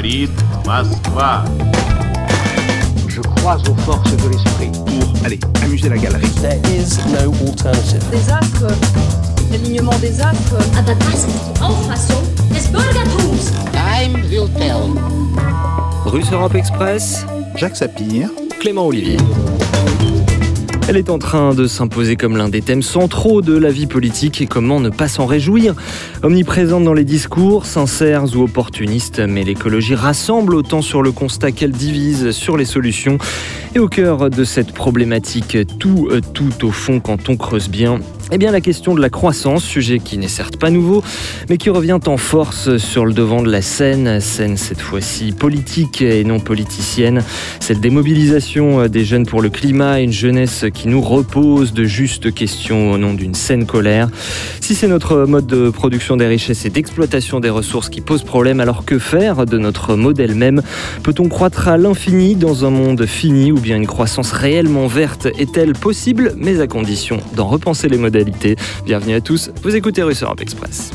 говорит 0.00 0.30
Москва. 0.64 1.44
Je 3.08 3.20
crois 3.20 3.58
aux 3.68 3.74
forces 3.82 4.16
de 4.16 4.28
l'esprit. 4.30 4.70
Pour, 4.72 5.24
allez, 5.26 5.38
amuser 5.62 5.90
la 5.90 5.98
galerie. 5.98 6.28
There 6.40 6.58
is 6.74 6.96
no 7.12 7.32
alternative. 7.46 8.02
des 8.10 8.30
astres, 8.30 8.72
l'alignement 9.50 9.98
des 10.00 10.18
astres. 10.20 10.56
Aber 10.78 10.94
das 10.94 11.24
ist 11.24 11.28
die 11.28 11.60
Auffassung 11.62 12.22
des 12.54 12.66
Bürgertums. 12.68 13.52
Time 13.72 14.22
will 14.30 14.48
tell. 14.56 14.94
Russe 16.06 16.32
Europe 16.32 16.54
Express, 16.54 17.26
Jacques 17.56 17.76
Sapir. 17.76 18.30
Clément 18.60 18.86
Olivier. 18.86 19.18
Elle 20.91 20.97
est 20.97 21.09
en 21.09 21.19
train 21.19 21.53
de 21.53 21.67
s'imposer 21.67 22.17
comme 22.17 22.35
l'un 22.35 22.49
des 22.49 22.61
thèmes 22.61 22.81
centraux 22.81 23.41
de 23.41 23.57
la 23.57 23.71
vie 23.71 23.87
politique 23.87 24.41
et 24.41 24.45
comment 24.45 24.81
ne 24.81 24.89
pas 24.89 25.07
s'en 25.07 25.25
réjouir. 25.25 25.73
Omniprésente 26.21 26.83
dans 26.83 26.91
les 26.93 27.05
discours, 27.05 27.65
sincères 27.65 28.25
ou 28.35 28.43
opportunistes, 28.43 29.19
mais 29.19 29.45
l'écologie 29.45 29.95
rassemble 29.95 30.53
autant 30.53 30.81
sur 30.81 31.01
le 31.01 31.13
constat 31.13 31.53
qu'elle 31.53 31.71
divise 31.71 32.31
sur 32.31 32.57
les 32.57 32.65
solutions. 32.65 33.19
Et 33.73 33.79
au 33.79 33.87
cœur 33.87 34.29
de 34.29 34.43
cette 34.43 34.73
problématique, 34.73 35.59
tout, 35.79 36.09
euh, 36.11 36.19
tout 36.33 36.65
au 36.65 36.71
fond, 36.71 36.99
quand 36.99 37.29
on 37.29 37.37
creuse 37.37 37.69
bien, 37.69 38.01
eh 38.33 38.37
bien, 38.37 38.51
la 38.51 38.61
question 38.61 38.95
de 38.95 39.01
la 39.01 39.09
croissance, 39.09 39.61
sujet 39.61 39.99
qui 39.99 40.17
n'est 40.17 40.29
certes 40.29 40.55
pas 40.55 40.69
nouveau, 40.69 41.03
mais 41.49 41.57
qui 41.57 41.69
revient 41.69 41.99
en 42.05 42.15
force 42.15 42.77
sur 42.77 43.05
le 43.05 43.11
devant 43.11 43.43
de 43.43 43.51
la 43.51 43.61
scène, 43.61 44.21
scène 44.21 44.55
cette 44.55 44.79
fois-ci 44.79 45.33
politique 45.33 46.01
et 46.01 46.23
non 46.23 46.39
politicienne, 46.39 47.25
celle 47.59 47.81
des 47.81 47.89
mobilisations 47.89 48.87
des 48.87 49.03
jeunes 49.03 49.25
pour 49.25 49.41
le 49.41 49.49
climat, 49.49 49.99
une 49.99 50.13
jeunesse 50.13 50.63
qui 50.73 50.87
nous 50.87 51.01
repose 51.01 51.73
de 51.73 51.83
justes 51.83 52.33
questions 52.33 52.93
au 52.93 52.97
nom 52.97 53.13
d'une 53.13 53.33
saine 53.33 53.65
colère. 53.65 54.07
Si 54.61 54.75
c'est 54.75 54.87
notre 54.87 55.25
mode 55.25 55.47
de 55.47 55.69
production 55.69 56.15
des 56.15 56.27
richesses 56.27 56.65
et 56.65 56.69
d'exploitation 56.69 57.41
des 57.41 57.49
ressources 57.49 57.89
qui 57.89 57.99
pose 57.99 58.23
problème, 58.23 58.61
alors 58.61 58.85
que 58.85 58.97
faire 58.97 59.45
de 59.45 59.57
notre 59.57 59.97
modèle 59.97 60.35
même? 60.35 60.61
Peut-on 61.03 61.27
croître 61.27 61.67
à 61.67 61.77
l'infini 61.77 62.35
dans 62.35 62.63
un 62.63 62.69
monde 62.69 63.05
fini 63.05 63.51
ou 63.51 63.59
bien 63.59 63.75
une 63.75 63.87
croissance 63.87 64.31
réellement 64.31 64.87
verte 64.87 65.27
est-elle 65.37 65.73
possible, 65.73 66.33
mais 66.37 66.61
à 66.61 66.67
condition 66.67 67.17
d'en 67.35 67.47
repenser 67.47 67.89
les 67.89 67.97
modèles 67.97 68.20
Bienvenue 68.85 69.15
à 69.15 69.21
tous, 69.21 69.51
vous 69.63 69.75
écoutez 69.75 70.03
Russe 70.03 70.23
Europe 70.23 70.41
Express. 70.41 70.91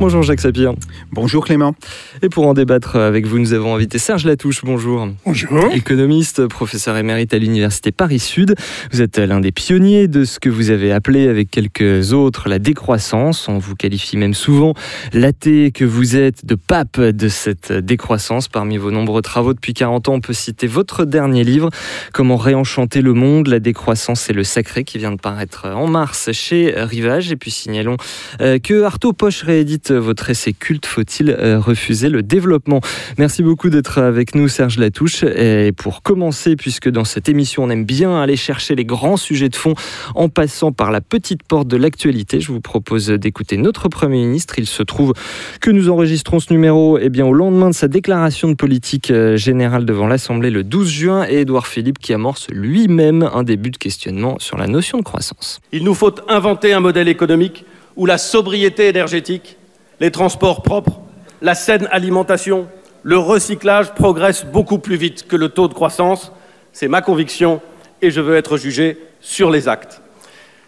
Bonjour 0.00 0.22
Jacques 0.22 0.40
Sapir. 0.40 0.72
Bonjour 1.12 1.44
Clément. 1.44 1.74
Et 2.22 2.30
pour 2.30 2.46
en 2.46 2.54
débattre 2.54 2.96
avec 2.96 3.26
vous, 3.26 3.38
nous 3.38 3.52
avons 3.52 3.74
invité 3.74 3.98
Serge 3.98 4.24
Latouche. 4.24 4.64
Bonjour. 4.64 5.06
Bonjour. 5.26 5.70
Économiste, 5.74 6.46
professeur 6.46 6.96
émérite 6.96 7.34
à 7.34 7.38
l'Université 7.38 7.92
Paris-Sud. 7.92 8.54
Vous 8.92 9.02
êtes 9.02 9.18
l'un 9.18 9.40
des 9.40 9.52
pionniers 9.52 10.08
de 10.08 10.24
ce 10.24 10.40
que 10.40 10.48
vous 10.48 10.70
avez 10.70 10.90
appelé 10.90 11.28
avec 11.28 11.50
quelques 11.50 12.14
autres 12.14 12.48
la 12.48 12.58
décroissance. 12.58 13.46
On 13.50 13.58
vous 13.58 13.74
qualifie 13.74 14.16
même 14.16 14.32
souvent, 14.32 14.72
l'athée 15.12 15.70
que 15.70 15.84
vous 15.84 16.16
êtes, 16.16 16.46
de 16.46 16.54
pape 16.54 16.98
de 16.98 17.28
cette 17.28 17.70
décroissance. 17.70 18.48
Parmi 18.48 18.78
vos 18.78 18.90
nombreux 18.90 19.20
travaux 19.20 19.52
depuis 19.52 19.74
40 19.74 20.08
ans, 20.08 20.14
on 20.14 20.20
peut 20.20 20.32
citer 20.32 20.66
votre 20.66 21.04
dernier 21.04 21.44
livre, 21.44 21.68
Comment 22.14 22.38
réenchanter 22.38 23.02
le 23.02 23.12
monde, 23.12 23.48
la 23.48 23.60
décroissance 23.60 24.30
et 24.30 24.32
le 24.32 24.44
sacré, 24.44 24.84
qui 24.84 24.96
vient 24.96 25.12
de 25.12 25.20
paraître 25.20 25.66
en 25.66 25.88
mars 25.88 26.32
chez 26.32 26.72
Rivage. 26.74 27.30
Et 27.30 27.36
puis 27.36 27.50
signalons 27.50 27.98
euh, 28.40 28.58
que 28.58 28.82
Artaud 28.82 29.12
Poche 29.12 29.42
réédite 29.42 29.89
votre 29.94 30.30
essai 30.30 30.52
culte 30.52 30.86
Faut-il 30.86 31.30
euh, 31.30 31.58
refuser 31.58 32.08
le 32.08 32.22
développement? 32.22 32.80
Merci 33.18 33.42
beaucoup 33.42 33.70
d'être 33.70 33.98
avec 33.98 34.34
nous, 34.34 34.48
Serge 34.48 34.78
Latouche. 34.78 35.22
Et 35.22 35.72
pour 35.76 36.02
commencer, 36.02 36.56
puisque 36.56 36.88
dans 36.88 37.04
cette 37.04 37.28
émission, 37.28 37.64
on 37.64 37.70
aime 37.70 37.84
bien 37.84 38.20
aller 38.20 38.36
chercher 38.36 38.74
les 38.74 38.84
grands 38.84 39.16
sujets 39.16 39.48
de 39.48 39.56
fond 39.56 39.74
en 40.14 40.28
passant 40.28 40.72
par 40.72 40.90
la 40.90 41.00
petite 41.00 41.42
porte 41.42 41.68
de 41.68 41.76
l'actualité, 41.76 42.40
je 42.40 42.52
vous 42.52 42.60
propose 42.60 43.08
d'écouter 43.08 43.56
notre 43.56 43.88
Premier 43.88 44.24
ministre. 44.24 44.54
Il 44.58 44.66
se 44.66 44.82
trouve 44.82 45.14
que 45.60 45.70
nous 45.70 45.88
enregistrons 45.88 46.40
ce 46.40 46.52
numéro 46.52 46.98
eh 46.98 47.08
bien, 47.08 47.26
au 47.26 47.32
lendemain 47.32 47.70
de 47.70 47.74
sa 47.74 47.88
déclaration 47.88 48.48
de 48.48 48.54
politique 48.54 49.10
euh, 49.10 49.36
générale 49.36 49.84
devant 49.84 50.06
l'Assemblée 50.06 50.50
le 50.50 50.64
12 50.64 50.88
juin 50.88 51.26
et 51.28 51.40
Édouard 51.40 51.66
Philippe 51.66 51.98
qui 51.98 52.12
amorce 52.12 52.48
lui-même 52.50 53.28
un 53.32 53.42
début 53.42 53.70
de 53.70 53.76
questionnement 53.76 54.36
sur 54.38 54.56
la 54.56 54.66
notion 54.66 54.98
de 54.98 55.02
croissance. 55.02 55.60
Il 55.72 55.84
nous 55.84 55.94
faut 55.94 56.14
inventer 56.28 56.72
un 56.72 56.80
modèle 56.80 57.08
économique 57.08 57.64
où 57.96 58.06
la 58.06 58.18
sobriété 58.18 58.88
énergétique 58.88 59.56
les 60.00 60.10
transports 60.10 60.62
propres, 60.62 60.98
la 61.42 61.54
saine 61.54 61.86
alimentation, 61.92 62.66
le 63.02 63.18
recyclage 63.18 63.94
progressent 63.94 64.44
beaucoup 64.44 64.78
plus 64.78 64.96
vite 64.96 65.28
que 65.28 65.36
le 65.36 65.50
taux 65.50 65.68
de 65.68 65.74
croissance. 65.74 66.32
C'est 66.72 66.88
ma 66.88 67.02
conviction 67.02 67.60
et 68.02 68.10
je 68.10 68.20
veux 68.20 68.36
être 68.36 68.56
jugé 68.56 68.98
sur 69.20 69.50
les 69.50 69.68
actes. 69.68 70.00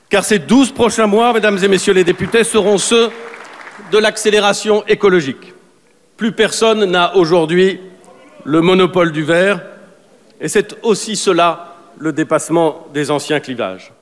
Car 0.09 0.25
ces 0.25 0.39
douze 0.39 0.73
prochains 0.73 1.07
mois, 1.07 1.33
mesdames 1.33 1.59
et 1.63 1.69
messieurs 1.69 1.95
les 1.95 2.05
députés, 2.05 2.45
seront 2.45 2.79
ceux 2.79 3.11
de 3.91 3.99
l'accélération 3.99 4.85
écologique. 4.87 5.55
Plus 6.17 6.33
personne 6.33 6.85
n'a 6.85 7.17
aujourd'hui 7.17 7.81
le 8.45 8.61
monopole 8.61 9.13
du 9.13 9.23
verre 9.23 9.63
et 10.41 10.49
c'est 10.49 10.77
aussi 10.83 11.17
cela 11.17 11.77
le 11.99 12.13
dépassement 12.13 12.87
des 12.93 13.11
anciens 13.11 13.41
clivages. 13.41 13.93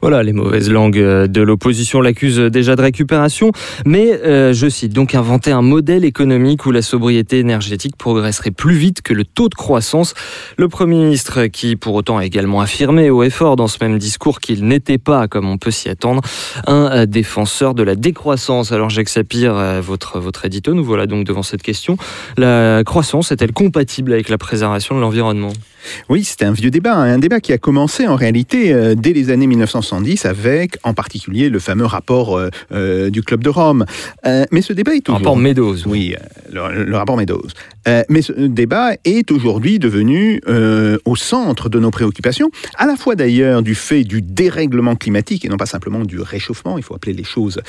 Voilà, 0.00 0.22
les 0.22 0.32
mauvaises 0.32 0.70
langues 0.70 0.98
euh, 0.98 1.26
de 1.26 1.42
l'opposition 1.42 2.00
l'accusent 2.00 2.38
déjà 2.38 2.74
de 2.74 2.80
récupération, 2.80 3.52
mais 3.84 4.12
euh, 4.24 4.54
je 4.54 4.66
cite 4.66 4.94
donc 4.94 5.14
inventer 5.14 5.50
un 5.50 5.60
modèle 5.60 6.06
économique 6.06 6.64
où 6.64 6.70
la 6.70 6.80
sobriété 6.80 7.38
énergétique 7.38 7.96
progresserait 7.98 8.50
plus 8.50 8.76
vite 8.76 9.02
que 9.02 9.12
le 9.12 9.24
taux 9.24 9.50
de 9.50 9.54
croissance. 9.54 10.14
Le 10.56 10.68
Premier 10.68 10.96
ministre, 10.96 11.46
qui 11.46 11.76
pour 11.76 11.94
autant 11.94 12.16
a 12.16 12.24
également 12.24 12.62
affirmé 12.62 13.10
au 13.10 13.22
effort 13.22 13.56
dans 13.56 13.68
ce 13.68 13.76
même 13.82 13.98
discours 13.98 14.40
qu'il 14.40 14.64
n'était 14.66 14.96
pas, 14.96 15.28
comme 15.28 15.48
on 15.48 15.58
peut 15.58 15.70
s'y 15.70 15.90
attendre, 15.90 16.22
un 16.66 16.90
euh, 16.90 17.06
défenseur 17.06 17.74
de 17.74 17.82
la 17.82 17.94
décroissance. 17.94 18.72
Alors 18.72 18.88
Jacques 18.88 19.10
Sapir, 19.10 19.54
votre, 19.82 20.18
votre 20.18 20.48
nous 20.72 20.84
voilà 20.84 21.06
donc 21.06 21.26
devant 21.26 21.42
cette 21.42 21.62
question. 21.62 21.96
La 22.38 22.82
croissance 22.84 23.32
est-elle 23.32 23.52
compatible 23.52 24.12
avec 24.12 24.28
la 24.28 24.38
préservation 24.38 24.94
de 24.94 25.00
l'environnement? 25.00 25.52
Oui, 26.08 26.24
c'était 26.24 26.44
un 26.44 26.52
vieux 26.52 26.70
débat, 26.70 26.94
hein. 26.94 27.14
un 27.14 27.18
débat 27.18 27.40
qui 27.40 27.52
a 27.52 27.58
commencé 27.58 28.06
en 28.06 28.14
réalité 28.14 28.94
dès 28.96 29.12
les 29.12 29.30
années 29.30 29.46
1970 29.50 30.24
avec 30.24 30.78
en 30.82 30.94
particulier 30.94 31.48
le 31.48 31.58
fameux 31.58 31.84
rapport 31.84 32.36
euh, 32.36 32.48
euh, 32.72 33.10
du 33.10 33.22
Club 33.22 33.44
de 33.44 33.50
Rome. 33.50 33.84
Euh, 34.26 34.44
mais 34.50 34.62
ce 34.62 34.72
débat 34.72 34.92
est 34.92 34.96
Le 34.96 35.02
toujours... 35.02 35.18
rapport 35.18 35.36
Meadows. 35.36 35.86
Oui, 35.86 36.14
le, 36.50 36.84
le 36.84 36.96
rapport 36.96 37.16
Meadows. 37.16 37.48
Mais 38.08 38.22
ce 38.22 38.32
débat 38.32 38.92
est 39.04 39.30
aujourd'hui 39.32 39.78
devenu 39.78 40.40
au 41.04 41.16
centre 41.16 41.68
de 41.68 41.78
nos 41.80 41.90
préoccupations, 41.90 42.50
à 42.76 42.86
la 42.86 42.94
fois 42.94 43.16
d'ailleurs 43.16 43.62
du 43.62 43.74
fait 43.74 44.04
du 44.04 44.22
dérèglement 44.22 44.94
climatique 44.94 45.44
et 45.44 45.48
non 45.48 45.56
pas 45.56 45.66
simplement 45.66 46.00
du 46.00 46.20
réchauffement, 46.20 46.78
il 46.78 46.84
faut 46.84 46.94
appeler 46.94 47.14
les 47.14 47.24
choses 47.24 47.60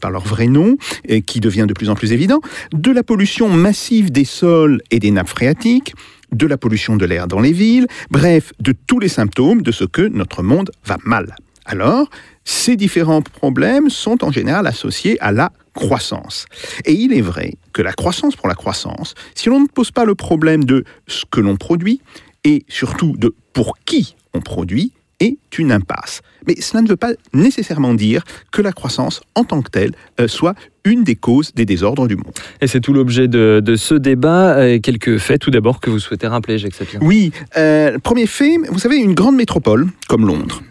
par 0.00 0.10
leur 0.10 0.24
vrai 0.24 0.46
nom, 0.46 0.76
et 1.06 1.22
qui 1.22 1.40
devient 1.40 1.66
de 1.66 1.72
plus 1.72 1.88
en 1.88 1.94
plus 1.94 2.12
évident, 2.12 2.40
de 2.72 2.90
la 2.90 3.02
pollution 3.02 3.48
massive 3.48 4.12
des 4.12 4.26
sols 4.26 4.82
et 4.90 4.98
des 4.98 5.10
nappes 5.10 5.28
phréatiques, 5.28 5.94
de 6.32 6.46
la 6.46 6.56
pollution 6.56 6.96
de 6.96 7.04
l'air 7.04 7.26
dans 7.28 7.40
les 7.40 7.52
villes, 7.52 7.86
bref, 8.10 8.52
de 8.60 8.72
tous 8.72 8.98
les 8.98 9.08
symptômes 9.08 9.62
de 9.62 9.72
ce 9.72 9.84
que 9.84 10.02
notre 10.02 10.42
monde 10.42 10.70
va 10.84 10.96
mal. 11.04 11.36
Alors, 11.64 12.08
ces 12.44 12.76
différents 12.76 13.22
problèmes 13.22 13.88
sont 13.88 14.24
en 14.24 14.32
général 14.32 14.66
associés 14.66 15.16
à 15.20 15.30
la 15.30 15.52
croissance. 15.74 16.46
Et 16.84 16.92
il 16.92 17.12
est 17.12 17.20
vrai 17.20 17.54
que 17.72 17.82
la 17.82 17.92
croissance 17.92 18.34
pour 18.34 18.48
la 18.48 18.54
croissance, 18.54 19.14
si 19.34 19.48
l'on 19.48 19.60
ne 19.60 19.68
pose 19.68 19.90
pas 19.90 20.04
le 20.04 20.14
problème 20.14 20.64
de 20.64 20.84
ce 21.06 21.24
que 21.30 21.40
l'on 21.40 21.56
produit, 21.56 22.00
et 22.44 22.64
surtout 22.68 23.14
de 23.16 23.34
pour 23.52 23.78
qui 23.84 24.16
on 24.34 24.40
produit, 24.40 24.92
est 25.22 25.58
une 25.58 25.72
impasse. 25.72 26.22
Mais 26.46 26.56
cela 26.60 26.82
ne 26.82 26.88
veut 26.88 26.96
pas 26.96 27.12
nécessairement 27.32 27.94
dire 27.94 28.22
que 28.50 28.62
la 28.62 28.72
croissance 28.72 29.22
en 29.34 29.44
tant 29.44 29.62
que 29.62 29.70
telle 29.70 29.92
euh, 30.20 30.28
soit 30.28 30.54
une 30.84 31.04
des 31.04 31.14
causes 31.14 31.54
des 31.54 31.64
désordres 31.64 32.08
du 32.08 32.16
monde. 32.16 32.32
Et 32.60 32.66
c'est 32.66 32.80
tout 32.80 32.92
l'objet 32.92 33.28
de, 33.28 33.62
de 33.64 33.76
ce 33.76 33.94
débat. 33.94 34.56
Euh, 34.56 34.78
Quelques 34.80 35.18
faits 35.18 35.40
tout 35.40 35.50
d'abord 35.50 35.80
que 35.80 35.90
vous 35.90 36.00
souhaitez 36.00 36.26
rappeler, 36.26 36.58
Jacques 36.58 36.74
Sapir. 36.74 37.00
Oui, 37.02 37.30
euh, 37.56 37.98
premier 37.98 38.26
fait, 38.26 38.56
vous 38.68 38.78
savez, 38.78 38.96
une 38.96 39.14
grande 39.14 39.36
métropole 39.36 39.86
comme 40.08 40.26
Londres 40.26 40.62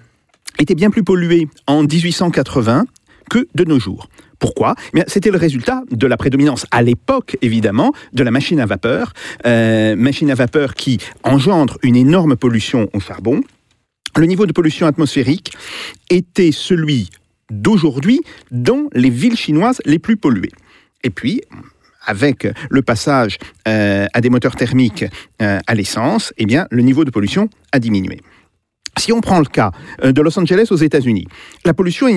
était 0.59 0.75
bien 0.75 0.89
plus 0.89 1.03
polluée 1.03 1.47
en 1.65 1.83
1880 1.83 2.85
que 3.29 3.47
de 3.55 3.63
nos 3.63 3.79
jours. 3.79 4.09
Pourquoi? 4.41 4.75
Eh 4.95 5.03
C'était 5.07 5.29
le 5.29 5.37
résultat 5.37 5.83
de 5.91 6.07
la 6.07 6.17
prédominance, 6.17 6.65
à 6.71 6.81
l'époque 6.81 7.37
évidemment, 7.41 7.93
de 8.13 8.23
la 8.23 8.31
machine 8.31 8.59
à 8.59 8.65
vapeur, 8.65 9.13
euh, 9.45 9.95
machine 9.95 10.31
à 10.31 10.35
vapeur 10.35 10.73
qui 10.73 10.97
engendre 11.23 11.77
une 11.83 11.95
énorme 11.95 12.35
pollution 12.35 12.89
au 12.93 12.99
charbon. 12.99 13.41
Le 14.17 14.25
niveau 14.25 14.45
de 14.45 14.51
pollution 14.51 14.87
atmosphérique 14.87 15.53
était 16.09 16.51
celui 16.51 17.09
d'aujourd'hui 17.49 18.21
dans 18.51 18.87
les 18.93 19.09
villes 19.09 19.37
chinoises 19.37 19.81
les 19.85 19.99
plus 19.99 20.17
polluées. 20.17 20.51
Et 21.03 21.09
puis, 21.09 21.41
avec 22.05 22.47
le 22.69 22.81
passage 22.81 23.37
euh, 23.67 24.07
à 24.13 24.21
des 24.21 24.29
moteurs 24.29 24.55
thermiques 24.55 25.05
euh, 25.41 25.59
à 25.65 25.75
l'essence, 25.75 26.33
eh 26.37 26.45
bien, 26.45 26.67
le 26.71 26.81
niveau 26.81 27.05
de 27.05 27.11
pollution 27.11 27.49
a 27.71 27.79
diminué. 27.79 28.21
Si 28.97 29.13
on 29.13 29.21
prend 29.21 29.39
le 29.39 29.45
cas 29.45 29.71
euh, 30.03 30.11
de 30.11 30.21
Los 30.21 30.37
Angeles 30.37 30.67
aux 30.71 30.77
États-Unis, 30.77 31.27
la 31.63 31.73
pollution 31.73 32.07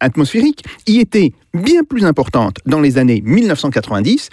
atmosphérique 0.00 0.64
y 0.86 0.98
était 0.98 1.32
bien 1.52 1.84
plus 1.84 2.04
importante 2.04 2.56
dans 2.66 2.80
les 2.80 2.98
années 2.98 3.22
1990 3.24 4.30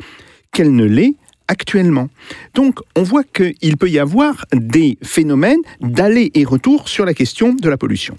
qu'elle 0.51 0.73
ne 0.73 0.85
l'est 0.85 1.15
actuellement. 1.51 2.09
Donc 2.55 2.79
on 2.95 3.03
voit 3.03 3.25
qu'il 3.25 3.77
peut 3.77 3.89
y 3.89 3.99
avoir 3.99 4.45
des 4.53 4.97
phénomènes 5.03 5.59
d'aller 5.81 6.31
et 6.33 6.45
retour 6.45 6.87
sur 6.87 7.05
la 7.05 7.13
question 7.13 7.53
de 7.53 7.69
la 7.69 7.77
pollution. 7.77 8.17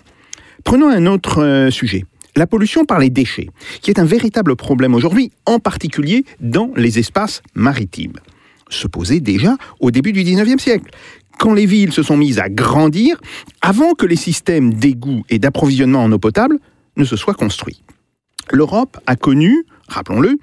Prenons 0.64 0.88
un 0.88 1.06
autre 1.06 1.42
euh, 1.42 1.70
sujet. 1.70 2.04
La 2.36 2.46
pollution 2.46 2.84
par 2.84 2.98
les 2.98 3.10
déchets, 3.10 3.48
qui 3.80 3.90
est 3.90 3.98
un 3.98 4.04
véritable 4.04 4.54
problème 4.54 4.94
aujourd'hui, 4.94 5.32
en 5.46 5.58
particulier 5.58 6.24
dans 6.40 6.70
les 6.76 6.98
espaces 6.98 7.42
maritimes. 7.54 8.18
se 8.70 8.86
posait 8.86 9.20
déjà 9.20 9.56
au 9.80 9.90
début 9.90 10.12
du 10.12 10.22
19e 10.22 10.58
siècle. 10.58 10.90
Quand 11.38 11.52
les 11.52 11.66
villes 11.66 11.92
se 11.92 12.02
sont 12.02 12.16
mises 12.16 12.38
à 12.38 12.48
grandir, 12.48 13.20
avant 13.60 13.92
que 13.94 14.06
les 14.06 14.16
systèmes 14.16 14.72
d'égout 14.74 15.24
et 15.28 15.38
d'approvisionnement 15.38 16.04
en 16.04 16.12
eau 16.12 16.18
potable 16.18 16.58
ne 16.96 17.04
se 17.04 17.16
soient 17.16 17.34
construits. 17.34 17.82
L'Europe 18.50 18.98
a 19.06 19.16
connu, 19.16 19.64
rappelons-le, 19.92 20.38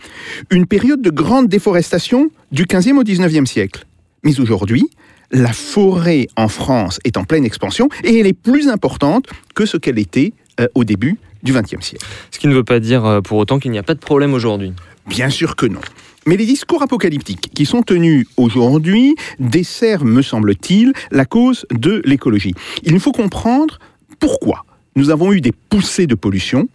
une 0.52 0.66
période 0.66 1.02
de 1.02 1.10
grande 1.10 1.48
déforestation 1.48 2.30
du 2.52 2.66
15e 2.66 2.98
au 2.98 3.04
19e 3.04 3.46
siècle. 3.46 3.86
Mais 4.24 4.40
aujourd'hui, 4.40 4.90
la 5.32 5.54
forêt 5.54 6.28
en 6.36 6.48
France 6.48 7.00
est 7.04 7.18
en 7.18 7.24
pleine 7.24 7.46
expansion 7.46 7.90
et 8.04 8.20
elle 8.20 8.28
est 8.28 8.34
plus 8.34 8.68
importante 8.68 9.28
que 9.56 9.66
ce 9.66 9.78
qu'elle 9.78 10.00
était 10.00 10.34
euh, 10.60 10.68
au 10.76 10.84
début 10.84 11.18
du 11.44 11.54
XXe 11.54 11.86
siècle. 11.86 12.06
Ce 12.32 12.40
qui 12.40 12.48
ne 12.48 12.54
veut 12.54 12.64
pas 12.64 12.80
dire 12.80 13.06
euh, 13.06 13.22
pour 13.22 13.38
autant 13.38 13.60
qu'il 13.60 13.72
n'y 13.72 13.78
a 13.78 13.84
pas 13.84 13.94
de 13.94 14.00
problème 14.00 14.34
aujourd'hui. 14.34 14.74
Bien 15.08 15.30
sûr 15.30 15.56
que 15.56 15.66
non. 15.66 15.80
Mais 16.26 16.36
les 16.36 16.46
discours 16.46 16.82
apocalyptiques 16.82 17.50
qui 17.54 17.66
sont 17.66 17.82
tenus 17.82 18.28
aujourd'hui 18.38 19.16
desservent, 19.40 20.06
me 20.06 20.22
semble-t-il, 20.22 20.94
la 21.12 21.26
cause 21.26 21.66
de 21.72 22.02
l'écologie. 22.06 22.54
Il 22.84 22.94
nous 22.94 23.00
faut 23.00 23.12
comprendre 23.12 23.80
pourquoi 24.20 24.66
nous 24.96 25.10
avons 25.12 25.32
eu 25.32 25.42
des 25.42 25.52
poussées 25.52 26.08
de 26.08 26.16
pollution, 26.16 26.68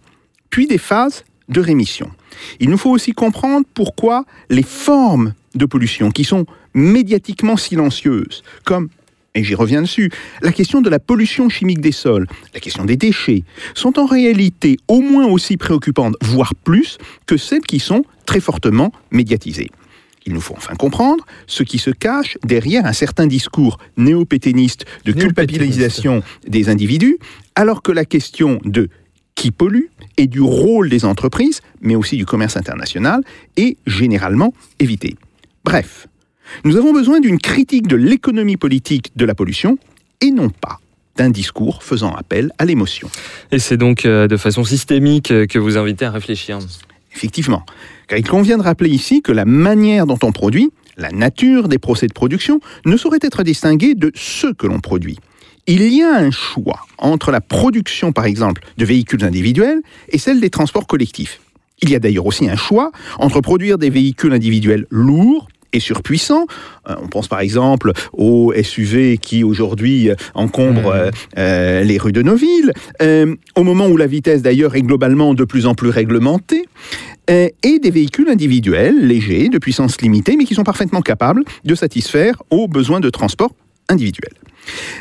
puis 0.49 0.67
des 0.67 0.77
phases 0.77 1.23
de 1.49 1.61
rémission. 1.61 2.09
Il 2.59 2.69
nous 2.69 2.77
faut 2.77 2.91
aussi 2.91 3.11
comprendre 3.11 3.65
pourquoi 3.73 4.25
les 4.49 4.63
formes 4.63 5.33
de 5.55 5.65
pollution 5.65 6.11
qui 6.11 6.23
sont 6.23 6.45
médiatiquement 6.73 7.57
silencieuses, 7.57 8.43
comme, 8.65 8.89
et 9.33 9.43
j'y 9.43 9.55
reviens 9.55 9.81
dessus, 9.81 10.11
la 10.41 10.51
question 10.51 10.81
de 10.81 10.89
la 10.89 10.99
pollution 10.99 11.49
chimique 11.49 11.81
des 11.81 11.91
sols, 11.91 12.27
la 12.53 12.59
question 12.59 12.85
des 12.85 12.97
déchets, 12.97 13.43
sont 13.73 13.99
en 13.99 14.05
réalité 14.05 14.77
au 14.87 15.01
moins 15.01 15.27
aussi 15.27 15.57
préoccupantes, 15.57 16.15
voire 16.21 16.55
plus, 16.55 16.97
que 17.25 17.37
celles 17.37 17.61
qui 17.61 17.79
sont 17.79 18.03
très 18.25 18.39
fortement 18.39 18.91
médiatisées. 19.11 19.69
Il 20.25 20.33
nous 20.33 20.41
faut 20.41 20.55
enfin 20.57 20.73
comprendre 20.75 21.23
ce 21.45 21.61
qui 21.63 21.77
se 21.77 21.91
cache 21.91 22.37
derrière 22.43 22.85
un 22.85 22.93
certain 22.93 23.27
discours 23.27 23.77
néopéténiste 23.95 24.85
de 25.05 25.11
culpabilisation 25.11 26.23
des 26.47 26.67
individus, 26.69 27.19
alors 27.53 27.83
que 27.83 27.91
la 27.91 28.05
question 28.05 28.59
de 28.65 28.89
qui 29.35 29.51
pollue 29.51 29.85
et 30.17 30.27
du 30.27 30.41
rôle 30.41 30.89
des 30.89 31.05
entreprises, 31.05 31.61
mais 31.81 31.95
aussi 31.95 32.17
du 32.17 32.25
commerce 32.25 32.57
international, 32.57 33.21
est 33.57 33.77
généralement 33.85 34.53
évitée. 34.79 35.15
Bref, 35.63 36.07
nous 36.63 36.77
avons 36.77 36.93
besoin 36.93 37.19
d'une 37.19 37.37
critique 37.37 37.87
de 37.87 37.95
l'économie 37.95 38.57
politique 38.57 39.11
de 39.15 39.25
la 39.25 39.35
pollution 39.35 39.77
et 40.21 40.31
non 40.31 40.49
pas 40.49 40.79
d'un 41.17 41.29
discours 41.29 41.83
faisant 41.83 42.13
appel 42.13 42.51
à 42.57 42.65
l'émotion. 42.65 43.09
Et 43.51 43.59
c'est 43.59 43.77
donc 43.77 44.05
euh, 44.05 44.27
de 44.27 44.37
façon 44.37 44.63
systémique 44.63 45.31
euh, 45.31 45.45
que 45.45 45.59
vous 45.59 45.77
invitez 45.77 46.05
à 46.05 46.11
réfléchir. 46.11 46.59
Effectivement, 47.13 47.63
car 48.07 48.19
il 48.19 48.27
convient 48.27 48.57
de 48.57 48.63
rappeler 48.63 48.89
ici 48.89 49.21
que 49.21 49.31
la 49.31 49.45
manière 49.45 50.05
dont 50.05 50.19
on 50.23 50.33
produit, 50.33 50.71
la 50.97 51.11
nature 51.11 51.69
des 51.69 51.77
procès 51.77 52.07
de 52.07 52.13
production, 52.13 52.59
ne 52.85 52.97
saurait 52.97 53.19
être 53.21 53.43
distinguée 53.43 53.95
de 53.95 54.11
ce 54.15 54.47
que 54.47 54.67
l'on 54.67 54.79
produit. 54.79 55.17
Il 55.67 55.91
y 55.91 56.03
a 56.03 56.13
un 56.13 56.29
choix 56.29 56.85
entre 56.99 57.31
la 57.31 57.41
production, 57.41 58.11
par 58.11 58.25
exemple, 58.25 58.61
de 58.77 58.85
véhicules 58.85 59.23
individuels 59.23 59.81
et 60.09 60.19
celle 60.19 60.39
des 60.39 60.51
transports 60.51 60.85
collectifs. 60.85 61.41
Il 61.81 61.89
y 61.89 61.95
a 61.95 61.99
d'ailleurs 61.99 62.27
aussi 62.27 62.47
un 62.47 62.55
choix 62.55 62.91
entre 63.17 63.41
produire 63.41 63.79
des 63.79 63.89
véhicules 63.89 64.31
individuels 64.31 64.85
lourds 64.91 65.47
et 65.73 65.79
surpuissants. 65.79 66.45
Euh, 66.87 66.95
on 67.01 67.07
pense 67.07 67.27
par 67.27 67.39
exemple 67.39 67.93
aux 68.13 68.53
SUV 68.61 69.17
qui 69.17 69.43
aujourd'hui 69.43 70.11
encombrent 70.35 70.93
euh, 70.93 71.09
euh, 71.39 71.83
les 71.83 71.97
rues 71.97 72.13
de 72.13 72.21
nos 72.21 72.35
villes, 72.35 72.71
au 73.55 73.63
moment 73.63 73.87
où 73.87 73.97
la 73.97 74.07
vitesse 74.07 74.43
d'ailleurs 74.43 74.75
est 74.75 74.83
globalement 74.83 75.33
de 75.33 75.45
plus 75.45 75.65
en 75.65 75.73
plus 75.73 75.89
réglementée, 75.89 76.65
et 77.27 77.79
des 77.79 77.89
véhicules 77.89 78.29
individuels 78.29 79.07
légers, 79.07 79.49
de 79.49 79.57
puissance 79.57 79.99
limitée, 79.99 80.35
mais 80.37 80.45
qui 80.45 80.53
sont 80.53 80.63
parfaitement 80.63 81.01
capables 81.01 81.43
de 81.63 81.73
satisfaire 81.73 82.35
aux 82.51 82.67
besoins 82.67 82.99
de 82.99 83.09
transport 83.09 83.49
individuels. 83.89 84.35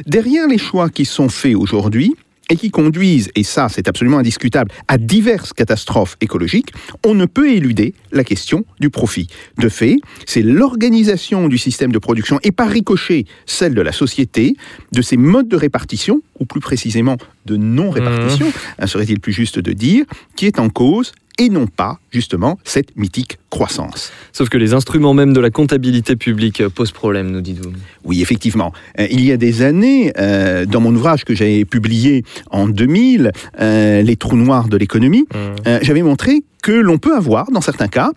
Derrière 0.07 0.49
les 0.49 0.59
choix 0.59 0.89
qui 0.89 1.05
sont 1.05 1.29
faits 1.29 1.55
aujourd'hui, 1.55 2.15
et 2.51 2.57
qui 2.57 2.71
conduisent, 2.71 3.31
et 3.35 3.43
ça 3.43 3.69
c'est 3.69 3.89
absolument 3.89 4.19
indiscutable, 4.19 4.71
à 4.89 4.99
diverses 4.99 5.53
catastrophes 5.53 6.17
écologiques, 6.21 6.73
on 7.05 7.15
ne 7.15 7.27
peut 7.27 7.51
éluder 7.51 7.95
la 8.13 8.25
question 8.25 8.65
du 8.81 8.91
profit. 8.91 9.29
De 9.59 9.69
fait, 9.69 9.97
c'est 10.27 10.43
l'organisation 10.43 11.49
du 11.49 11.59
système 11.59 11.93
de 11.93 11.99
production 11.99 12.39
et 12.43 12.53
par 12.53 12.69
ricochet 12.69 13.25
celle 13.47 13.75
de 13.75 13.81
la 13.81 13.93
société, 13.93 14.57
de 14.93 15.03
ses 15.03 15.17
modes 15.17 15.49
de 15.49 15.57
répartition, 15.57 16.21
ou 16.39 16.45
plus 16.45 16.61
précisément 16.61 17.17
de 17.47 17.57
non-répartition, 17.57 18.53
hein, 18.79 18.87
serait-il 18.87 19.21
plus 19.21 19.33
juste 19.33 19.59
de 19.59 19.73
dire, 19.73 20.05
qui 20.37 20.47
est 20.47 20.59
en 20.59 20.69
cause 20.69 21.13
et 21.39 21.49
non 21.49 21.67
pas, 21.67 21.99
justement, 22.11 22.59
cette 22.65 22.97
mythique 22.97 23.39
croissance. 23.51 24.13
Sauf 24.33 24.49
que 24.49 24.59
les 24.59 24.75
instruments 24.75 25.15
même 25.15 25.33
de 25.33 25.41
la 25.41 25.51
comptabilité 25.51 26.17
publique 26.17 26.67
posent 26.69 26.93
problème, 26.93 27.31
nous 27.31 27.41
dites-vous. 27.41 27.73
Oui, 28.05 28.23
effectivement. 28.23 28.73
Euh, 28.99 29.07
il 29.11 29.25
y 29.25 29.33
a 29.33 29.37
des 29.37 29.63
années, 29.63 30.13
euh, 30.19 30.67
dans 30.67 30.81
mon 30.81 30.95
ouvrage 30.95 31.25
que 31.25 31.35
j'ai 31.35 31.65
publié 31.65 32.25
en 32.51 32.69
2000, 32.69 33.33
euh, 33.61 34.03
Les 34.03 34.17
trous 34.17 34.37
noirs 34.37 34.69
de 34.69 34.77
l'économie, 34.77 35.27
euh, 35.67 35.79
j'avais 35.83 36.03
montré 36.03 36.43
que 36.63 36.73
l'on 36.73 36.99
peut 36.99 37.15
avoir, 37.15 37.51
dans 37.51 37.61
certains 37.61 37.89
cas, 37.89 38.11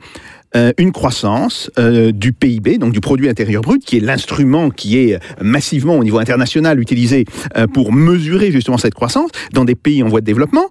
une 0.79 0.91
croissance 0.91 1.69
euh, 1.77 2.11
du 2.11 2.33
PIB, 2.33 2.79
donc 2.79 2.91
du 2.91 2.99
produit 2.99 3.29
intérieur 3.29 3.61
brut, 3.61 3.83
qui 3.85 3.97
est 3.97 3.99
l'instrument 3.99 4.71
qui 4.71 4.97
est 4.97 5.19
massivement 5.39 5.95
au 5.97 6.03
niveau 6.03 6.17
international 6.17 6.79
utilisé 6.79 7.25
euh, 7.57 7.67
pour 7.67 7.93
mesurer 7.93 8.51
justement 8.51 8.79
cette 8.79 8.95
croissance 8.95 9.29
dans 9.53 9.65
des 9.65 9.75
pays 9.75 10.01
en 10.01 10.07
voie 10.07 10.21
de 10.21 10.25
développement. 10.25 10.65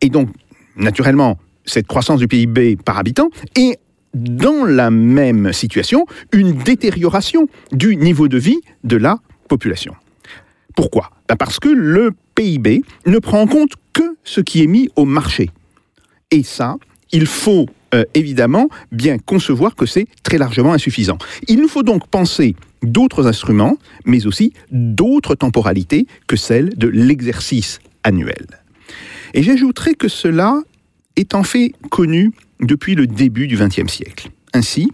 Et 0.00 0.08
donc, 0.08 0.30
naturellement, 0.76 1.38
cette 1.64 1.86
croissance 1.86 2.20
du 2.20 2.28
PIB 2.28 2.76
par 2.76 2.98
habitant 2.98 3.30
et 3.56 3.78
dans 4.14 4.64
la 4.64 4.90
même 4.90 5.52
situation, 5.52 6.06
une 6.32 6.52
détérioration 6.52 7.48
du 7.72 7.96
niveau 7.96 8.28
de 8.28 8.38
vie 8.38 8.60
de 8.84 8.96
la 8.96 9.18
population. 9.48 9.94
Pourquoi? 10.76 11.10
Ben 11.28 11.36
Parce 11.36 11.58
que 11.58 11.68
le 11.68 12.12
PIB 12.34 12.82
ne 13.06 13.18
prend 13.18 13.40
en 13.40 13.46
compte 13.46 13.72
que 13.92 14.16
ce 14.24 14.40
qui 14.40 14.62
est 14.62 14.66
mis 14.66 14.88
au 14.96 15.04
marché. 15.04 15.50
Et 16.30 16.42
ça, 16.42 16.76
il 17.12 17.26
faut 17.26 17.66
euh, 17.94 18.04
évidemment 18.14 18.68
bien 18.90 19.18
concevoir 19.18 19.76
que 19.76 19.86
c'est 19.86 20.06
très 20.22 20.38
largement 20.38 20.72
insuffisant. 20.72 21.18
Il 21.48 21.60
nous 21.60 21.68
faut 21.68 21.82
donc 21.82 22.08
penser 22.08 22.56
d'autres 22.82 23.26
instruments, 23.26 23.78
mais 24.04 24.26
aussi 24.26 24.52
d'autres 24.70 25.34
temporalités 25.34 26.06
que 26.26 26.36
celle 26.36 26.70
de 26.76 26.88
l'exercice 26.88 27.78
annuel. 28.02 28.46
Et 29.32 29.42
j'ajouterai 29.42 29.94
que 29.94 30.08
cela 30.08 30.60
est 31.16 31.34
en 31.34 31.42
fait 31.42 31.72
connu 31.90 32.32
depuis 32.60 32.94
le 32.94 33.06
début 33.06 33.46
du 33.46 33.56
XXe 33.56 33.92
siècle. 33.92 34.30
Ainsi, 34.52 34.90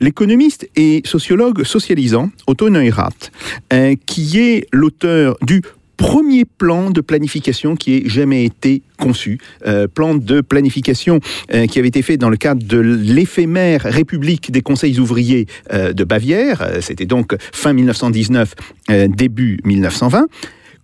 l'économiste 0.00 0.68
et 0.76 1.02
sociologue 1.04 1.64
socialisant 1.64 2.30
Otto 2.46 2.70
Neurath, 2.70 3.32
euh, 3.72 3.94
qui 4.06 4.38
est 4.38 4.66
l'auteur 4.72 5.36
du 5.42 5.62
premier 5.96 6.44
plan 6.44 6.90
de 6.90 7.00
planification 7.00 7.76
qui 7.76 7.94
ait 7.94 8.02
jamais 8.08 8.44
été 8.44 8.82
conçu, 8.98 9.38
euh, 9.66 9.86
plan 9.86 10.14
de 10.14 10.40
planification 10.40 11.20
euh, 11.52 11.66
qui 11.66 11.78
avait 11.78 11.88
été 11.88 12.02
fait 12.02 12.16
dans 12.16 12.30
le 12.30 12.36
cadre 12.36 12.64
de 12.64 12.78
l'éphémère 12.78 13.82
République 13.82 14.50
des 14.50 14.62
conseils 14.62 14.98
ouvriers 14.98 15.46
de 15.70 16.04
Bavière, 16.04 16.68
c'était 16.80 17.06
donc 17.06 17.36
fin 17.52 17.72
1919, 17.72 18.54
euh, 18.90 19.08
début 19.08 19.58
1920, 19.64 20.26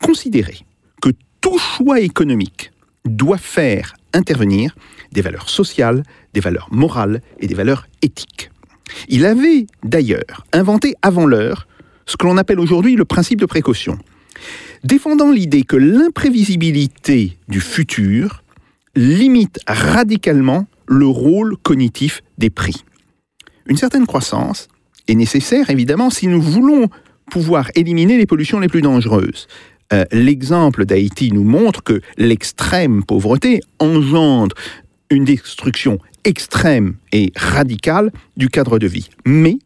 considérait 0.03 0.59
que 1.03 1.11
tout 1.41 1.59
choix 1.59 2.01
économique 2.01 2.73
doit 3.05 3.39
faire 3.39 3.95
intervenir 4.13 4.75
des 5.13 5.23
valeurs 5.23 5.49
sociales, 5.49 6.03
des 6.35 6.41
valeurs 6.41 6.69
morales 6.71 7.21
et 7.39 7.47
des 7.47 7.55
valeurs 7.55 7.87
éthiques. 8.03 8.51
Il 9.09 9.25
avait 9.25 9.67
d'ailleurs 9.85 10.45
inventé 10.53 10.95
avant 11.03 11.27
l'heure 11.27 11.67
ce 12.07 12.17
que 12.17 12.27
l'on 12.27 12.37
appelle 12.37 12.61
aujourd'hui 12.61 12.97
le 12.97 13.05
principe 13.05 13.41
de 13.41 13.47
précaution, 13.47 13.99
défendant 14.83 15.31
l'idée 15.31 15.63
que 15.63 15.77
l'imprévisibilité 15.77 17.39
du 17.49 17.61
futur 17.61 18.43
limite 18.97 19.61
radicalement 19.67 20.67
le 20.89 21.07
rôle 21.07 21.57
cognitif 21.57 22.23
des 22.39 22.51
prix. 22.51 22.85
Une 23.67 23.77
certaine 23.77 24.07
croissance 24.07 24.69
est 25.07 25.15
nécessaire, 25.15 25.71
évidemment, 25.71 26.11
si 26.11 26.27
nous 26.27 26.43
voulons 26.43 26.89
pouvoir 27.31 27.71
éliminer 27.77 28.19
les 28.19 28.27
pollutions 28.27 28.59
les 28.59 28.69
plus 28.69 28.83
dangereuses. 28.83 29.47
Euh, 29.93 30.05
L'exemple 30.13 30.85
d'Haïti 30.85 31.33
nous 31.33 31.45
montre 31.45 31.83
que 31.83 32.01
l'extrême 32.17 33.03
pauvreté 33.05 33.61
engendre 33.79 34.55
une 35.11 35.25
destruction 35.25 35.99
extrême 36.25 36.95
et 37.13 37.33
radicale 37.37 38.13
du 38.37 38.49
cadre 38.49 38.79
de 38.79 38.87
vie. 38.87 39.09
Mais 39.27 39.59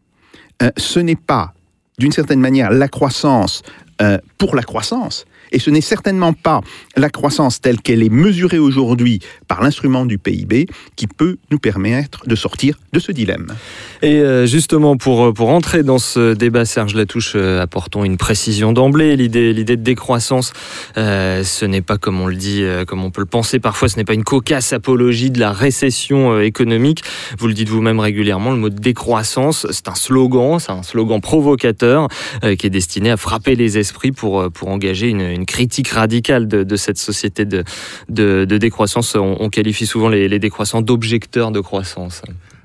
euh, 0.62 0.70
ce 0.76 1.00
n'est 1.00 1.16
pas, 1.16 1.52
d'une 1.98 2.12
certaine 2.12 2.40
manière, 2.40 2.70
la 2.70 2.88
croissance 2.88 3.62
euh, 4.00 4.18
pour 4.38 4.54
la 4.54 4.62
croissance. 4.62 5.26
Et 5.54 5.60
ce 5.60 5.70
n'est 5.70 5.80
certainement 5.80 6.32
pas 6.32 6.60
la 6.96 7.08
croissance 7.08 7.60
telle 7.60 7.80
qu'elle 7.80 8.02
est 8.02 8.12
mesurée 8.12 8.58
aujourd'hui 8.58 9.20
par 9.48 9.62
l'instrument 9.62 10.04
du 10.04 10.18
PIB 10.18 10.66
qui 10.96 11.06
peut 11.06 11.36
nous 11.50 11.58
permettre 11.58 12.26
de 12.26 12.34
sortir 12.34 12.78
de 12.92 12.98
ce 12.98 13.12
dilemme. 13.12 13.54
Et 14.02 14.16
euh, 14.16 14.46
justement, 14.46 14.96
pour, 14.96 15.32
pour 15.32 15.50
entrer 15.50 15.84
dans 15.84 15.98
ce 15.98 16.34
débat, 16.34 16.64
Serge 16.64 16.94
Latouche, 16.94 17.34
euh, 17.36 17.62
apportons 17.62 18.04
une 18.04 18.16
précision 18.16 18.72
d'emblée. 18.72 19.16
L'idée, 19.16 19.52
l'idée 19.52 19.76
de 19.76 19.82
décroissance, 19.82 20.52
euh, 20.96 21.44
ce 21.44 21.64
n'est 21.64 21.82
pas, 21.82 21.98
comme 21.98 22.20
on 22.20 22.26
le 22.26 22.34
dit, 22.34 22.62
euh, 22.62 22.84
comme 22.84 23.04
on 23.04 23.10
peut 23.10 23.20
le 23.20 23.26
penser 23.26 23.60
parfois, 23.60 23.88
ce 23.88 23.96
n'est 23.96 24.04
pas 24.04 24.14
une 24.14 24.24
cocasse 24.24 24.72
apologie 24.72 25.30
de 25.30 25.38
la 25.38 25.52
récession 25.52 26.32
euh, 26.32 26.40
économique. 26.40 27.02
Vous 27.38 27.46
le 27.46 27.54
dites 27.54 27.68
vous-même 27.68 28.00
régulièrement, 28.00 28.50
le 28.50 28.56
mot 28.56 28.70
décroissance, 28.70 29.66
c'est 29.70 29.88
un 29.88 29.94
slogan, 29.94 30.58
c'est 30.58 30.72
un 30.72 30.82
slogan 30.82 31.20
provocateur 31.20 32.08
euh, 32.42 32.56
qui 32.56 32.66
est 32.66 32.70
destiné 32.70 33.10
à 33.10 33.16
frapper 33.16 33.54
les 33.54 33.78
esprits 33.78 34.12
pour, 34.12 34.40
euh, 34.40 34.50
pour 34.50 34.68
engager 34.68 35.08
une, 35.08 35.20
une 35.20 35.43
critique 35.44 35.88
radicale 35.88 36.46
de, 36.48 36.76
cette 36.76 36.98
société 36.98 37.44
de, 37.44 37.64
de, 38.08 38.58
décroissance. 38.58 39.14
On, 39.16 39.48
qualifie 39.48 39.86
souvent 39.86 40.08
les, 40.08 40.38
décroissants 40.38 40.82
d'objecteurs 40.82 41.50
de 41.50 41.60
croissance. 41.60 42.22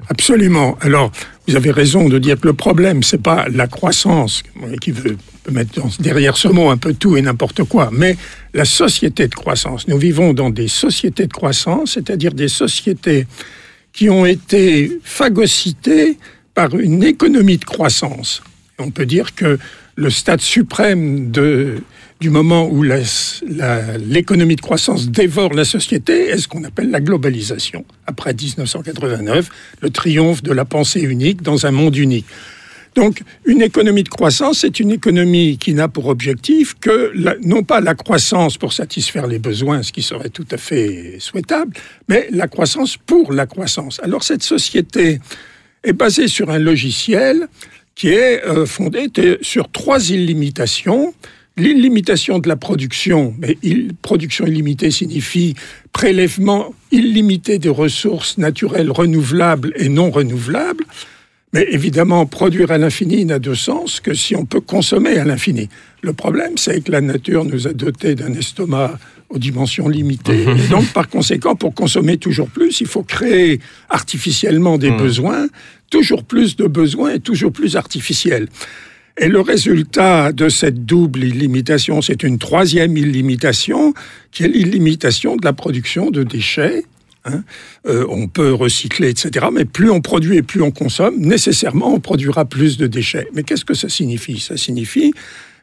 Absolument. 0.07 0.77
Alors, 0.81 1.11
vous 1.47 1.55
avez 1.55 1.71
raison 1.71 2.07
de 2.09 2.17
dire 2.19 2.39
que 2.39 2.47
le 2.47 2.53
problème, 2.53 3.03
c'est 3.03 3.21
pas 3.21 3.47
la 3.49 3.67
croissance, 3.67 4.43
qui 4.81 4.91
veut 4.91 5.17
mettre 5.51 5.81
derrière 5.99 6.37
ce 6.37 6.47
mot 6.47 6.69
un 6.69 6.77
peu 6.77 6.93
tout 6.93 7.17
et 7.17 7.21
n'importe 7.21 7.63
quoi, 7.63 7.89
mais 7.91 8.17
la 8.53 8.65
société 8.65 9.27
de 9.27 9.35
croissance. 9.35 9.87
Nous 9.87 9.97
vivons 9.97 10.33
dans 10.33 10.49
des 10.49 10.67
sociétés 10.67 11.27
de 11.27 11.33
croissance, 11.33 11.93
c'est-à-dire 11.93 12.33
des 12.33 12.47
sociétés 12.47 13.27
qui 13.93 14.09
ont 14.09 14.25
été 14.25 14.99
phagocytées 15.03 16.17
par 16.53 16.75
une 16.77 17.03
économie 17.03 17.57
de 17.57 17.65
croissance. 17.65 18.41
On 18.77 18.91
peut 18.91 19.05
dire 19.05 19.35
que 19.35 19.59
le 19.95 20.09
stade 20.09 20.41
suprême 20.41 21.31
de, 21.31 21.81
du 22.19 22.29
moment 22.29 22.67
où 22.67 22.83
l'économie 22.83 24.55
de 24.57 24.61
croissance 24.61 25.09
dévore 25.09 25.53
la 25.53 25.63
société 25.63 26.27
est 26.27 26.37
ce 26.37 26.47
qu'on 26.47 26.65
appelle 26.65 26.91
la 26.91 26.99
globalisation. 26.99 27.85
Après 28.07 28.33
1989, 28.33 29.49
le 29.81 29.89
triomphe 29.89 30.43
de 30.43 30.51
la 30.51 30.65
pensée 30.65 30.99
unique 31.01 31.41
dans 31.41 31.65
un 31.65 31.71
monde 31.71 31.95
unique? 31.95 32.25
Donc, 32.95 33.21
une 33.45 33.61
économie 33.61 34.03
de 34.03 34.09
croissance, 34.09 34.59
c'est 34.59 34.79
une 34.81 34.91
économie 34.91 35.57
qui 35.57 35.73
n'a 35.73 35.87
pour 35.87 36.07
objectif 36.07 36.75
que, 36.81 37.13
non 37.45 37.63
pas 37.63 37.79
la 37.79 37.95
croissance 37.95 38.57
pour 38.57 38.73
satisfaire 38.73 39.27
les 39.27 39.39
besoins, 39.39 39.83
ce 39.83 39.93
qui 39.93 40.01
serait 40.01 40.29
tout 40.29 40.47
à 40.51 40.57
fait 40.57 41.17
souhaitable, 41.19 41.71
mais 42.09 42.27
la 42.31 42.47
croissance 42.47 42.97
pour 42.97 43.31
la 43.31 43.45
croissance. 43.45 44.01
Alors, 44.03 44.23
cette 44.23 44.43
société 44.43 45.19
est 45.83 45.93
basée 45.93 46.27
sur 46.27 46.49
un 46.49 46.59
logiciel 46.59 47.47
qui 47.95 48.09
est 48.09 48.43
euh, 48.45 48.65
fondé 48.65 49.09
sur 49.41 49.71
trois 49.71 50.09
illimitations. 50.09 51.13
L'illimitation 51.59 52.39
de 52.39 52.47
la 52.47 52.55
production, 52.55 53.33
mais 53.39 53.57
il- 53.63 53.93
production 54.01 54.45
illimitée 54.47 54.91
signifie 54.91 55.55
prélèvement 55.93 56.73
illimité 56.91 57.59
des 57.59 57.69
ressources 57.69 58.37
naturelles 58.37 58.91
renouvelables 58.91 59.73
et 59.75 59.89
non 59.89 60.09
renouvelables. 60.09 60.85
Mais 61.51 61.65
évidemment, 61.71 62.25
produire 62.27 62.71
à 62.71 62.77
l'infini 62.77 63.25
n'a 63.25 63.39
de 63.39 63.55
sens 63.55 63.99
que 63.99 64.13
si 64.13 64.35
on 64.35 64.45
peut 64.45 64.61
consommer 64.61 65.17
à 65.17 65.25
l'infini. 65.25 65.67
Le 66.03 66.13
problème, 66.13 66.57
c'est 66.57 66.81
que 66.81 66.91
la 66.91 67.01
nature 67.01 67.43
nous 67.43 67.67
a 67.67 67.73
dotés 67.73 68.13
d'un 68.15 68.33
estomac 68.33 68.99
aux 69.29 69.39
dimensions 69.39 69.89
limitées. 69.89 70.43
Et 70.65 70.67
donc, 70.69 70.85
par 70.93 71.09
conséquent, 71.09 71.55
pour 71.55 71.73
consommer 71.73 72.17
toujours 72.17 72.49
plus, 72.49 72.81
il 72.81 72.87
faut 72.87 73.01
créer 73.03 73.59
artificiellement 73.89 74.77
des 74.77 74.91
besoins, 74.91 75.47
toujours 75.89 76.23
plus 76.23 76.55
de 76.55 76.67
besoins 76.67 77.13
et 77.15 77.19
toujours 77.19 77.51
plus 77.51 77.75
artificiels. 77.75 78.47
Et 79.19 79.27
le 79.27 79.41
résultat 79.41 80.31
de 80.31 80.47
cette 80.49 80.85
double 80.85 81.23
illimitation, 81.23 82.01
c'est 82.01 82.23
une 82.23 82.37
troisième 82.37 82.95
illimitation, 82.97 83.93
qui 84.31 84.43
est 84.43 84.47
l'illimitation 84.47 85.35
de 85.35 85.43
la 85.45 85.53
production 85.53 86.09
de 86.09 86.23
déchets. 86.23 86.83
hein. 87.25 87.43
Euh, 87.87 88.05
on 88.09 88.27
peut 88.27 88.53
recycler, 88.53 89.09
etc. 89.09 89.47
Mais 89.53 89.65
plus 89.65 89.89
on 89.89 89.99
produit 90.01 90.37
et 90.37 90.41
plus 90.41 90.61
on 90.61 90.71
consomme, 90.71 91.17
nécessairement, 91.19 91.93
on 91.93 91.99
produira 91.99 92.45
plus 92.45 92.77
de 92.77 92.87
déchets. 92.87 93.27
Mais 93.33 93.43
qu'est-ce 93.43 93.65
que 93.65 93.73
ça 93.73 93.89
signifie? 93.89 94.39
Ça 94.39 94.55
signifie 94.55 95.13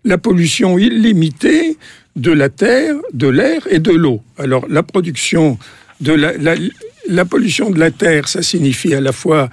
la 0.05 0.19
pollution 0.19 0.79
illimitée 0.79 1.79
de 2.15 2.31
la 2.33 2.49
terre, 2.51 2.95
de 3.15 3.27
l'air 3.29 3.67
et 3.71 3.79
de 3.79 3.91
l'eau. 3.93 4.21
Alors, 4.39 4.67
la 4.69 4.83
production 4.83 5.59
de 6.01 6.13
la, 6.13 7.25
pollution 7.25 7.71
de 7.71 7.79
la 7.81 7.91
terre, 7.91 8.29
ça 8.29 8.43
signifie 8.43 8.95
à 8.95 9.01
la 9.01 9.13
fois 9.13 9.49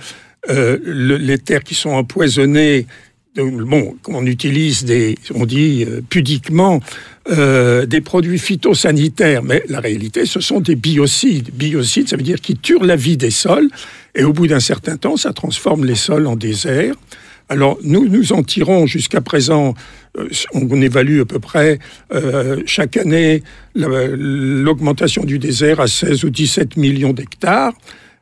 euh, 0.50 0.78
le- 0.84 1.16
les 1.18 1.38
terres 1.38 1.64
qui 1.64 1.74
sont 1.74 1.92
empoisonnées. 1.92 2.86
Donc, 3.36 3.54
Bon, 3.62 3.96
on 4.08 4.26
utilise 4.28 4.86
des, 4.86 5.18
on 5.34 5.46
dit 5.46 5.86
euh, 5.88 6.02
pudiquement, 6.08 6.80
euh, 7.32 7.86
des 7.88 8.02
produits 8.02 8.38
phytosanitaires, 8.38 9.42
mais 9.42 9.64
la 9.70 9.80
réalité, 9.80 10.26
ce 10.26 10.40
sont 10.40 10.60
des 10.60 10.76
biocides. 10.76 11.50
Biocides, 11.52 12.10
ça 12.10 12.16
veut 12.16 12.22
dire 12.24 12.40
qu'ils 12.42 12.60
tuent 12.60 12.78
la 12.86 12.96
vie 12.96 13.18
des 13.18 13.32
sols, 13.32 13.70
et 14.14 14.24
au 14.24 14.34
bout 14.34 14.46
d'un 14.48 14.60
certain 14.60 14.98
temps, 14.98 15.18
ça 15.18 15.34
transforme 15.34 15.84
les 15.86 15.96
sols 15.96 16.28
en 16.28 16.36
désert. 16.36 16.94
Alors, 17.50 17.78
nous, 17.84 18.08
nous 18.08 18.34
en 18.34 18.44
tirons 18.44 18.86
jusqu'à 18.86 19.20
présent, 19.22 19.74
euh, 20.18 20.28
on 20.54 20.80
évalue 20.82 21.20
à 21.20 21.26
peu 21.26 21.40
près 21.40 21.80
euh, 22.14 22.62
chaque 22.68 22.98
année 22.98 23.42
la- 23.74 24.08
l'augmentation 24.08 25.24
du 25.24 25.40
désert 25.40 25.80
à 25.80 25.88
16 25.88 26.24
ou 26.24 26.30
17 26.30 26.78
millions 26.78 27.14
d'hectares. 27.14 27.74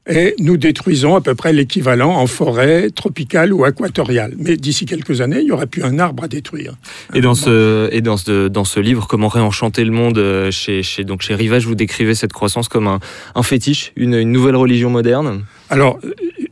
Et 0.09 0.33
nous 0.39 0.57
détruisons 0.57 1.15
à 1.15 1.21
peu 1.21 1.35
près 1.35 1.53
l'équivalent 1.53 2.15
en 2.15 2.25
forêt 2.25 2.89
tropicale 2.89 3.53
ou 3.53 3.65
aquatoriale. 3.65 4.33
Mais 4.37 4.57
d'ici 4.57 4.85
quelques 4.85 5.21
années, 5.21 5.39
il 5.39 5.45
n'y 5.45 5.51
aura 5.51 5.67
plus 5.67 5.83
un 5.83 5.99
arbre 5.99 6.23
à 6.23 6.27
détruire. 6.27 6.73
Et 7.13 7.21
dans 7.21 7.35
ce, 7.35 7.87
et 7.91 8.01
dans 8.01 8.17
ce, 8.17 8.47
dans 8.47 8.65
ce 8.65 8.79
livre, 8.79 9.07
Comment 9.11 9.27
réenchanter 9.27 9.83
le 9.83 9.91
monde, 9.91 10.17
euh, 10.17 10.51
chez, 10.51 10.83
chez, 10.83 11.03
donc 11.03 11.21
chez 11.21 11.35
Rivage, 11.35 11.65
vous 11.65 11.75
décrivez 11.75 12.15
cette 12.15 12.31
croissance 12.31 12.69
comme 12.69 12.87
un, 12.87 12.99
un 13.35 13.43
fétiche, 13.43 13.91
une, 13.97 14.13
une 14.13 14.31
nouvelle 14.31 14.55
religion 14.55 14.89
moderne? 14.89 15.43
Alors, 15.69 15.99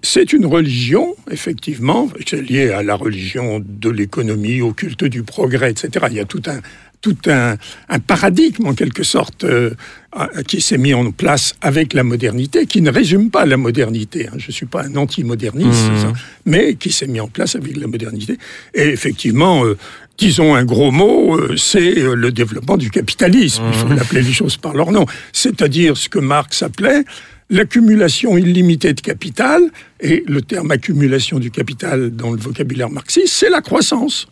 c'est 0.02 0.34
une 0.34 0.46
religion, 0.46 1.16
effectivement, 1.32 2.10
c'est 2.28 2.42
lié 2.42 2.72
à 2.72 2.84
la 2.84 2.96
religion 2.96 3.62
de 3.66 3.90
l'économie, 3.90 4.62
au 4.62 4.74
culte 4.74 5.06
du 5.06 5.24
progrès, 5.24 5.72
etc. 5.72 6.08
Il 6.10 6.18
y 6.18 6.20
a 6.20 6.26
tout 6.26 6.42
un, 6.48 6.60
tout 7.02 7.18
un, 7.28 7.56
un 7.88 8.00
paradigme, 8.00 8.68
en 8.68 8.74
quelque 8.74 9.04
sorte, 9.04 9.44
euh, 9.46 9.72
euh, 10.18 10.44
qui 10.48 10.60
s'est 10.60 10.78
mis 10.78 10.94
en 10.94 11.12
place 11.12 11.54
avec 11.62 11.94
la 11.94 12.04
modernité, 12.04 12.66
qui 12.66 12.82
ne 12.82 12.92
résume 12.92 13.30
pas 13.30 13.46
la 13.46 13.58
modernité. 13.58 14.28
hein. 14.28 14.34
Je 14.38 14.48
ne 14.48 14.52
suis 14.52 14.66
pas 14.66 14.84
un 14.84 14.96
anti-moderniste, 14.96 15.80
ça, 16.02 16.14
mais 16.46 16.76
qui 16.76 16.92
s'est 16.92 17.08
mis 17.08 17.20
en 17.22 17.28
place 17.28 17.56
avec 17.56 17.78
la 17.78 17.88
modernité. 17.88 18.38
Et 18.74 18.88
effectivement, 18.90 19.64
euh, 19.66 19.78
disons 20.18 20.56
un 20.56 20.66
gros 20.66 20.92
mot, 20.92 21.38
euh, 21.38 21.56
c'est 21.56 21.94
le 21.96 22.32
développement 22.32 22.76
du 22.76 22.90
capitalisme. 22.92 23.64
Il 23.72 23.78
faut 23.80 23.88
l'appeler 23.94 24.22
les 24.22 24.34
choses 24.34 24.58
par 24.58 24.74
leur 24.74 24.92
nom. 24.92 25.06
C'est-à-dire 25.32 25.96
ce 25.96 26.10
que 26.10 26.20
Marx 26.20 26.64
appelait 26.64 27.04
l'accumulation 27.50 28.38
illimitée 28.38 28.94
de 28.94 29.02
capital, 29.02 29.62
et 30.02 30.24
le 30.28 30.42
terme 30.42 30.70
accumulation 30.72 31.40
du 31.40 31.50
capital 31.50 32.12
dans 32.12 32.32
le 32.32 32.38
vocabulaire 32.38 32.90
marxiste, 32.92 33.30
c'est 33.34 33.50
la 33.50 33.62
croissance, 33.62 34.28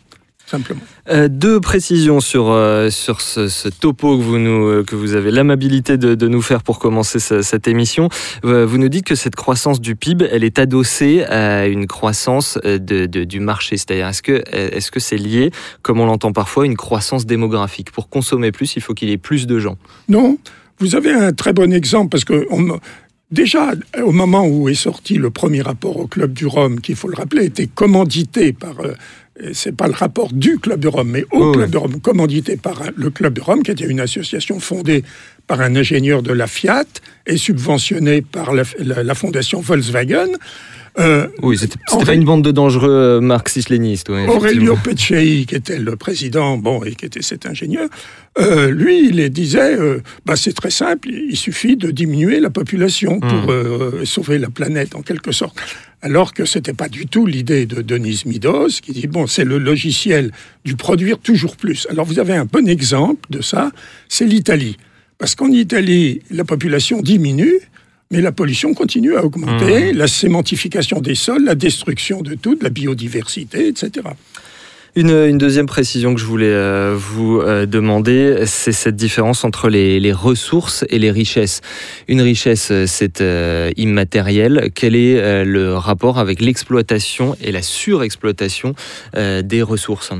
simplement. 0.48 0.80
Euh, 1.10 1.28
deux 1.28 1.60
précisions 1.60 2.20
sur, 2.20 2.50
euh, 2.50 2.90
sur 2.90 3.20
ce, 3.20 3.48
ce 3.48 3.68
topo 3.68 4.16
que 4.18 4.22
vous, 4.22 4.38
nous, 4.38 4.66
euh, 4.68 4.84
que 4.84 4.96
vous 4.96 5.14
avez 5.14 5.30
l'amabilité 5.30 5.96
de, 5.98 6.14
de 6.14 6.28
nous 6.28 6.42
faire 6.42 6.62
pour 6.62 6.78
commencer 6.78 7.18
ce- 7.18 7.42
cette 7.42 7.68
émission. 7.68 8.08
Vous 8.42 8.78
nous 8.78 8.88
dites 8.88 9.04
que 9.04 9.14
cette 9.14 9.36
croissance 9.36 9.80
du 9.80 9.94
PIB, 9.96 10.26
elle 10.30 10.44
est 10.44 10.58
adossée 10.58 11.24
à 11.24 11.66
une 11.66 11.86
croissance 11.86 12.58
de, 12.64 12.78
de- 13.06 13.24
du 13.24 13.40
marché. 13.40 13.76
C'est-à-dire, 13.76 14.08
est-ce 14.08 14.22
que 14.22 14.42
est-ce 14.52 14.90
que 14.90 15.00
c'est 15.00 15.18
lié, 15.18 15.50
comme 15.82 16.00
on 16.00 16.06
l'entend 16.06 16.32
parfois, 16.32 16.62
à 16.64 16.66
une 16.66 16.76
croissance 16.76 17.26
démographique? 17.26 17.90
Pour 17.92 18.08
consommer 18.08 18.52
plus, 18.52 18.74
il 18.76 18.82
faut 18.82 18.94
qu'il 18.94 19.08
y 19.08 19.12
ait 19.12 19.18
plus 19.18 19.46
de 19.46 19.58
gens. 19.58 19.76
Non, 20.08 20.38
vous 20.78 20.94
avez 20.94 21.12
un 21.12 21.32
très 21.32 21.52
bon 21.52 21.72
exemple 21.72 22.08
parce 22.10 22.24
que 22.24 22.46
on- 22.50 22.78
déjà 23.30 23.72
au 24.02 24.12
moment 24.12 24.46
où 24.46 24.68
est 24.68 24.74
sorti 24.74 25.14
le 25.14 25.30
premier 25.30 25.60
rapport 25.60 25.96
au 25.98 26.06
Club 26.06 26.32
du 26.32 26.46
Rhum, 26.46 26.80
qui 26.80 26.92
il 26.92 26.96
faut 26.96 27.08
le 27.08 27.16
rappeler 27.16 27.44
était 27.44 27.66
commandité 27.66 28.52
par 28.52 28.74
c'est 29.52 29.74
pas 29.76 29.86
le 29.86 29.94
rapport 29.94 30.32
du 30.32 30.58
Club 30.58 30.80
de 30.80 30.88
Rome, 30.88 31.10
mais 31.10 31.24
au 31.30 31.50
Oh, 31.50 31.52
Club 31.52 31.70
de 31.70 31.76
Rome, 31.76 32.00
commandité 32.00 32.56
par 32.56 32.82
le 32.96 33.10
Club 33.10 33.34
de 33.34 33.40
Rome, 33.40 33.62
qui 33.62 33.70
était 33.70 33.86
une 33.86 34.00
association 34.00 34.58
fondée 34.60 35.04
par 35.48 35.60
un 35.62 35.74
ingénieur 35.74 36.22
de 36.22 36.32
la 36.32 36.46
Fiat 36.46 36.84
et 37.26 37.36
subventionnée 37.36 38.22
par 38.22 38.52
la, 38.54 38.62
la- 38.78 39.02
la 39.02 39.14
fondation 39.14 39.60
Volkswagen. 39.60 40.28
Euh, 40.98 41.28
Oui, 41.42 41.56
c'était 41.56 41.76
pas 42.04 42.14
une 42.14 42.24
bande 42.24 42.42
de 42.42 42.50
dangereux 42.50 42.90
euh, 42.90 43.20
marxistes-lénistes. 43.20 44.08
ouais, 44.08 44.26
Aurelio. 44.26 44.76
Peccei, 44.82 45.44
qui 45.46 45.54
était 45.54 45.78
le 45.78 45.94
président, 45.94 46.58
bon, 46.58 46.82
et 46.82 46.94
qui 46.96 47.06
était 47.06 47.22
cet 47.22 47.46
ingénieur, 47.46 47.88
euh, 48.40 48.70
lui, 48.70 49.08
il 49.08 49.30
disait, 49.30 49.74
euh, 49.78 50.00
bah, 50.26 50.34
c'est 50.36 50.52
très 50.54 50.70
simple, 50.70 51.08
il 51.10 51.36
suffit 51.36 51.76
de 51.76 51.92
diminuer 51.92 52.40
la 52.40 52.50
population 52.50 53.20
pour 53.20 53.52
euh, 53.52 54.02
sauver 54.04 54.38
la 54.38 54.50
planète, 54.50 54.96
en 54.96 55.02
quelque 55.02 55.30
sorte. 55.30 55.56
Alors 56.02 56.34
que 56.34 56.44
c'était 56.44 56.72
pas 56.72 56.88
du 56.88 57.06
tout 57.06 57.26
l'idée 57.26 57.64
de 57.66 57.80
Denise 57.80 58.24
Midos, 58.26 58.80
qui 58.82 58.90
dit, 58.92 59.06
bon, 59.06 59.28
c'est 59.28 59.44
le 59.44 59.58
logiciel 59.58 60.32
du 60.64 60.74
produire 60.74 61.18
toujours 61.18 61.56
plus. 61.56 61.86
Alors 61.90 62.06
vous 62.06 62.18
avez 62.18 62.34
un 62.34 62.44
bon 62.44 62.66
exemple 62.68 63.24
de 63.30 63.40
ça, 63.40 63.70
c'est 64.08 64.26
l'Italie. 64.26 64.76
Parce 65.18 65.34
qu'en 65.34 65.50
Italie, 65.50 66.22
la 66.30 66.44
population 66.44 67.00
diminue, 67.02 67.60
mais 68.10 68.20
la 68.20 68.32
pollution 68.32 68.72
continue 68.72 69.16
à 69.16 69.24
augmenter, 69.24 69.92
la 69.92 70.06
sémentification 70.06 71.00
des 71.00 71.14
sols, 71.14 71.44
la 71.44 71.54
destruction 71.54 72.22
de 72.22 72.34
tout, 72.34 72.54
de 72.54 72.64
la 72.64 72.70
biodiversité, 72.70 73.68
etc. 73.68 74.06
Une, 74.96 75.10
une 75.10 75.38
deuxième 75.38 75.66
précision 75.66 76.14
que 76.14 76.20
je 76.20 76.24
voulais 76.24 76.46
euh, 76.46 76.96
vous 76.96 77.40
euh, 77.40 77.66
demander, 77.66 78.46
c'est 78.46 78.72
cette 78.72 78.96
différence 78.96 79.44
entre 79.44 79.68
les, 79.68 80.00
les 80.00 80.12
ressources 80.12 80.84
et 80.88 80.98
les 80.98 81.10
richesses. 81.10 81.60
Une 82.08 82.22
richesse, 82.22 82.70
euh, 82.70 82.86
c'est 82.86 83.20
euh, 83.20 83.70
immatériel. 83.76 84.70
Quel 84.74 84.96
est 84.96 85.44
le 85.44 85.74
rapport 85.74 86.18
avec 86.18 86.40
l'exploitation 86.40 87.36
et 87.42 87.52
la 87.52 87.62
surexploitation 87.62 88.74
des 89.14 89.62
ressources? 89.62 90.12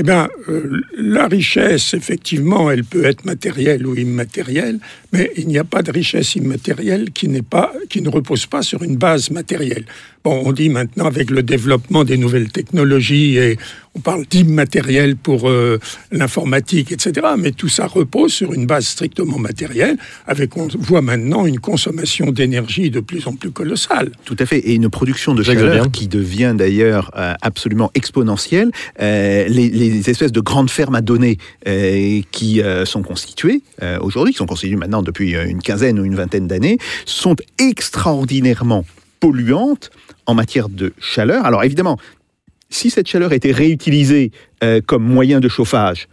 Eh 0.00 0.04
bien, 0.04 0.28
euh, 0.48 0.80
la 0.96 1.26
richesse, 1.26 1.92
effectivement, 1.92 2.70
elle 2.70 2.84
peut 2.84 3.04
être 3.04 3.24
matérielle 3.24 3.84
ou 3.84 3.96
immatérielle, 3.96 4.78
mais 5.12 5.32
il 5.36 5.48
n'y 5.48 5.58
a 5.58 5.64
pas 5.64 5.82
de 5.82 5.90
richesse 5.90 6.36
immatérielle 6.36 7.10
qui, 7.10 7.26
pas, 7.42 7.72
qui 7.88 8.00
ne 8.00 8.08
repose 8.08 8.46
pas 8.46 8.62
sur 8.62 8.84
une 8.84 8.96
base 8.96 9.32
matérielle. 9.32 9.86
Bon, 10.24 10.42
on 10.44 10.52
dit 10.52 10.68
maintenant, 10.68 11.06
avec 11.06 11.30
le 11.30 11.42
développement 11.42 12.04
des 12.04 12.16
nouvelles 12.16 12.50
technologies, 12.50 13.36
et 13.36 13.58
on 13.94 14.00
parle 14.00 14.26
d'immatériel 14.26 15.16
pour 15.16 15.48
euh, 15.48 15.78
l'informatique, 16.12 16.92
etc., 16.92 17.28
mais 17.38 17.52
tout 17.52 17.68
ça 17.68 17.86
repose 17.86 18.32
sur 18.32 18.52
une 18.52 18.66
base 18.66 18.86
strictement 18.86 19.38
matérielle, 19.38 19.96
avec, 20.26 20.56
on 20.56 20.68
voit 20.78 21.02
maintenant, 21.02 21.46
une 21.46 21.60
consommation 21.60 22.30
d'énergie 22.30 22.90
de 22.90 23.00
plus 23.00 23.26
en 23.26 23.34
plus 23.34 23.50
colossale. 23.50 24.10
Tout 24.24 24.36
à 24.38 24.46
fait, 24.46 24.58
et 24.58 24.74
une 24.74 24.88
production 24.88 25.34
de 25.34 25.42
chaleur 25.42 25.90
qui 25.90 26.08
devient 26.08 26.54
d'ailleurs 26.56 27.10
euh, 27.16 27.34
absolument 27.42 27.90
exponentielle. 27.94 28.70
Euh, 29.00 29.46
les, 29.48 29.68
les 29.70 30.10
espèces 30.10 30.32
de 30.32 30.40
grandes 30.40 30.70
fermes 30.70 30.94
à 30.94 31.00
données 31.00 31.38
euh, 31.66 32.20
qui 32.30 32.60
euh, 32.60 32.84
sont 32.84 33.02
constituées 33.02 33.62
euh, 33.82 33.98
aujourd'hui, 34.00 34.32
qui 34.32 34.38
sont 34.38 34.46
constituées 34.46 34.76
maintenant 34.76 35.02
depuis 35.02 35.32
une 35.32 35.60
quinzaine 35.60 35.98
ou 35.98 36.04
une 36.04 36.14
vingtaine 36.14 36.46
d'années, 36.46 36.78
sont 37.04 37.36
extraordinairement 37.58 38.84
polluantes 39.20 39.90
en 40.28 40.34
matière 40.34 40.68
de 40.68 40.92
chaleur. 41.00 41.44
Alors 41.44 41.64
évidemment, 41.64 41.98
si 42.70 42.90
cette 42.90 43.08
chaleur 43.08 43.32
était 43.32 43.50
réutilisée 43.50 44.30
euh, 44.62 44.80
comme 44.84 45.02
moyen 45.02 45.40
de 45.40 45.48
chauffage, 45.48 46.06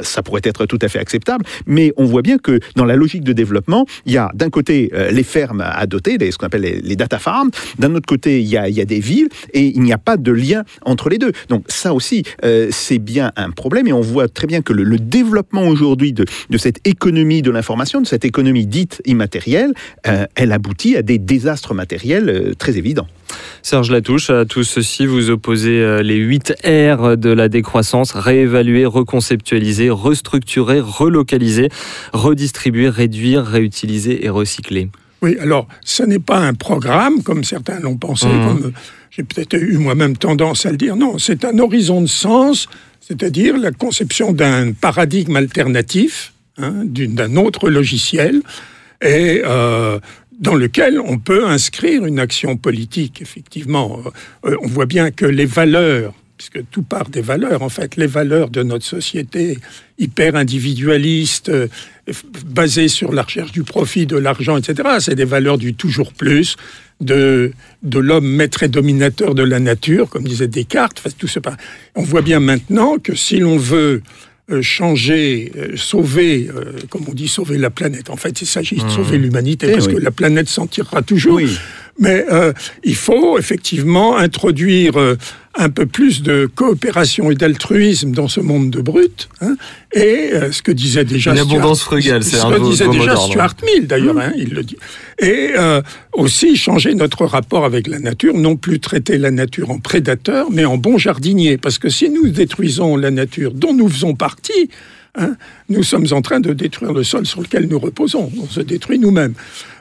ça 0.00 0.22
pourrait 0.22 0.42
être 0.44 0.66
tout 0.66 0.78
à 0.82 0.88
fait 0.88 0.98
acceptable, 0.98 1.44
mais 1.66 1.92
on 1.96 2.04
voit 2.04 2.22
bien 2.22 2.38
que 2.38 2.60
dans 2.76 2.84
la 2.84 2.96
logique 2.96 3.24
de 3.24 3.32
développement, 3.32 3.86
il 4.06 4.12
y 4.12 4.18
a 4.18 4.30
d'un 4.34 4.50
côté 4.50 4.90
euh, 4.94 5.10
les 5.10 5.22
fermes 5.22 5.60
à 5.64 5.86
doter, 5.86 6.18
les- 6.18 6.30
ce 6.30 6.38
qu'on 6.38 6.46
appelle 6.46 6.80
les, 6.82 6.96
data 6.96 7.18
farms, 7.18 7.50
d'un 7.78 7.94
autre 7.94 8.06
côté 8.06 8.40
il 8.40 8.46
y, 8.46 8.56
a, 8.56 8.84
des 8.84 9.00
villes, 9.00 9.28
et 9.52 9.66
il 9.66 9.82
n'y 9.82 9.92
a 9.92 9.98
pas 9.98 10.16
de 10.16 10.32
lien 10.32 10.64
entre 10.82 11.08
les 11.08 11.18
deux. 11.18 11.32
Donc 11.48 11.64
ça 11.68 11.92
aussi, 11.94 12.22
euh, 12.44 12.68
c'est 12.70 12.98
bien 12.98 13.32
un 13.36 13.50
problème, 13.50 13.86
et 13.86 13.92
on 13.92 14.00
voit 14.00 14.28
très 14.28 14.46
bien 14.46 14.62
que 14.62 14.72
le, 14.72 14.94
développement 14.98 15.66
aujourd'hui 15.66 16.12
de, 16.12 16.24
cette 16.56 16.78
économie 16.86 17.42
de 17.42 17.50
l'information, 17.50 18.00
de 18.00 18.06
cette 18.06 18.24
économie 18.24 18.66
dite 18.66 19.02
immatérielle, 19.06 19.72
euh, 20.06 20.24
elle 20.34 20.52
aboutit 20.52 20.96
à 20.96 21.02
des 21.02 21.18
désastres 21.18 21.74
matériels 21.74 22.28
euh, 22.28 22.54
très 22.54 22.78
évidents. 22.78 23.06
Serge 23.62 23.90
Latouche, 23.90 24.30
à 24.30 24.44
tout 24.44 24.62
ceci, 24.62 25.06
vous 25.06 25.30
opposez 25.30 25.80
euh, 25.80 26.02
les 26.02 26.16
8 26.16 26.54
R 26.64 27.16
de 27.16 27.30
la 27.30 27.48
décroissance, 27.48 28.12
réévaluer, 28.12 28.86
reconceptualiser, 28.86 29.73
restructurer, 29.90 30.80
relocaliser, 30.80 31.68
redistribuer, 32.12 32.88
réduire, 32.88 33.44
réutiliser 33.44 34.24
et 34.24 34.28
recycler. 34.28 34.88
Oui, 35.22 35.36
alors, 35.40 35.66
ce 35.84 36.02
n'est 36.02 36.18
pas 36.18 36.38
un 36.38 36.54
programme, 36.54 37.22
comme 37.22 37.44
certains 37.44 37.80
l'ont 37.80 37.96
pensé, 37.96 38.26
Mhm. 38.26 38.46
comme 38.46 38.64
euh, 38.66 38.72
j'ai 39.10 39.22
peut-être 39.22 39.54
eu 39.54 39.78
moi-même 39.78 40.16
tendance 40.16 40.66
à 40.66 40.70
le 40.70 40.76
dire. 40.76 40.96
Non, 40.96 41.18
c'est 41.18 41.44
un 41.44 41.58
horizon 41.58 42.02
de 42.02 42.06
sens, 42.06 42.68
c'est-à-dire 43.00 43.56
la 43.56 43.70
conception 43.72 44.32
d'un 44.32 44.72
paradigme 44.72 45.36
alternatif, 45.36 46.34
hein, 46.58 46.74
d'un 46.84 47.36
autre 47.36 47.70
logiciel, 47.70 48.42
et 49.02 49.42
euh, 49.44 49.98
dans 50.40 50.54
lequel 50.56 51.00
on 51.00 51.18
peut 51.18 51.46
inscrire 51.46 52.04
une 52.04 52.18
action 52.18 52.56
politique, 52.56 53.22
effectivement. 53.22 54.00
Euh, 54.46 54.56
on 54.62 54.66
voit 54.66 54.86
bien 54.86 55.10
que 55.10 55.24
les 55.26 55.46
valeurs, 55.46 56.12
puisque 56.36 56.68
tout 56.70 56.82
part 56.82 57.08
des 57.08 57.20
valeurs, 57.20 57.62
en 57.62 57.68
fait, 57.68 57.96
les 57.96 58.06
valeurs 58.06 58.50
de 58.50 58.62
notre 58.62 58.84
société 58.84 59.58
hyper 59.98 60.34
individualiste, 60.34 61.48
euh, 61.48 61.68
basée 62.46 62.88
sur 62.88 63.12
la 63.12 63.22
recherche 63.22 63.52
du 63.52 63.62
profit, 63.62 64.06
de 64.06 64.16
l'argent, 64.16 64.56
etc., 64.56 64.88
c'est 64.98 65.14
des 65.14 65.24
valeurs 65.24 65.58
du 65.58 65.74
toujours 65.74 66.12
plus, 66.12 66.56
de, 67.00 67.52
de 67.82 67.98
l'homme 67.98 68.26
maître 68.26 68.62
et 68.62 68.68
dominateur 68.68 69.34
de 69.34 69.42
la 69.42 69.60
nature, 69.60 70.08
comme 70.08 70.24
disait 70.24 70.48
Descartes. 70.48 70.98
Enfin, 70.98 71.14
tout 71.16 71.28
ce 71.28 71.38
pas. 71.38 71.56
On 71.94 72.02
voit 72.02 72.22
bien 72.22 72.40
maintenant 72.40 72.98
que 72.98 73.14
si 73.14 73.38
l'on 73.38 73.56
veut 73.56 74.02
euh, 74.50 74.60
changer, 74.60 75.52
euh, 75.56 75.74
sauver, 75.74 76.50
euh, 76.54 76.72
comme 76.90 77.04
on 77.08 77.14
dit, 77.14 77.28
sauver 77.28 77.56
la 77.56 77.70
planète. 77.70 78.10
En 78.10 78.16
fait, 78.16 78.42
il 78.42 78.46
s'agit 78.46 78.76
de 78.76 78.88
sauver 78.90 79.16
l'humanité, 79.16 79.68
Eh 79.70 79.72
parce 79.72 79.86
oui. 79.86 79.94
que 79.94 80.00
la 80.00 80.10
planète 80.10 80.50
s'en 80.50 80.66
tirera 80.66 81.00
toujours. 81.00 81.36
Oui. 81.36 81.56
Mais 81.98 82.24
euh, 82.30 82.52
il 82.82 82.96
faut 82.96 83.38
effectivement 83.38 84.16
introduire 84.16 84.96
euh, 84.98 85.16
un 85.54 85.70
peu 85.70 85.86
plus 85.86 86.22
de 86.22 86.46
coopération 86.52 87.30
et 87.30 87.36
d'altruisme 87.36 88.10
dans 88.10 88.26
ce 88.26 88.40
monde 88.40 88.70
de 88.70 88.80
brut. 88.80 89.28
hein. 89.40 89.54
et 89.92 90.30
euh, 90.32 90.50
ce 90.50 90.60
que 90.62 90.72
disait 90.72 91.04
déjà 91.04 91.30
Une 91.30 91.36
Stuart- 91.38 91.52
abondance 91.58 91.82
frugale, 91.82 92.24
c'est 92.24 92.36
ce 92.36 92.46
un 92.46 92.50
que 92.58 92.64
disait 92.68 92.88
déjà. 92.88 93.14
Stuart 93.16 93.54
Mill 93.64 93.86
d'ailleurs, 93.86 94.18
hein, 94.18 94.32
il 94.36 94.50
le 94.50 94.64
dit. 94.64 94.76
Et 95.20 95.52
aussi 96.12 96.56
changer 96.56 96.94
notre 96.94 97.24
rapport 97.26 97.64
avec 97.64 97.86
la 97.86 98.00
nature, 98.00 98.34
non 98.36 98.56
plus 98.56 98.80
traiter 98.80 99.16
la 99.18 99.30
nature 99.30 99.70
en 99.70 99.78
prédateur, 99.78 100.48
mais 100.50 100.64
en 100.64 100.76
bon 100.76 100.98
jardinier. 100.98 101.58
Parce 101.58 101.78
que 101.78 101.88
si 101.88 102.10
nous 102.10 102.28
détruisons 102.28 102.96
la 102.96 103.12
nature 103.12 103.52
dont 103.52 103.72
nous 103.72 103.88
faisons 103.88 104.14
partie, 104.16 104.68
hein, 105.16 105.36
nous 105.68 105.84
sommes 105.84 106.06
en 106.10 106.22
train 106.22 106.40
de 106.40 106.52
détruire 106.52 106.92
le 106.92 107.04
sol 107.04 107.24
sur 107.26 107.40
lequel 107.40 107.68
nous 107.68 107.78
reposons. 107.78 108.32
On 108.42 108.46
se 108.48 108.60
détruit 108.60 108.98
nous-mêmes. 108.98 109.34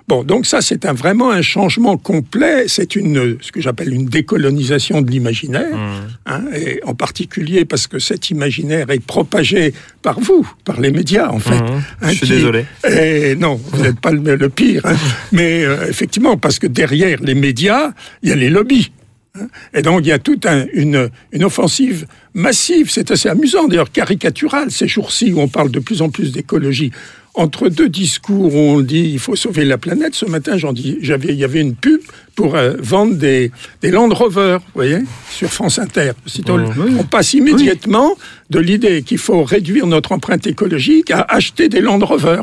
Bon, 0.07 0.23
donc 0.23 0.45
ça, 0.45 0.61
c'est 0.61 0.85
un, 0.85 0.91
vraiment 0.93 1.31
un 1.31 1.41
changement 1.41 1.95
complet. 1.97 2.65
C'est 2.67 2.95
une, 2.97 3.37
ce 3.39 3.51
que 3.53 3.61
j'appelle 3.61 3.93
une 3.93 4.05
décolonisation 4.05 5.01
de 5.01 5.09
l'imaginaire, 5.09 5.77
hein, 6.25 6.41
et 6.53 6.81
en 6.85 6.93
particulier 6.93 7.63
parce 7.63 7.87
que 7.87 7.99
cet 7.99 8.29
imaginaire 8.29 8.89
est 8.89 8.99
propagé 9.03 9.73
par 10.01 10.19
vous, 10.19 10.45
par 10.65 10.81
les 10.81 10.91
médias, 10.91 11.29
en 11.29 11.39
fait. 11.39 11.55
Mhm. 11.61 11.81
hein, 12.01 12.09
Je 12.09 12.15
suis 12.17 12.27
qui- 12.27 12.33
désolé. 12.33 12.65
et 12.89 13.35
non, 13.35 13.55
vous 13.55 13.81
n'êtes 13.81 13.99
pas 13.99 14.11
le, 14.11 14.35
le 14.35 14.49
pire. 14.49 14.81
hein. 14.85 14.95
Mais 15.31 15.63
euh, 15.63 15.87
effectivement, 15.89 16.35
parce 16.37 16.59
que 16.59 16.67
derrière 16.67 17.19
les 17.21 17.35
médias, 17.35 17.91
il 18.23 18.29
y 18.29 18.31
a 18.33 18.35
les 18.35 18.49
lobbies. 18.49 18.91
hein. 19.39 19.47
Et 19.73 19.81
donc, 19.83 20.01
il 20.03 20.07
y 20.07 20.11
a 20.11 20.19
toute 20.19 20.45
un- 20.45 20.65
une, 20.73 21.09
une 21.31 21.43
offensive 21.45 22.05
massive. 22.33 22.89
C'est 22.91 23.09
assez 23.09 23.29
amusant, 23.29 23.69
d'ailleurs, 23.69 23.89
caricatural, 23.91 24.69
ces 24.69 24.87
jours-ci 24.87 25.31
où 25.31 25.39
on 25.39 25.47
parle 25.47 25.71
de 25.71 25.79
plus 25.79 26.01
en 26.01 26.09
plus 26.09 26.33
d'écologie. 26.33 26.91
Entre 27.35 27.67
deux 27.69 27.89
discours 27.89 28.53
où 28.53 28.57
on 28.59 28.81
dit 28.81 29.09
il 29.11 29.17
faut 29.19 29.35
sauver 29.35 29.65
la 29.65 29.79
planète, 29.79 30.13
ce 30.13 30.25
matin, 30.25 30.55
j'en 30.57 30.71
dis, 30.71 30.99
j'avais, 31.01 31.29
il 31.29 31.35
y 31.39 31.43
avait 31.43 31.61
une 31.61 31.73
pub 31.73 31.99
pour 32.35 32.55
euh, 32.55 32.73
vendre 32.79 33.15
des, 33.15 33.51
des 33.81 33.89
Land 33.89 34.09
Rover, 34.09 34.57
vous 34.61 34.71
voyez, 34.75 34.99
sur 35.31 35.49
France 35.49 35.79
Inter. 35.79 36.11
Aussitôt, 36.27 36.59
On 36.99 37.03
passe 37.03 37.33
immédiatement 37.33 38.15
de 38.51 38.59
l'idée 38.59 39.01
qu'il 39.01 39.17
faut 39.17 39.43
réduire 39.43 39.87
notre 39.87 40.11
empreinte 40.11 40.45
écologique 40.45 41.09
à 41.09 41.21
acheter 41.21 41.69
des 41.69 41.81
Land 41.81 41.99
Rover. 42.05 42.41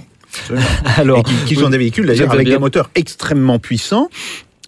Alors, 0.96 1.18
et 1.18 1.22
qui, 1.22 1.34
qui 1.46 1.54
sont 1.54 1.70
des 1.70 1.78
véhicules 1.78 2.06
d'ailleurs 2.06 2.32
avec 2.32 2.46
bien- 2.46 2.56
des 2.56 2.60
moteurs 2.60 2.90
extrêmement 2.96 3.58
puissants 3.60 4.08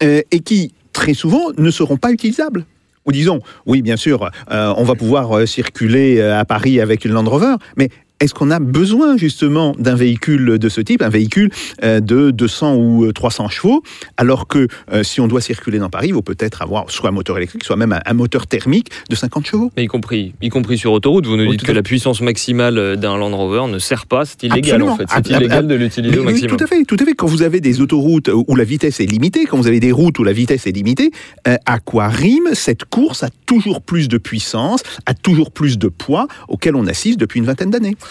euh, 0.05 0.21
et 0.31 0.41
qui 0.41 0.73
très 0.93 1.15
souvent 1.15 1.51
ne 1.57 1.71
seront 1.71 1.97
pas 1.97 2.13
utilisables. 2.13 2.65
Ou 3.05 3.11
disons, 3.11 3.41
oui, 3.67 3.83
bien 3.83 3.97
sûr, 3.97 4.31
euh, 4.53 4.73
on 4.77 4.85
va 4.85 4.95
pouvoir 4.95 5.37
euh, 5.37 5.45
circuler 5.47 6.19
euh, 6.21 6.39
à 6.39 6.45
Paris 6.45 6.81
avec 6.81 7.05
une 7.05 7.11
Land 7.13 7.29
Rover, 7.29 7.55
mais 7.77 7.89
est-ce 8.23 8.35
qu'on 8.35 8.51
a 8.51 8.61
besoin 8.61 9.17
justement 9.17 9.75
d'un 9.79 9.97
véhicule 9.97 10.59
de 10.59 10.69
ce 10.69 10.81
type, 10.81 11.03
un 11.03 11.09
véhicule 11.09 11.51
euh, 11.83 12.01
de 12.01 12.31
200 12.31 12.77
ou 12.77 13.05
euh, 13.05 13.13
300 13.13 13.49
chevaux, 13.49 13.83
alors 14.17 14.47
que 14.47 14.69
euh, 14.93 15.03
si 15.03 15.21
on 15.21 15.27
doit 15.27 15.41
circuler 15.41 15.79
dans 15.79 15.91
Paris, 15.91 16.09
il 16.09 16.15
faut 16.15 16.23
peut-être 16.23 16.63
avoir 16.63 16.89
soit 16.91 17.09
un 17.09 17.13
moteur 17.13 17.37
électrique, 17.37 17.65
soit 17.65 17.77
même 17.77 17.99
un, 18.05 18.15
moteur 18.15 18.47
thermique 18.47 18.91
de 19.11 19.17
50 19.17 19.47
chevaux? 19.47 19.73
Mais 19.77 19.85
y 19.85 19.87
compris, 19.89 20.35
y 20.41 20.49
compris 20.51 20.79
sur 20.79 20.93
autoroute, 20.93 21.27
vous 21.27 21.37
nous 21.37 21.51
dites 21.51 21.61
tout 21.61 21.67
que 21.67 21.73
la 21.73 21.83
puissance 21.83 22.21
maximale 22.21 22.79
euh, 22.79 22.97
d'un 22.97 23.17
Land 23.17 23.37
Rover 23.37 23.71
ne 23.71 23.79
sert 23.79 24.07
pas, 24.07 24.25
c'est 24.25 24.45
illégal 24.45 24.83
Absolument. 24.83 24.93
en 24.93 24.97
fait. 24.97 25.07
C'est 25.09 25.31
illégal 25.31 25.67
de 25.67 25.75
l'utiliser 25.75 26.19
au 26.19 26.21
Oui, 26.21 26.27
oui, 26.27 26.33
maximum. 26.33 26.57
tout 26.57 26.65
à 26.65 26.67
fait, 26.67 26.85
tout 26.85 26.97
à 27.01 27.05
fait. 27.05 27.15
Quand 27.15 27.27
vous 27.27 27.43
avez 27.43 27.61
des 27.61 27.81
autoroutes 27.81 28.31
où 28.33 28.55
la 28.55 28.65
vitesse 28.65 29.01
est 29.01 29.07
limitée, 29.07 29.47
quand 29.47 29.57
vous 29.57 29.67
avez 29.67 29.81
des 29.81 29.93
routes 29.93 30.19
où 30.19 30.25
la 30.25 30.33
vitesse 30.33 30.67
est 30.67 30.73
limitée, 30.73 31.11
euh, 31.49 31.57
à 31.67 31.81
quoi 31.81 32.09
rime 32.09 32.49
cette 32.53 32.85
course 32.85 33.23
à 33.23 33.31
toujours 33.47 33.83
plus 33.83 34.09
de 34.09 34.19
puissance, 34.19 34.83
à 35.07 35.15
toujours 35.15 35.51
plus 35.51 35.79
de 35.79 35.89
poids 35.89 36.29
auquel 36.49 36.77
on 36.77 36.87
assiste 36.87 37.19
depuis 37.19 37.39
une 37.39 37.47
vingtaine 37.47 37.71
d'années? 37.71 37.97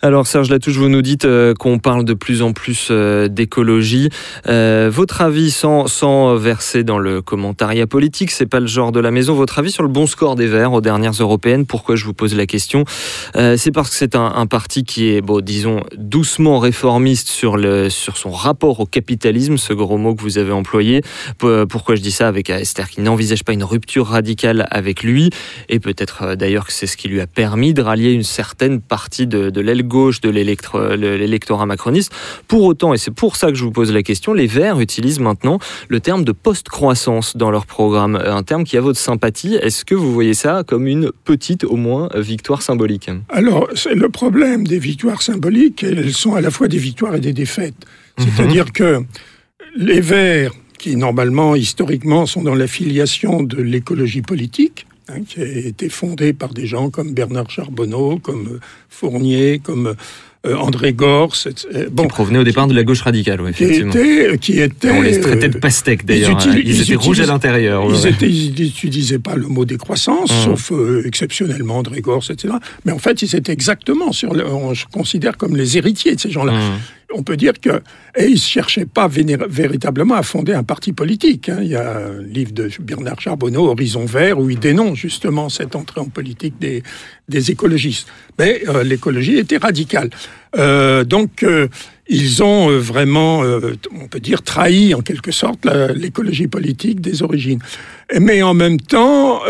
Alors 0.00 0.28
Serge 0.28 0.48
Latouche, 0.48 0.76
vous 0.76 0.88
nous 0.88 1.02
dites 1.02 1.24
euh, 1.24 1.54
qu'on 1.54 1.80
parle 1.80 2.04
de 2.04 2.14
plus 2.14 2.40
en 2.40 2.52
plus 2.52 2.86
euh, 2.92 3.26
d'écologie. 3.26 4.10
Euh, 4.46 4.88
votre 4.92 5.22
avis, 5.22 5.50
sans, 5.50 5.88
sans 5.88 6.36
verser 6.36 6.84
dans 6.84 7.00
le 7.00 7.20
commentariat 7.20 7.88
politique, 7.88 8.30
c'est 8.30 8.46
pas 8.46 8.60
le 8.60 8.68
genre 8.68 8.92
de 8.92 9.00
la 9.00 9.10
maison, 9.10 9.34
votre 9.34 9.58
avis 9.58 9.72
sur 9.72 9.82
le 9.82 9.88
bon 9.88 10.06
score 10.06 10.36
des 10.36 10.46
Verts 10.46 10.72
aux 10.72 10.80
dernières 10.80 11.14
européennes, 11.14 11.66
pourquoi 11.66 11.96
je 11.96 12.04
vous 12.04 12.14
pose 12.14 12.36
la 12.36 12.46
question? 12.46 12.84
C'est 13.34 13.72
parce 13.72 13.90
que 13.90 13.96
c'est 13.96 14.14
un, 14.14 14.46
parti 14.46 14.84
qui 14.84 15.10
est, 15.10 15.20
bon, 15.20 15.40
disons, 15.40 15.82
doucement 15.96 16.58
réformiste 16.58 17.28
sur, 17.28 17.56
le, 17.56 17.90
sur 17.90 18.16
son 18.16 18.30
rapport 18.30 18.80
au 18.80 18.86
capitalisme, 18.86 19.56
ce 19.56 19.72
gros 19.72 19.98
mot 19.98 20.14
que 20.14 20.22
vous 20.22 20.38
avez 20.38 20.52
employé. 20.52 21.02
Pourquoi 21.38 21.96
je 21.96 22.00
dis 22.00 22.10
ça 22.10 22.28
avec 22.28 22.50
Esther 22.50 22.88
qui 22.88 23.00
n'envisage 23.00 23.44
pas 23.44 23.52
une 23.52 23.64
rupture 23.64 24.06
radicale 24.06 24.66
avec 24.70 25.02
lui, 25.02 25.30
et 25.68 25.80
peut-être 25.80 26.36
d'ailleurs 26.36 26.66
que 26.66 26.72
c'est 26.72 26.86
ce 26.86 26.96
qui 26.96 27.08
lui 27.08 27.20
a 27.20 27.26
permis 27.26 27.74
de 27.74 27.82
rallier 27.82 28.12
une 28.12 28.22
certaine 28.22 28.80
partie 28.80 29.26
de, 29.26 29.50
de 29.50 29.60
l'aile 29.60 29.87
gauche 29.88 30.20
de 30.20 30.30
l'électorat 30.30 31.66
macroniste. 31.66 32.12
Pour 32.46 32.62
autant, 32.62 32.94
et 32.94 32.98
c'est 32.98 33.10
pour 33.10 33.34
ça 33.34 33.48
que 33.48 33.56
je 33.56 33.64
vous 33.64 33.72
pose 33.72 33.92
la 33.92 34.04
question, 34.04 34.32
les 34.32 34.46
Verts 34.46 34.78
utilisent 34.78 35.18
maintenant 35.18 35.58
le 35.88 35.98
terme 35.98 36.22
de 36.22 36.32
post-croissance 36.32 37.36
dans 37.36 37.50
leur 37.50 37.66
programme, 37.66 38.14
un 38.14 38.42
terme 38.44 38.62
qui 38.62 38.76
a 38.76 38.80
votre 38.80 39.00
sympathie. 39.00 39.56
Est-ce 39.56 39.84
que 39.84 39.96
vous 39.96 40.12
voyez 40.12 40.34
ça 40.34 40.62
comme 40.64 40.86
une 40.86 41.10
petite, 41.24 41.64
au 41.64 41.76
moins, 41.76 42.08
victoire 42.14 42.62
symbolique? 42.62 43.10
Alors, 43.30 43.68
c'est 43.74 43.94
le 43.94 44.08
problème 44.08 44.66
des 44.66 44.78
victoires 44.78 45.22
symboliques, 45.22 45.82
elles 45.82 46.12
sont 46.12 46.34
à 46.34 46.40
la 46.40 46.50
fois 46.50 46.68
des 46.68 46.78
victoires 46.78 47.14
et 47.14 47.20
des 47.20 47.32
défaites. 47.32 47.74
C'est-à-dire 48.18 48.72
que 48.72 49.02
les 49.76 50.00
Verts, 50.00 50.52
qui 50.78 50.96
normalement, 50.96 51.56
historiquement, 51.56 52.26
sont 52.26 52.42
dans 52.42 52.54
l'affiliation 52.54 53.42
de 53.42 53.60
l'écologie 53.62 54.22
politique, 54.22 54.86
hein, 55.08 55.22
qui 55.26 55.40
a 55.40 55.44
été 55.44 55.88
fondée 55.88 56.32
par 56.32 56.52
des 56.54 56.66
gens 56.66 56.90
comme 56.90 57.12
Bernard 57.14 57.50
Charbonneau, 57.50 58.18
comme 58.18 58.46
euh, 58.54 58.60
Fournier, 58.88 59.60
comme 59.62 59.94
euh, 60.46 60.54
André 60.56 60.92
Gors. 60.92 61.34
Bon, 61.90 62.02
Qui 62.04 62.08
provenait 62.08 62.38
au 62.38 62.44
départ 62.44 62.66
de 62.68 62.74
la 62.74 62.84
gauche 62.84 63.00
radicale, 63.02 63.40
oui, 63.40 63.52
qui 63.52 63.64
effectivement. 63.64 63.92
était, 63.92 64.38
qui 64.38 64.60
était, 64.60 64.90
On 64.90 65.02
les 65.02 65.20
traitait 65.20 65.48
de 65.48 65.56
euh, 65.56 65.60
pastèques 65.60 66.04
d'ailleurs. 66.06 66.30
ils 66.30 66.34
utilisent- 66.48 66.64
Ils, 66.64 66.74
ils 66.76 66.82
étaient 66.82 66.94
rouges 66.94 67.20
à 67.20 67.26
l'intérieur. 67.26 67.84
Ils 67.88 68.06
ouais. 68.06 68.14
ils 68.22 68.50
n'utilisaient 68.58 69.18
pas 69.18 69.34
le 69.36 69.46
mot 69.48 69.64
décroissance, 69.64 70.30
Mmh. 70.30 70.44
sauf 70.44 70.72
euh, 70.72 71.02
exceptionnellement 71.06 71.78
André 71.78 72.00
Gors, 72.00 72.24
etc. 72.30 72.54
Mais 72.84 72.92
en 72.92 72.98
fait, 72.98 73.20
ils 73.22 73.34
étaient 73.34 73.52
exactement 73.52 74.12
sur. 74.12 74.32
Le, 74.34 74.46
on 74.46 74.74
se 74.74 74.84
considère 74.86 75.36
comme 75.36 75.56
les 75.56 75.76
héritiers 75.76 76.14
de 76.14 76.20
ces 76.20 76.30
gens-là. 76.30 76.52
Mmh. 76.52 76.78
On 77.14 77.22
peut 77.22 77.38
dire 77.38 77.54
que 77.58 77.80
et 78.16 78.30
ne 78.30 78.36
cherchaient 78.36 78.84
pas 78.84 79.08
véritablement 79.08 80.14
à 80.14 80.22
fonder 80.22 80.52
un 80.52 80.62
parti 80.62 80.92
politique. 80.92 81.48
hein. 81.48 81.58
Il 81.62 81.68
y 81.68 81.76
a 81.76 81.96
un 81.96 82.22
livre 82.22 82.52
de 82.52 82.68
Bernard 82.80 83.20
Charbonneau, 83.20 83.68
Horizon 83.68 84.04
Vert, 84.04 84.38
où 84.38 84.50
il 84.50 84.58
dénonce 84.58 84.98
justement 84.98 85.48
cette 85.48 85.74
entrée 85.74 86.00
en 86.00 86.08
politique 86.08 86.54
des, 86.58 86.82
écologistes. 87.50 88.08
Mais 88.38 88.62
euh, 88.68 88.84
l'écologie 88.84 89.38
était 89.38 89.56
radicale. 89.56 90.10
Euh, 90.58 91.04
donc, 91.04 91.44
euh, 91.44 91.68
ils 92.08 92.42
ont 92.42 92.78
vraiment, 92.78 93.42
on 93.92 94.08
peut 94.08 94.20
dire, 94.20 94.42
trahi 94.42 94.94
en 94.94 95.00
quelque 95.02 95.30
sorte 95.30 95.66
l'écologie 95.94 96.46
politique 96.46 97.02
des 97.02 97.22
origines. 97.22 97.60
Mais 98.18 98.40
en 98.42 98.54
même 98.54 98.80
temps, 98.80 99.42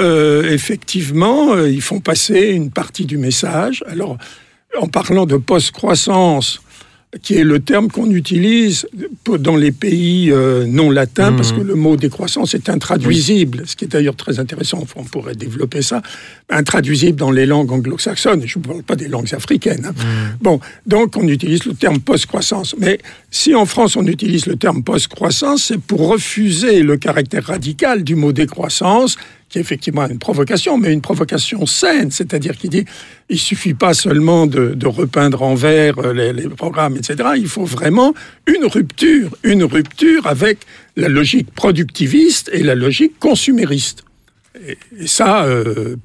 effectivement, 0.43 1.57
ils 1.57 1.81
font 1.81 2.01
passer 2.01 2.49
une 2.49 2.73
partie 2.73 3.07
du 3.07 3.17
message. 3.17 3.85
Alors, 3.87 4.19
en 4.77 4.89
parlant 4.89 5.25
de 5.25 5.37
post-croissance, 5.37 6.61
qui 7.23 7.37
est 7.37 7.45
le 7.45 7.59
terme 7.59 7.89
qu'on 7.89 8.11
utilise 8.11 8.87
dans 9.39 9.57
les 9.57 9.73
pays 9.73 10.31
euh, 10.31 10.67
non 10.67 10.91
latins, 10.91 11.33
parce 11.33 11.53
que 11.53 11.61
le 11.61 11.75
mot 11.75 11.97
décroissance 11.97 12.55
est 12.55 12.69
intraduisible, 12.69 13.63
ce 13.67 13.77
qui 13.77 13.87
est 13.87 13.89
d'ailleurs 13.89 14.15
très 14.15 14.39
intéressant, 14.41 14.85
on 14.95 15.05
pourrait 15.05 15.35
développer 15.35 15.81
ça, 15.81 16.03
intraduisible 16.51 17.19
dans 17.19 17.31
les 17.31 17.47
langues 17.47 17.73
anglo-saxonnes, 17.73 18.43
je 18.47 18.59
ne 18.59 18.65
parle 18.65 18.83
pas 18.83 18.95
des 18.97 19.09
langues 19.09 19.33
africaines. 19.35 19.87
hein. 19.87 19.95
Bon, 20.43 20.61
donc 20.87 21.17
on 21.17 21.27
utilise 21.27 21.65
le 21.65 21.73
terme 21.75 22.01
post-croissance. 22.01 22.75
Mais 22.79 22.99
si 23.31 23.55
en 23.55 23.65
France 23.65 23.97
on 23.97 24.07
utilise 24.07 24.45
le 24.47 24.57
terme 24.57 24.83
post-croissance, 24.83 25.65
c'est 25.65 25.81
pour 25.81 26.09
refuser 26.09 26.83
le 26.83 26.99
caractère 26.99 27.45
radical 27.47 28.05
du 28.05 28.17
mot 28.17 28.33
décroissance, 28.33 29.17
qui 29.49 29.59
est 29.59 29.61
effectivement 29.61 30.07
une 30.09 30.19
provocation, 30.19 30.79
mais 30.79 30.93
une 30.93 31.01
provocation 31.01 31.65
saine, 31.67 32.11
c'est-à-dire 32.11 32.57
qui 32.57 32.69
dit 32.69 32.85
il 33.29 33.39
suffit 33.39 33.75
pas 33.75 33.95
seulement 33.95 34.47
de, 34.47 34.75
de 34.75 34.87
repeindre 34.87 35.43
en 35.43 35.55
vert 35.55 35.99
euh, 35.99 36.13
les, 36.13 36.33
les 36.33 36.49
programmes, 36.49 36.97
etc. 36.97 37.31
Il 37.37 37.49
faut 37.49 37.65
vraiment 37.65 38.15
une 38.47 38.67
rupture, 38.67 39.31
une 39.43 39.65
rupture 39.65 40.27
avec 40.27 40.59
la 40.97 41.09
logique 41.09 41.51
productiviste 41.55 42.51
et 42.53 42.63
la 42.63 42.75
logique 42.75 43.19
consumériste. 43.19 44.05
Et, 44.67 44.77
et 44.99 45.07
ça, 45.07 45.45
euh, 45.45 45.97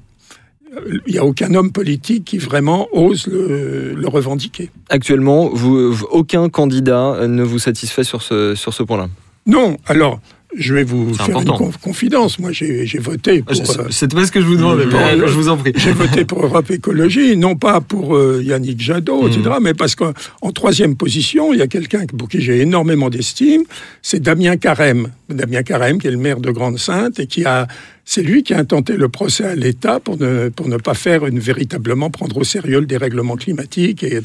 il 1.06 1.12
n'y 1.12 1.18
a 1.18 1.24
aucun 1.24 1.54
homme 1.54 1.70
politique 1.70 2.24
qui 2.24 2.38
vraiment 2.38 2.88
ose 2.92 3.26
le, 3.26 3.94
le 3.94 4.08
revendiquer. 4.08 4.70
Actuellement, 4.88 5.48
vous, 5.48 5.96
aucun 6.10 6.48
candidat 6.48 7.26
ne 7.28 7.42
vous 7.42 7.58
satisfait 7.58 8.04
sur 8.04 8.22
ce, 8.22 8.54
sur 8.54 8.74
ce 8.74 8.82
point-là? 8.82 9.08
Non, 9.46 9.76
alors, 9.86 10.20
je 10.56 10.74
vais 10.74 10.84
vous 10.84 11.10
C'est 11.14 11.24
faire 11.24 11.38
important. 11.38 11.64
une 11.66 11.70
conf- 11.72 11.78
confidence. 11.80 12.38
Moi, 12.38 12.50
j'ai 12.52 12.86
voté 12.98 13.42
pour... 13.42 13.52
euh, 13.80 13.86
C'était 13.90 14.14
pas 14.16 14.26
ce 14.26 14.32
que 14.32 14.40
je 14.40 14.46
vous 14.46 14.56
demandais, 14.56 14.86
mais, 14.86 14.94
euh, 15.22 15.26
je 15.26 15.32
vous 15.34 15.48
en 15.48 15.56
prie. 15.56 15.72
J'ai 15.76 15.92
voté 15.92 16.24
pour 16.24 16.44
Europe 16.44 16.70
Écologie, 16.70 17.36
non 17.36 17.56
pas 17.56 17.80
pour 17.80 18.16
euh, 18.16 18.42
Yannick 18.44 18.80
Jadot, 18.80 19.28
etc., 19.28 19.42
mais 19.60 19.74
parce 19.74 19.94
qu'en 19.94 20.12
en 20.42 20.52
troisième 20.52 20.96
position, 20.96 21.52
il 21.52 21.58
y 21.58 21.62
a 21.62 21.66
quelqu'un 21.66 22.04
pour 22.18 22.28
qui 22.28 22.40
j'ai 22.40 22.60
énormément 22.60 23.10
d'estime, 23.10 23.62
c'est 24.02 24.20
Damien 24.20 24.56
Carême. 24.56 25.08
Damien 25.28 25.62
Carême, 25.62 25.98
qui 25.98 26.06
est 26.06 26.10
le 26.12 26.18
maire 26.18 26.40
de 26.40 26.50
Grande-Sainte, 26.50 27.18
et 27.20 27.26
qui 27.26 27.44
a... 27.44 27.66
C'est 28.06 28.22
lui 28.22 28.42
qui 28.42 28.52
a 28.52 28.58
intenté 28.58 28.98
le 28.98 29.08
procès 29.08 29.44
à 29.46 29.54
l'État 29.54 29.98
pour 29.98 30.18
ne, 30.20 30.50
pour 30.50 30.68
ne 30.68 30.76
pas 30.76 30.92
faire 30.92 31.24
une, 31.24 31.38
véritablement 31.38 32.10
prendre 32.10 32.36
au 32.36 32.44
sérieux 32.44 32.80
le 32.80 32.84
dérèglement 32.86 33.36
climatique, 33.36 34.02
et, 34.04 34.20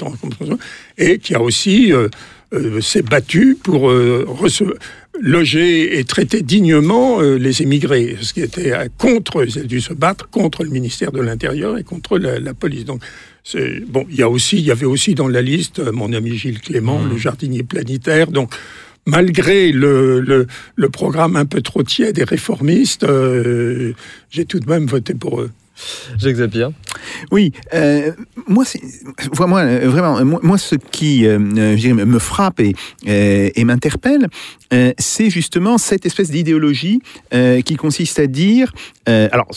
et 0.97 1.17
qui 1.19 1.33
a 1.33 1.41
aussi 1.41 1.93
euh, 1.93 2.09
euh, 2.53 2.81
s'est 2.81 3.03
battu 3.03 3.57
pour 3.61 3.89
euh, 3.89 4.25
rece- 4.27 4.73
loger 5.21 5.99
et 5.99 6.03
traiter 6.03 6.41
dignement 6.41 7.21
euh, 7.21 7.35
les 7.37 7.61
émigrés, 7.61 8.17
ce 8.21 8.33
qui 8.33 8.41
était 8.41 8.71
euh, 8.71 8.87
contre, 8.97 9.45
ils 9.45 9.59
ont 9.59 9.65
dû 9.65 9.81
se 9.81 9.93
battre 9.93 10.29
contre 10.29 10.63
le 10.63 10.69
ministère 10.69 11.11
de 11.11 11.21
l'Intérieur 11.21 11.77
et 11.77 11.83
contre 11.83 12.17
la, 12.17 12.39
la 12.39 12.53
police. 12.53 12.85
Donc, 12.85 13.01
bon. 13.87 14.05
Il 14.09 14.15
y 14.15 14.23
a 14.23 14.29
aussi, 14.29 14.57
il 14.57 14.65
y 14.65 14.71
avait 14.71 14.85
aussi 14.85 15.15
dans 15.15 15.27
la 15.27 15.41
liste 15.41 15.79
euh, 15.79 15.91
mon 15.91 16.13
ami 16.13 16.37
Gilles 16.37 16.61
Clément, 16.61 17.03
le 17.03 17.17
jardinier 17.17 17.63
planétaire. 17.63 18.31
Donc, 18.31 18.53
malgré 19.05 19.71
le, 19.71 20.19
le, 20.19 20.47
le 20.75 20.89
programme 20.89 21.35
un 21.35 21.45
peu 21.45 21.61
trop 21.61 21.83
tiède 21.83 22.17
et 22.19 22.23
réformiste, 22.23 23.03
euh, 23.03 23.93
j'ai 24.29 24.45
tout 24.45 24.59
de 24.59 24.69
même 24.69 24.85
voté 24.85 25.13
pour 25.13 25.41
eux. 25.41 25.51
Jacques. 26.17 26.73
Oui, 27.31 27.51
euh, 27.73 28.11
moi, 28.47 28.65
vraiment, 29.31 29.57
euh, 29.57 29.87
vraiment, 29.87 30.23
moi, 30.23 30.57
ce 30.57 30.75
qui 30.75 31.25
euh, 31.25 31.39
euh, 31.57 32.05
me 32.05 32.19
frappe 32.19 32.59
et, 32.59 32.75
euh, 33.07 33.63
m'interpelle, 33.63 34.27
euh, 34.73 34.93
c'est 34.97 35.29
justement 35.29 35.77
cette 35.77 36.05
espèce 36.05 36.31
d'idéologie 36.31 37.01
euh, 37.33 37.61
qui 37.61 37.75
consiste 37.75 38.19
à 38.19 38.27
dire, 38.27 38.71
euh, 39.07 39.27
alors. 39.31 39.47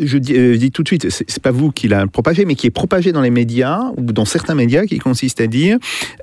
Je 0.00 0.16
dis, 0.16 0.34
euh, 0.34 0.70
tout 0.72 0.82
de 0.82 0.88
suite, 0.88 1.10
c'est 1.10 1.42
pas 1.42 1.50
vous 1.50 1.70
qui 1.70 1.86
l'a 1.86 2.06
propagé, 2.06 2.46
mais 2.46 2.54
qui 2.54 2.66
est 2.66 2.70
propagé 2.70 3.12
dans 3.12 3.20
les 3.20 3.28
médias 3.28 3.90
ou 3.98 4.10
dans 4.10 4.24
certains 4.24 4.54
médias, 4.54 4.86
qui 4.86 4.98
consiste 4.98 5.38
à 5.42 5.46
dire, 5.46 5.76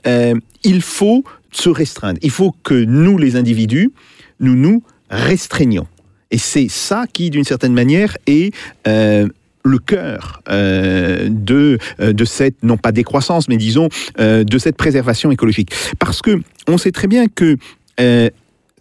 euh, 0.07 0.33
il 0.63 0.81
faut 0.81 1.23
se 1.51 1.69
restreindre. 1.69 2.17
Il 2.23 2.31
faut 2.31 2.55
que 2.63 2.73
nous, 2.73 3.19
les 3.19 3.35
individus, 3.35 3.91
nous 4.39 4.55
nous 4.55 4.81
restreignons. 5.11 5.85
Et 6.31 6.37
c'est 6.37 6.67
ça 6.69 7.05
qui, 7.11 7.29
d'une 7.29 7.43
certaine 7.43 7.73
manière, 7.73 8.17
est 8.27 8.53
euh, 8.87 9.27
le 9.63 9.79
cœur 9.79 10.41
euh, 10.49 11.27
de, 11.29 11.77
euh, 11.99 12.13
de 12.13 12.25
cette, 12.25 12.63
non 12.63 12.77
pas 12.77 12.91
décroissance, 12.91 13.47
mais 13.47 13.57
disons, 13.57 13.89
de 14.17 14.57
cette 14.57 14.77
préservation 14.77 15.31
écologique. 15.31 15.71
Parce 15.99 16.21
que 16.21 16.41
on 16.67 16.77
sait 16.77 16.91
très 16.91 17.07
bien 17.07 17.27
que 17.27 17.57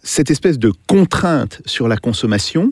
cette 0.03 0.31
espèce 0.31 0.59
de 0.59 0.71
contrainte 0.87 1.61
sur 1.65 1.87
la 1.87 1.97
consommation, 1.97 2.71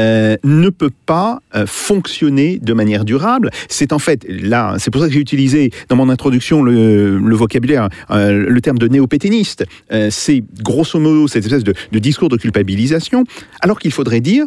euh, 0.00 0.36
ne 0.44 0.70
peut 0.70 0.90
pas 1.04 1.42
euh, 1.54 1.66
fonctionner 1.66 2.58
de 2.58 2.72
manière 2.72 3.04
durable. 3.04 3.50
C'est 3.68 3.92
en 3.92 3.98
fait 3.98 4.24
là, 4.26 4.76
c'est 4.78 4.90
pour 4.90 5.02
ça 5.02 5.08
que 5.08 5.12
j'ai 5.12 5.20
utilisé 5.20 5.70
dans 5.90 5.96
mon 5.96 6.08
introduction 6.08 6.62
le, 6.62 7.34
vocabulaire, 7.34 7.90
euh, 8.10 8.46
le 8.48 8.60
terme 8.62 8.78
de 8.78 8.88
néopéténiste. 8.88 9.64
C'est 10.10 10.42
grosso 10.62 10.98
modo 10.98 11.28
cette 11.28 11.44
espèce 11.44 11.64
de, 11.64 11.74
de 11.92 11.98
discours 11.98 12.30
de 12.30 12.36
culpabilisation, 12.36 13.24
alors 13.60 13.78
qu'il 13.78 13.92
faudrait 13.92 14.20
dire 14.20 14.46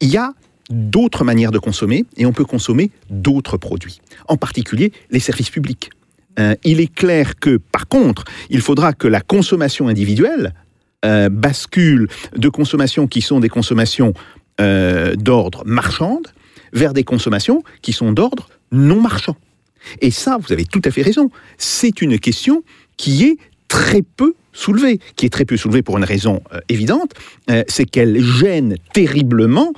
il 0.00 0.08
y 0.08 0.16
a 0.16 0.32
d'autres 0.70 1.24
manières 1.24 1.50
de 1.50 1.58
consommer 1.58 2.04
et 2.16 2.26
on 2.26 2.32
peut 2.32 2.44
consommer 2.44 2.90
d'autres 3.10 3.56
produits, 3.56 4.00
en 4.28 4.36
particulier 4.36 4.92
les 5.10 5.20
services 5.20 5.50
publics. 5.50 5.90
Il 6.64 6.80
est 6.80 6.94
clair 6.94 7.38
que, 7.40 7.56
par 7.56 7.88
contre, 7.88 8.24
il 8.50 8.60
faudra 8.60 8.92
que 8.92 9.08
la 9.08 9.22
consommation 9.22 9.88
individuelle 9.88 10.52
bascule 11.02 12.08
de 12.36 12.48
consommations 12.50 13.06
qui 13.06 13.22
sont 13.22 13.40
des 13.40 13.48
consommations 13.48 14.12
euh, 14.58 15.14
d'ordre 15.16 15.64
marchande 15.66 16.28
vers 16.72 16.94
des 16.94 17.04
consommations 17.04 17.62
qui 17.82 17.92
sont 17.92 18.12
d'ordre 18.12 18.48
non 18.72 19.00
marchand. 19.02 19.36
Et 20.00 20.10
ça, 20.10 20.38
vous 20.40 20.50
avez 20.50 20.64
tout 20.64 20.80
à 20.86 20.90
fait 20.90 21.02
raison, 21.02 21.30
c'est 21.58 22.00
une 22.00 22.18
question 22.18 22.62
qui 22.96 23.24
est 23.24 23.36
très 23.68 24.00
peu 24.00 24.34
soulevée, 24.54 24.98
qui 25.16 25.26
est 25.26 25.28
très 25.28 25.44
peu 25.44 25.58
soulevée 25.58 25.82
pour 25.82 25.98
une 25.98 26.04
raison 26.04 26.40
euh, 26.54 26.60
évidente, 26.70 27.12
euh, 27.50 27.64
c'est 27.68 27.84
qu'elle 27.84 28.22
gêne 28.22 28.76
terriblement 28.94 29.74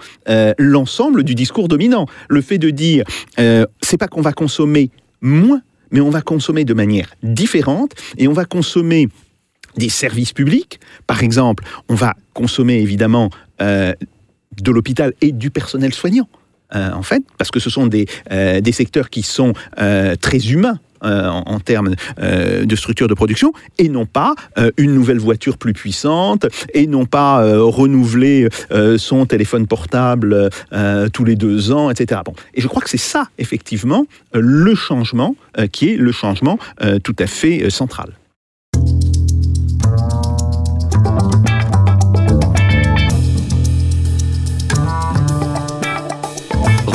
l'ensemble 0.59 1.25
du 1.25 1.35
discours 1.35 1.67
dominant. 1.67 2.07
Le 2.29 2.41
fait 2.41 2.59
de 2.59 2.71
dire, 2.71 3.05
c'est 3.37 3.99
pas 3.99 4.07
qu'on 4.07 4.21
va 4.21 4.33
consommer 4.33 4.91
moins, 5.21 5.63
mais 5.91 6.01
on 6.01 6.11
va 6.11 6.23
consommer 6.23 6.65
de 6.65 6.75
manière 6.75 7.15
différente 7.25 7.95
et 8.17 8.29
on 8.29 8.33
va 8.33 8.45
consommer 8.45 9.09
des 9.77 9.89
services 9.89 10.33
publics. 10.33 10.79
Par 11.09 11.25
exemple, 11.25 11.65
on 11.89 11.95
va 11.95 12.15
consommer 12.33 12.79
évidemment 12.79 13.31
de 14.63 14.71
l'hôpital 14.71 15.13
et 15.21 15.33
du 15.33 15.51
personnel 15.51 15.93
soignant. 15.93 16.29
euh, 16.75 16.93
en 16.93 17.03
fait, 17.03 17.23
parce 17.39 17.51
que 17.51 17.61
ce 17.61 17.71
sont 17.71 17.87
des, 17.87 18.07
euh, 18.31 18.61
des 18.61 18.73
secteurs 18.73 19.09
qui 19.09 19.23
sont 19.23 19.53
euh, 19.81 20.17
très 20.17 20.51
humains 20.51 20.79
en, 21.01 21.45
en 21.47 21.61
termes 21.61 21.95
de 22.19 22.75
structure 22.75 23.07
de 23.07 23.15
production, 23.15 23.53
et 23.79 23.89
non 23.89 24.05
pas 24.05 24.35
une 24.77 24.95
nouvelle 24.95 25.21
voiture 25.21 25.57
plus 25.57 25.73
puissante, 25.73 26.47
et 26.75 26.89
non 26.89 27.07
pas 27.07 27.41
renouveler 27.57 28.49
son 28.97 29.25
téléphone 29.25 29.69
portable 29.69 30.51
tous 31.13 31.25
les 31.25 31.37
deux 31.37 31.71
ans, 31.71 31.91
etc. 31.91 32.23
Bon. 32.25 32.35
Et 32.55 32.61
je 32.61 32.67
crois 32.67 32.83
que 32.83 32.91
c'est 32.91 32.97
ça, 32.97 33.29
effectivement, 33.39 34.07
le 34.33 34.75
changement 34.75 35.37
qui 35.71 35.91
est 35.91 35.97
le 35.97 36.11
changement 36.11 36.59
tout 37.05 37.17
à 37.21 37.29
fait 37.29 37.71
central. 37.71 38.15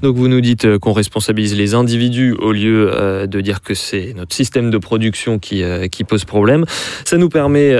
Donc 0.00 0.14
vous 0.14 0.28
nous 0.28 0.40
dites 0.40 0.64
euh, 0.64 0.78
qu'on 0.78 0.92
responsabilise 0.92 1.56
les 1.56 1.74
individus 1.74 2.32
au 2.38 2.52
lieu 2.52 2.90
euh, 2.92 3.26
de 3.26 3.40
dire 3.40 3.62
que 3.62 3.74
c'est 3.74 4.14
notre 4.16 4.32
système 4.32 4.70
de 4.70 4.78
production 4.78 5.40
qui, 5.40 5.64
euh, 5.64 5.86
pose 6.06 6.24
problème. 6.24 6.64
Ça 7.04 7.16
nous 7.18 7.28
permet, 7.28 7.76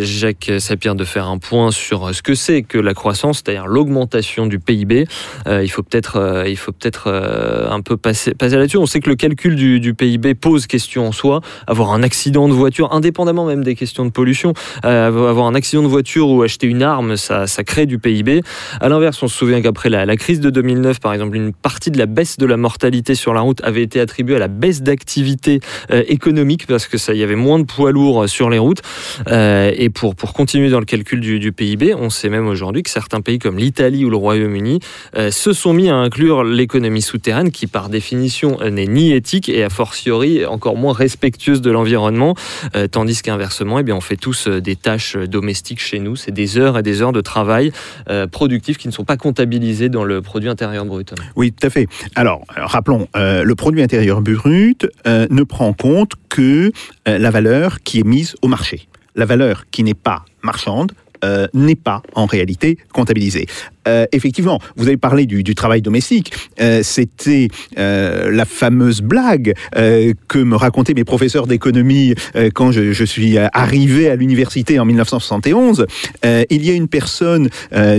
Jacques 0.00 0.50
Sapir, 0.58 0.94
de 0.94 1.04
faire 1.04 1.28
un 1.28 1.38
point 1.38 1.70
sur 1.70 2.14
ce 2.14 2.22
que 2.22 2.34
c'est 2.34 2.62
que 2.62 2.78
la 2.78 2.94
croissance, 2.94 3.42
c'est-à-dire 3.44 3.66
l'augmentation 3.66 4.46
du 4.46 4.58
PIB. 4.58 5.04
Il 5.46 5.68
faut 5.68 5.82
peut-être 5.82 6.44
il 6.48 6.56
peut-être 6.56 7.08
un 7.08 7.80
peu 7.82 7.96
passer, 7.96 8.32
là-dessus. 8.40 8.78
On 8.78 8.86
sait 8.86 9.00
que 9.00 9.10
le 9.10 9.16
calcul 9.16 9.54
du, 9.54 9.94
PIB 9.94 10.34
pose 10.34 10.66
question 10.66 11.06
en 11.06 11.12
soi. 11.12 11.40
Avoir 11.66 11.92
un 11.92 12.02
accident 12.02 12.48
de 12.48 12.54
voiture, 12.54 12.92
indépendamment 12.92 13.44
même 13.44 13.62
des 13.62 13.76
questions 13.76 14.04
de 14.04 14.10
pollution, 14.10 14.54
avoir 14.82 15.46
un 15.46 15.54
accident 15.54 15.82
de 15.82 15.88
voiture 15.88 16.28
ou 16.28 16.42
acheter 16.42 16.66
une 16.66 16.82
arme, 16.82 17.16
ça, 17.16 17.46
crée 17.64 17.86
du 17.86 17.98
PIB. 17.98 18.40
À 18.80 18.88
l'inverse, 18.88 19.22
on 19.22 19.28
se 19.28 19.36
souvient 19.36 19.60
qu'après 19.60 19.90
la 19.90 20.16
crise 20.16 20.40
de 20.40 20.50
2009, 20.50 20.98
par 20.98 21.12
exemple, 21.12 21.36
une 21.42 21.52
partie 21.52 21.90
de 21.90 21.98
la 21.98 22.06
baisse 22.06 22.36
de 22.38 22.46
la 22.46 22.56
mortalité 22.56 23.14
sur 23.14 23.34
la 23.34 23.40
route 23.40 23.60
avait 23.62 23.82
été 23.82 24.00
attribuée 24.00 24.36
à 24.36 24.38
la 24.38 24.48
baisse 24.48 24.82
d'activité 24.82 25.60
euh, 25.90 26.02
économique 26.08 26.66
parce 26.66 26.86
que 26.86 26.98
ça, 26.98 27.14
y 27.14 27.22
avait 27.22 27.36
moins 27.36 27.58
de 27.58 27.64
poids 27.64 27.92
lourds 27.92 28.28
sur 28.28 28.50
les 28.50 28.58
routes. 28.58 28.82
Euh, 29.28 29.72
et 29.76 29.90
pour, 29.90 30.14
pour 30.14 30.32
continuer 30.32 30.70
dans 30.70 30.80
le 30.80 30.84
calcul 30.84 31.20
du, 31.20 31.38
du 31.38 31.52
PIB, 31.52 31.94
on 31.94 32.10
sait 32.10 32.28
même 32.28 32.46
aujourd'hui 32.46 32.82
que 32.82 32.90
certains 32.90 33.20
pays 33.20 33.38
comme 33.38 33.58
l'Italie 33.58 34.04
ou 34.04 34.10
le 34.10 34.16
Royaume-Uni 34.16 34.80
euh, 35.16 35.30
se 35.30 35.52
sont 35.52 35.72
mis 35.72 35.88
à 35.88 35.96
inclure 35.96 36.44
l'économie 36.44 37.02
souterraine 37.02 37.50
qui, 37.50 37.66
par 37.66 37.88
définition, 37.88 38.58
euh, 38.60 38.70
n'est 38.70 38.86
ni 38.86 39.12
éthique 39.12 39.48
et 39.48 39.64
a 39.64 39.70
fortiori 39.70 40.44
encore 40.46 40.76
moins 40.76 40.92
respectueuse 40.92 41.60
de 41.60 41.70
l'environnement, 41.70 42.34
euh, 42.76 42.86
tandis 42.86 43.22
qu'inversement, 43.22 43.78
eh 43.78 43.82
bien, 43.82 43.96
on 43.96 44.00
fait 44.00 44.16
tous 44.16 44.46
euh, 44.46 44.60
des 44.60 44.76
tâches 44.76 45.16
euh, 45.16 45.26
domestiques 45.26 45.80
chez 45.80 45.98
nous. 45.98 46.16
C'est 46.16 46.32
des 46.32 46.58
heures 46.58 46.78
et 46.78 46.82
des 46.82 47.02
heures 47.02 47.12
de 47.12 47.20
travail 47.20 47.72
euh, 48.08 48.26
productifs 48.26 48.78
qui 48.78 48.88
ne 48.88 48.92
sont 48.92 49.04
pas 49.04 49.16
comptabilisés 49.16 49.88
dans 49.88 50.04
le 50.04 50.22
produit 50.22 50.48
intérieur 50.48 50.84
brut. 50.84 51.14
Oui, 51.36 51.52
tout 51.52 51.66
à 51.66 51.70
fait. 51.70 51.86
Alors, 52.14 52.42
euh, 52.56 52.66
rappelons, 52.66 53.08
euh, 53.16 53.42
le 53.44 53.54
produit 53.54 53.82
intérieur 53.82 54.20
brut 54.20 54.86
euh, 55.06 55.26
ne 55.30 55.42
prend 55.42 55.72
compte 55.72 56.12
que 56.28 56.72
la 57.06 57.30
valeur 57.30 57.80
qui 57.80 58.00
est 58.00 58.06
mise 58.06 58.36
au 58.42 58.48
marché. 58.48 58.88
La 59.14 59.26
valeur 59.26 59.64
qui 59.70 59.82
n'est 59.82 59.94
pas 59.94 60.24
marchande 60.42 60.92
euh, 61.24 61.46
n'est 61.54 61.76
pas 61.76 62.02
en 62.14 62.26
réalité 62.26 62.78
comptabilisée. 62.92 63.46
Euh, 63.88 64.06
effectivement, 64.12 64.60
vous 64.76 64.86
avez 64.86 64.96
parlé 64.96 65.26
du, 65.26 65.54
travail 65.54 65.82
domestique. 65.82 66.32
Euh, 66.60 66.80
C'était 66.82 67.48
la 67.76 68.44
fameuse 68.44 69.02
blague 69.02 69.54
que 69.72 70.38
me 70.38 70.56
racontaient 70.56 70.94
mes 70.94 71.04
professeurs 71.04 71.46
d'économie 71.46 72.14
quand 72.54 72.72
je, 72.72 72.92
je 72.92 73.04
suis 73.04 73.38
arrivé 73.38 74.08
à 74.08 74.16
l'université 74.16 74.78
en 74.78 74.84
1971. 74.84 75.86
Euh, 76.24 76.44
il 76.50 76.64
y 76.64 76.70
a 76.70 76.74
une 76.74 76.88
personne, 76.88 77.48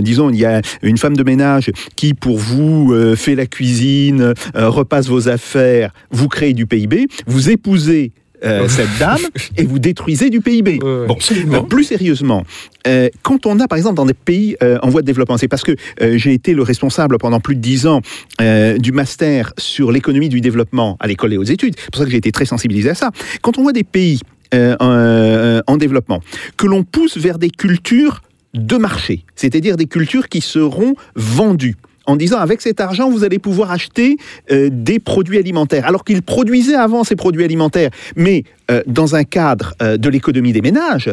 disons, 0.00 0.30
il 0.30 0.36
y 0.36 0.44
a 0.44 0.60
une 0.82 0.98
femme 0.98 1.16
de 1.16 1.22
ménage 1.22 1.70
qui, 1.96 2.14
pour 2.14 2.38
vous, 2.38 2.94
fait 3.16 3.34
la 3.34 3.46
cuisine, 3.46 4.34
repasse 4.54 5.08
vos 5.08 5.28
affaires, 5.28 5.92
vous 6.10 6.28
créez 6.28 6.54
du 6.54 6.66
PIB, 6.66 7.06
vous 7.26 7.50
épousez 7.50 8.12
euh, 8.44 8.68
cette 8.68 8.98
dame 8.98 9.18
et 9.56 9.64
vous 9.64 9.78
détruisez 9.78 10.30
du 10.30 10.40
PIB. 10.40 10.78
Ouais. 10.82 11.06
Bon, 11.06 11.14
Absolument. 11.14 11.58
euh, 11.58 11.60
plus 11.62 11.84
sérieusement, 11.84 12.44
euh, 12.86 13.08
quand 13.22 13.46
on 13.46 13.58
a 13.60 13.68
par 13.68 13.78
exemple 13.78 13.96
dans 13.96 14.06
des 14.06 14.14
pays 14.14 14.56
euh, 14.62 14.78
en 14.82 14.88
voie 14.90 15.00
de 15.02 15.06
développement, 15.06 15.36
c'est 15.38 15.48
parce 15.48 15.62
que 15.62 15.72
euh, 16.02 16.18
j'ai 16.18 16.32
été 16.32 16.54
le 16.54 16.62
responsable 16.62 17.18
pendant 17.18 17.40
plus 17.40 17.54
de 17.56 17.60
dix 17.60 17.86
ans 17.86 18.00
euh, 18.40 18.78
du 18.78 18.92
master 18.92 19.52
sur 19.58 19.92
l'économie 19.92 20.28
du 20.28 20.40
développement 20.40 20.96
à 21.00 21.06
l'école 21.06 21.32
et 21.32 21.36
aux 21.38 21.42
études. 21.44 21.74
C'est 21.78 21.90
pour 21.90 21.98
ça 21.98 22.04
que 22.04 22.10
j'ai 22.10 22.18
été 22.18 22.32
très 22.32 22.46
sensibilisé 22.46 22.90
à 22.90 22.94
ça. 22.94 23.10
Quand 23.42 23.58
on 23.58 23.62
voit 23.62 23.72
des 23.72 23.84
pays 23.84 24.20
euh, 24.52 24.76
en, 24.80 24.90
euh, 24.90 25.60
en 25.66 25.76
développement 25.76 26.20
que 26.56 26.66
l'on 26.66 26.84
pousse 26.84 27.16
vers 27.16 27.38
des 27.38 27.50
cultures 27.50 28.20
de 28.54 28.76
marché, 28.76 29.24
c'est-à-dire 29.34 29.76
des 29.76 29.86
cultures 29.86 30.28
qui 30.28 30.40
seront 30.40 30.94
vendues 31.16 31.76
en 32.06 32.16
disant 32.16 32.38
avec 32.38 32.60
cet 32.60 32.80
argent, 32.80 33.10
vous 33.10 33.24
allez 33.24 33.38
pouvoir 33.38 33.70
acheter 33.70 34.16
euh, 34.50 34.68
des 34.70 34.98
produits 34.98 35.38
alimentaires, 35.38 35.86
alors 35.86 36.04
qu'ils 36.04 36.22
produisaient 36.22 36.74
avant 36.74 37.04
ces 37.04 37.16
produits 37.16 37.44
alimentaires, 37.44 37.90
mais 38.16 38.44
euh, 38.70 38.82
dans 38.86 39.14
un 39.14 39.24
cadre 39.24 39.74
euh, 39.82 39.96
de 39.96 40.08
l'économie 40.08 40.52
des 40.52 40.60
ménages, 40.60 41.12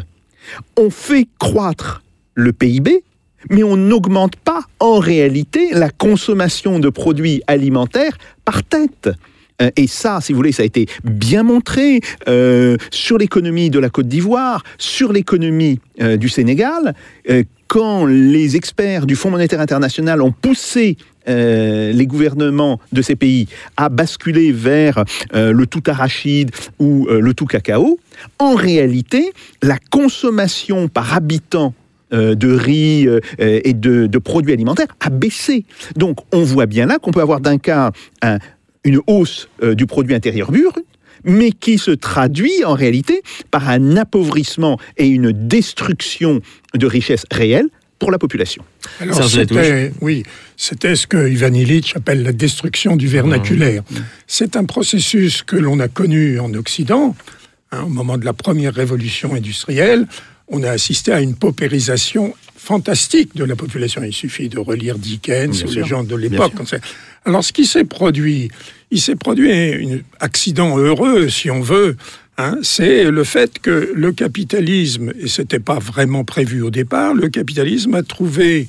on 0.77 0.89
fait 0.89 1.27
croître 1.39 2.04
le 2.36 2.54
PIB, 2.54 3.04
mais 3.49 3.63
on 3.63 3.77
n'augmente 3.77 4.36
pas 4.36 4.62
en 4.80 4.99
réalité 4.99 5.69
la 5.71 5.89
consommation 5.89 6.80
de 6.80 6.89
produits 6.89 7.41
alimentaires 7.47 8.17
par 8.45 8.63
tête. 8.63 9.10
Euh, 9.62 9.69
Et 9.76 9.88
ça, 9.88 10.19
si 10.21 10.34
vous 10.34 10.38
voulez, 10.38 10.52
ça 10.52 10.63
a 10.63 10.65
été 10.65 10.88
bien 11.04 11.43
montré 11.43 12.02
euh, 12.28 12.78
sur 12.91 13.17
l'économie 13.17 13.69
de 13.69 13.80
la 13.80 13.89
Côte 13.89 14.08
d'Ivoire, 14.08 14.63
sur 14.78 15.13
l'économie 15.13 15.80
euh, 16.02 16.17
du 16.17 16.30
Sénégal, 16.30 16.93
quand 17.67 18.06
les 18.06 18.56
experts 18.58 19.06
du 19.06 19.15
Fonds 19.15 19.30
monétaire 19.32 19.62
international 19.62 20.21
ont 20.21 20.32
poussé 20.32 20.97
les 21.28 22.06
gouvernements 22.08 22.80
de 22.91 23.02
ces 23.02 23.15
pays 23.15 23.47
à 23.78 23.89
basculer 23.89 24.52
vers 24.52 25.06
le 25.34 25.65
tout 25.65 25.84
arachide 25.88 26.50
ou 26.80 27.08
le 27.10 27.34
tout 27.34 27.45
cacao, 27.45 28.00
en 28.39 28.56
réalité, 28.56 29.32
la 29.62 29.78
consommation 29.91 30.88
par 30.88 31.13
habitant 31.15 31.74
de 32.12 32.52
riz 32.54 33.08
et 33.39 33.74
de 33.74 34.17
produits 34.17 34.52
alimentaires 34.54 34.93
a 35.00 35.10
baissé. 35.10 35.63
Donc 35.95 36.17
on 36.34 36.41
voit 36.43 36.65
bien 36.65 36.88
là 36.88 36.97
qu'on 37.00 37.12
peut 37.12 37.21
avoir 37.21 37.39
d'un 37.39 37.58
cas 37.60 37.91
un- 38.21 38.39
une 38.83 38.99
hausse 39.07 39.47
euh, 39.63 39.75
du 39.75 39.85
produit 39.85 40.15
intérieur 40.15 40.51
brut, 40.51 40.85
mais 41.23 41.51
qui 41.51 41.77
se 41.77 41.91
traduit 41.91 42.65
en 42.65 42.73
réalité 42.73 43.21
par 43.51 43.69
un 43.69 43.97
appauvrissement 43.97 44.79
et 44.97 45.07
une 45.07 45.31
destruction 45.31 46.41
de 46.73 46.85
richesses 46.87 47.25
réelles 47.31 47.69
pour 47.99 48.09
la 48.09 48.17
population. 48.17 48.63
Alors 48.99 49.29
c'était, 49.29 49.91
oui, 50.01 50.23
c'était 50.57 50.95
ce 50.95 51.05
que 51.05 51.29
Ivan 51.29 51.53
Illich 51.53 51.95
appelle 51.95 52.23
la 52.23 52.31
destruction 52.31 52.95
du 52.95 53.07
vernaculaire. 53.07 53.83
C'est 54.25 54.55
un 54.55 54.65
processus 54.65 55.43
que 55.43 55.55
l'on 55.55 55.79
a 55.79 55.87
connu 55.87 56.39
en 56.39 56.51
Occident, 56.55 57.15
hein, 57.71 57.83
au 57.83 57.89
moment 57.89 58.17
de 58.17 58.25
la 58.25 58.33
première 58.33 58.73
révolution 58.73 59.35
industrielle. 59.35 60.07
On 60.47 60.63
a 60.63 60.71
assisté 60.71 61.13
à 61.13 61.21
une 61.21 61.35
paupérisation 61.35 62.33
fantastique 62.62 63.36
de 63.36 63.43
la 63.43 63.56
population. 63.56 64.04
Il 64.04 64.13
suffit 64.13 64.47
de 64.47 64.60
relire 64.60 65.00
Dickens 65.00 65.63
ou 65.63 65.71
les 65.71 65.84
gens 65.84 66.04
de 66.04 66.15
l'époque. 66.15 66.54
Alors, 67.26 67.43
ce 67.43 67.52
qui 67.52 67.65
s'est 67.65 67.86
produit, 67.86 68.52
il 68.91 69.02
s'est 69.02 69.15
produit 69.15 69.52
un 69.52 70.00
accident 70.19 70.78
heureux, 70.78 71.28
si 71.28 71.50
on 71.50 71.62
veut, 71.62 71.97
hein, 72.38 72.58
c'est 72.62 73.10
le 73.10 73.24
fait 73.24 73.58
que 73.60 73.91
le 73.95 74.12
capitalisme, 74.12 75.12
et 75.19 75.28
c'était 75.28 75.60
pas 75.60 75.80
vraiment 75.80 76.24
prévu 76.24 76.62
au 76.62 76.69
départ, 76.69 77.15
le 77.15 77.30
capitalisme 77.30 77.95
a 77.95 78.04
trouvé 78.04 78.67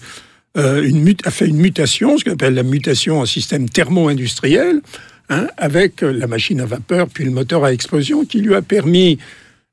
euh, 0.57 0.83
une 0.83 1.15
a 1.25 1.31
fait 1.31 1.47
une 1.47 1.59
mutation, 1.59 2.17
ce 2.17 2.25
qu'on 2.25 2.33
appelle 2.33 2.55
la 2.55 2.63
mutation 2.63 3.21
en 3.21 3.27
système 3.27 3.69
thermo-industriel, 3.69 4.81
hein, 5.29 5.49
avec 5.59 6.01
la 6.01 6.27
machine 6.27 6.61
à 6.63 6.67
vapeur 6.67 7.09
puis 7.09 7.25
le 7.25 7.31
moteur 7.31 7.63
à 7.65 7.75
explosion, 7.75 8.25
qui 8.25 8.41
lui 8.41 8.55
a 8.55 8.63
permis 8.63 9.19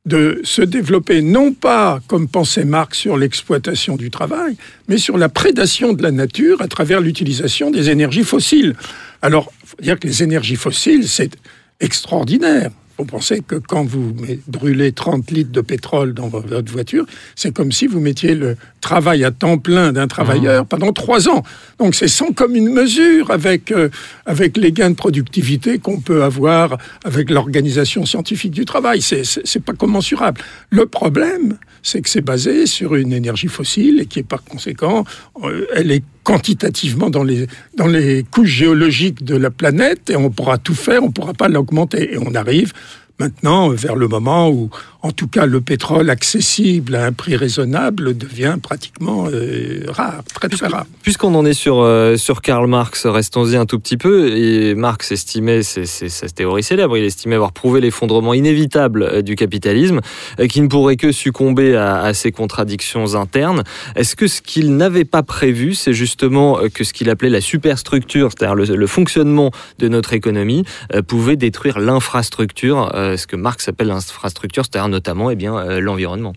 de 0.05 0.41
se 0.43 0.61
développer 0.61 1.21
non 1.21 1.53
pas, 1.53 1.99
comme 2.07 2.27
pensait 2.27 2.65
Marx, 2.65 2.97
sur 2.97 3.17
l'exploitation 3.17 3.95
du 3.95 4.09
travail, 4.09 4.55
mais 4.87 4.97
sur 4.97 5.17
la 5.17 5.29
prédation 5.29 5.93
de 5.93 6.01
la 6.01 6.11
nature 6.11 6.61
à 6.61 6.67
travers 6.67 7.01
l'utilisation 7.01 7.69
des 7.69 7.89
énergies 7.89 8.23
fossiles. 8.23 8.75
Alors, 9.21 9.51
il 9.63 9.67
faut 9.67 9.81
dire 9.81 9.99
que 9.99 10.07
les 10.07 10.23
énergies 10.23 10.55
fossiles, 10.55 11.07
c'est 11.07 11.35
extraordinaire. 11.79 12.71
Vous 12.99 13.05
pensez 13.05 13.39
que 13.39 13.55
quand 13.55 13.85
vous 13.85 14.13
brûlez 14.47 14.91
30 14.91 15.31
litres 15.31 15.53
de 15.53 15.61
pétrole 15.61 16.13
dans 16.13 16.27
vo- 16.27 16.41
votre 16.41 16.69
voiture, 16.69 17.05
c'est 17.33 17.53
comme 17.53 17.71
si 17.71 17.87
vous 17.87 18.01
mettiez 18.01 18.35
le 18.35 18.57
travail 18.81 19.23
à 19.23 19.31
temps 19.31 19.57
plein 19.57 19.93
d'un 19.93 20.07
travailleur 20.07 20.65
pendant 20.65 20.91
trois 20.91 21.29
ans. 21.29 21.43
Donc 21.79 21.95
c'est 21.95 22.09
sans 22.09 22.33
commune 22.33 22.69
mesure 22.73 23.31
avec, 23.31 23.71
euh, 23.71 23.87
avec 24.25 24.57
les 24.57 24.73
gains 24.73 24.89
de 24.89 24.95
productivité 24.95 25.79
qu'on 25.79 26.01
peut 26.01 26.23
avoir 26.23 26.77
avec 27.05 27.29
l'organisation 27.29 28.05
scientifique 28.05 28.51
du 28.51 28.65
travail. 28.65 29.01
C'est 29.01 29.63
pas 29.63 29.73
commensurable. 29.73 30.41
Le 30.69 30.85
problème, 30.85 31.57
c'est 31.83 32.01
que 32.01 32.09
c'est 32.09 32.21
basé 32.21 32.65
sur 32.65 32.95
une 32.95 33.13
énergie 33.13 33.47
fossile 33.47 34.01
et 34.01 34.05
qui 34.05 34.19
est 34.19 34.23
par 34.23 34.43
conséquent, 34.43 35.05
euh, 35.43 35.65
elle 35.75 35.91
est 35.91 36.03
quantitativement 36.23 37.09
dans 37.09 37.23
les, 37.23 37.47
dans 37.75 37.87
les 37.87 38.23
couches 38.23 38.49
géologiques 38.49 39.23
de 39.23 39.35
la 39.35 39.49
planète 39.49 40.09
et 40.09 40.15
on 40.15 40.29
pourra 40.29 40.57
tout 40.57 40.75
faire, 40.75 41.03
on 41.03 41.07
ne 41.07 41.11
pourra 41.11 41.33
pas 41.33 41.47
l'augmenter. 41.47 42.13
Et 42.13 42.17
on 42.17 42.35
arrive 42.35 42.73
maintenant 43.19 43.69
vers 43.69 43.95
le 43.95 44.07
moment 44.07 44.49
où 44.49 44.69
en 45.01 45.11
tout 45.11 45.27
cas 45.27 45.45
le 45.45 45.61
pétrole 45.61 46.09
accessible 46.09 46.95
à 46.95 47.05
un 47.05 47.13
prix 47.13 47.35
raisonnable 47.35 48.17
devient 48.17 48.57
pratiquement 48.61 49.27
euh, 49.31 49.85
rare, 49.87 50.23
très 50.33 50.49
très 50.49 50.67
rare. 50.67 50.85
Puisqu'on 51.03 51.33
en 51.35 51.45
est 51.45 51.53
sur, 51.53 51.79
euh, 51.79 52.17
sur 52.17 52.41
Karl 52.41 52.67
Marx, 52.67 53.05
restons-y 53.05 53.55
un 53.55 53.65
tout 53.65 53.79
petit 53.79 53.95
peu. 53.95 54.29
Et 54.35 54.75
Marx 54.75 55.11
estimait, 55.11 55.63
c'est 55.63 55.85
sa 55.85 56.27
théorie 56.27 56.63
célèbre, 56.63 56.97
il 56.97 57.05
estimait 57.05 57.35
avoir 57.35 57.53
prouvé 57.53 57.79
l'effondrement 57.79 58.33
inévitable 58.33 59.03
euh, 59.03 59.21
du 59.21 59.35
capitalisme, 59.35 60.01
qui 60.49 60.61
ne 60.61 60.67
pourrait 60.67 60.97
que 60.97 61.11
succomber 61.11 61.75
à, 61.75 62.01
à 62.01 62.13
ses 62.13 62.31
contradictions 62.31 63.15
internes. 63.15 63.63
Est-ce 63.95 64.15
que 64.15 64.27
ce 64.27 64.41
qu'il 64.41 64.75
n'avait 64.75 65.05
pas 65.05 65.23
prévu, 65.23 65.75
c'est 65.75 65.93
justement 65.93 66.59
que 66.73 66.83
ce 66.83 66.91
qu'il 66.93 67.09
appelait 67.09 67.29
la 67.29 67.41
superstructure, 67.41 68.31
c'est-à-dire 68.31 68.55
le, 68.55 68.65
le 68.65 68.87
fonctionnement 68.87 69.51
de 69.79 69.87
notre 69.87 70.13
économie, 70.13 70.65
euh, 70.93 71.01
pouvait 71.01 71.37
détruire 71.37 71.79
l'infrastructure, 71.79 72.91
ce 72.93 73.25
que 73.27 73.35
Marx 73.35 73.67
appelle 73.67 73.87
l'infrastructure, 73.87 74.63
c'est-à-dire 74.65 74.88
notamment 74.89 75.29
eh 75.31 75.35
bien, 75.35 75.57
euh, 75.57 75.79
l'environnement 75.79 76.33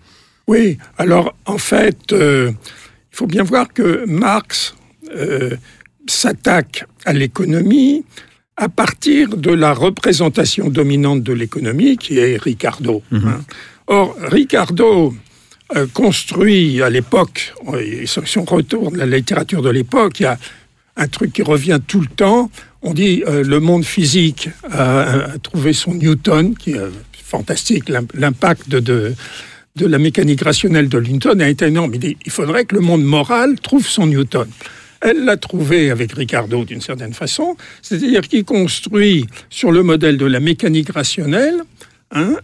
Oui, 0.46 0.78
alors 0.98 1.34
en 1.46 1.58
fait, 1.58 2.12
euh, 2.12 2.50
il 3.12 3.16
faut 3.16 3.26
bien 3.26 3.42
voir 3.42 3.72
que 3.72 4.04
Marx 4.06 4.74
euh, 5.14 5.56
s'attaque 6.06 6.84
à 7.04 7.12
l'économie 7.12 8.04
à 8.56 8.68
partir 8.68 9.36
de 9.36 9.50
la 9.50 9.72
représentation 9.72 10.68
dominante 10.68 11.22
de 11.22 11.32
l'économie 11.32 11.96
qui 11.96 12.18
est 12.18 12.36
Ricardo. 12.40 13.02
hein. 13.12 13.40
Or, 13.86 14.14
Ricardo 14.20 15.14
euh, 15.74 15.86
construit 15.92 16.82
à 16.82 16.90
l'époque, 16.90 17.54
et 17.80 18.06
si 18.06 18.38
on 18.38 18.44
retourne 18.44 19.00
à 19.00 19.06
la 19.06 19.16
littérature 19.16 19.62
de 19.62 19.70
l'époque, 19.70 20.20
il 20.20 20.24
y 20.24 20.26
a 20.26 20.38
un 20.96 21.08
truc 21.08 21.32
qui 21.32 21.42
revient 21.42 21.80
tout 21.86 22.00
le 22.00 22.06
temps. 22.06 22.50
On 22.82 22.92
dit 22.92 23.24
euh, 23.26 23.42
le 23.42 23.58
monde 23.60 23.84
physique 23.84 24.50
a, 24.70 25.00
a 25.34 25.38
trouvé 25.38 25.72
son 25.72 25.94
Newton, 25.94 26.54
qui 26.54 26.72
est 26.72 26.78
euh, 26.78 26.90
fantastique, 27.36 27.88
l'im- 27.94 28.12
l'impact 28.22 28.64
de, 28.68 28.80
de, 29.80 29.86
la 29.94 29.98
mécanique 29.98 30.42
rationnelle 30.50 30.88
de 30.94 30.98
Newton 31.00 31.40
a 31.40 31.48
été 31.54 31.64
énorme. 31.72 31.92
Il 32.28 32.32
faudrait 32.38 32.64
que 32.68 32.74
le 32.74 32.82
monde 32.90 33.04
moral 33.16 33.48
trouve 33.68 33.86
son 33.96 34.06
Newton. 34.14 34.48
Elle 35.08 35.24
l'a 35.28 35.36
trouvé 35.48 35.90
avec 35.90 36.12
Ricardo 36.12 36.58
d'une 36.70 36.84
certaine 36.90 37.14
façon, 37.22 37.56
c'est-à-dire 37.86 38.22
qu'il 38.28 38.44
construit 38.44 39.26
sur 39.50 39.70
le 39.76 39.82
modèle 39.82 40.16
de 40.24 40.26
la 40.26 40.40
mécanique 40.50 40.90
rationnelle 41.00 41.58
un, 42.14 42.34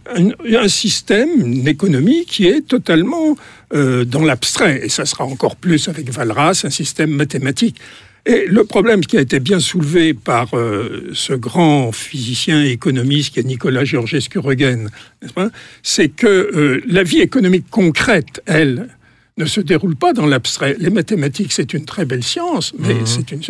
un 0.65 0.67
système, 0.67 1.29
une 1.39 1.67
économie 1.67 2.25
qui 2.25 2.43
est 2.47 2.63
totalement 2.75 3.27
euh, 3.73 4.03
dans 4.13 4.25
l'abstrait. 4.29 4.75
Et 4.85 4.89
ça 4.89 5.05
sera 5.05 5.23
encore 5.33 5.55
plus 5.55 5.87
avec 5.87 6.05
Valras, 6.17 6.63
un 6.69 6.73
système 6.81 7.11
mathématique. 7.11 7.77
Et 8.25 8.45
le 8.47 8.63
problème 8.63 9.01
qui 9.01 9.17
a 9.17 9.21
été 9.21 9.39
bien 9.39 9.59
soulevé 9.59 10.13
par 10.13 10.53
euh, 10.53 11.09
ce 11.13 11.33
grand 11.33 11.91
physicien 11.91 12.63
et 12.63 12.69
économiste 12.69 13.33
qui 13.33 13.39
est 13.39 13.43
Nicolas 13.43 13.83
Georgescu-Roegen, 13.83 14.89
n'est-ce 15.21 15.33
pas, 15.33 15.49
c'est 15.83 16.09
que 16.09 16.27
euh, 16.27 16.81
la 16.87 17.03
vie 17.03 17.19
économique 17.21 17.65
concrète, 17.69 18.41
elle, 18.45 18.89
ne 19.37 19.45
se 19.45 19.61
déroule 19.61 19.95
pas 19.95 20.11
dans 20.11 20.25
l'abstrait. 20.25 20.75
Les 20.79 20.89
mathématiques, 20.89 21.53
c'est 21.53 21.73
une 21.73 21.85
très 21.85 22.03
belle 22.03 22.23
science, 22.23 22.73
mais, 22.77 22.97
c'est 23.05 23.31
une... 23.31 23.41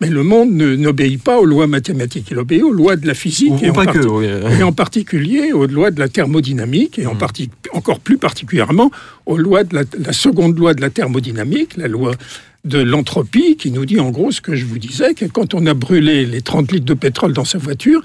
mais 0.00 0.08
le 0.08 0.22
monde 0.22 0.52
n'obéit 0.52 1.22
pas 1.22 1.38
aux 1.38 1.44
lois 1.44 1.66
mathématiques, 1.66 2.28
il 2.30 2.38
obéit 2.38 2.62
aux 2.62 2.72
lois 2.72 2.96
de 2.96 3.06
la 3.06 3.12
physique 3.14 3.52
Ou- 3.52 3.64
et, 3.64 3.70
en 3.70 3.74
pas 3.74 3.86
que, 3.86 3.98
oui. 4.06 4.26
et 4.58 4.62
en 4.62 4.72
particulier 4.72 5.52
aux 5.52 5.66
lois 5.66 5.90
de 5.90 6.00
la 6.00 6.08
thermodynamique 6.08 6.98
et 6.98 7.06
en 7.06 7.14
partie, 7.14 7.50
encore 7.72 8.00
plus 8.00 8.16
particulièrement 8.16 8.90
aux 9.26 9.36
lois 9.36 9.64
de 9.64 9.74
la, 9.74 9.82
la 9.98 10.12
seconde 10.14 10.58
loi 10.58 10.72
de 10.72 10.80
la 10.80 10.88
thermodynamique, 10.88 11.76
la 11.76 11.88
loi 11.88 12.12
de 12.64 12.78
l'entropie, 12.78 13.56
qui 13.56 13.70
nous 13.70 13.84
dit 13.84 14.00
en 14.00 14.10
gros 14.10 14.32
ce 14.32 14.40
que 14.40 14.54
je 14.54 14.64
vous 14.64 14.78
disais, 14.78 15.14
que 15.14 15.26
quand 15.26 15.54
on 15.54 15.66
a 15.66 15.74
brûlé 15.74 16.24
les 16.24 16.40
30 16.40 16.72
litres 16.72 16.86
de 16.86 16.94
pétrole 16.94 17.32
dans 17.32 17.44
sa 17.44 17.58
voiture, 17.58 18.02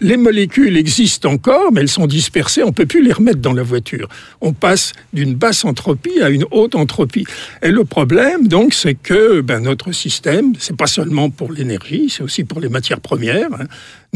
les 0.00 0.16
molécules 0.16 0.76
existent 0.76 1.30
encore, 1.32 1.72
mais 1.72 1.80
elles 1.80 1.88
sont 1.88 2.06
dispersées, 2.06 2.62
on 2.62 2.68
ne 2.68 2.72
peut 2.72 2.86
plus 2.86 3.02
les 3.02 3.12
remettre 3.12 3.40
dans 3.40 3.52
la 3.52 3.62
voiture. 3.62 4.08
On 4.40 4.52
passe 4.52 4.92
d'une 5.12 5.34
basse 5.34 5.64
entropie 5.64 6.20
à 6.22 6.30
une 6.30 6.44
haute 6.50 6.74
entropie. 6.74 7.26
Et 7.62 7.70
le 7.70 7.84
problème, 7.84 8.48
donc, 8.48 8.74
c'est 8.74 8.94
que 8.94 9.40
ben, 9.40 9.60
notre 9.60 9.92
système, 9.92 10.52
c'est 10.58 10.76
pas 10.76 10.86
seulement 10.86 11.30
pour 11.30 11.52
l'énergie, 11.52 12.08
c'est 12.08 12.22
aussi 12.22 12.44
pour 12.44 12.60
les 12.60 12.68
matières 12.68 13.00
premières. 13.00 13.52
hein. 13.58 13.66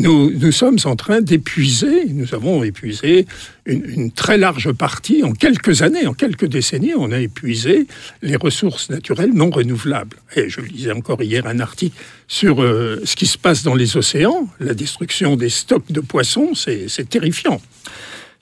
Nous, 0.00 0.52
sommes 0.52 0.78
en 0.84 0.96
train 0.96 1.20
d'épuiser, 1.20 2.06
nous 2.08 2.34
avons 2.34 2.64
épuisé 2.64 3.26
une, 3.66 4.10
très 4.10 4.38
large 4.38 4.72
partie, 4.72 5.22
en 5.22 5.32
quelques 5.32 5.82
années, 5.82 6.06
en 6.06 6.14
quelques 6.14 6.46
décennies, 6.46 6.94
on 6.96 7.12
a 7.12 7.20
épuisé 7.20 7.86
les 8.22 8.36
ressources 8.36 8.88
naturelles 8.88 9.32
non 9.34 9.50
renouvelables. 9.50 10.16
Et 10.36 10.48
je 10.48 10.62
lisais 10.62 10.92
encore 10.92 11.22
hier 11.22 11.46
un 11.46 11.60
article 11.60 11.96
sur 12.28 12.62
euh, 12.62 13.02
ce 13.04 13.14
qui 13.14 13.26
se 13.26 13.36
passe 13.36 13.62
dans 13.62 13.74
les 13.74 13.98
océans, 13.98 14.48
la 14.58 14.72
destruction 14.72 15.36
des 15.36 15.50
stocks 15.50 15.92
de 15.92 16.00
poissons, 16.00 16.54
c'est 16.54 17.08
terrifiant. 17.08 17.60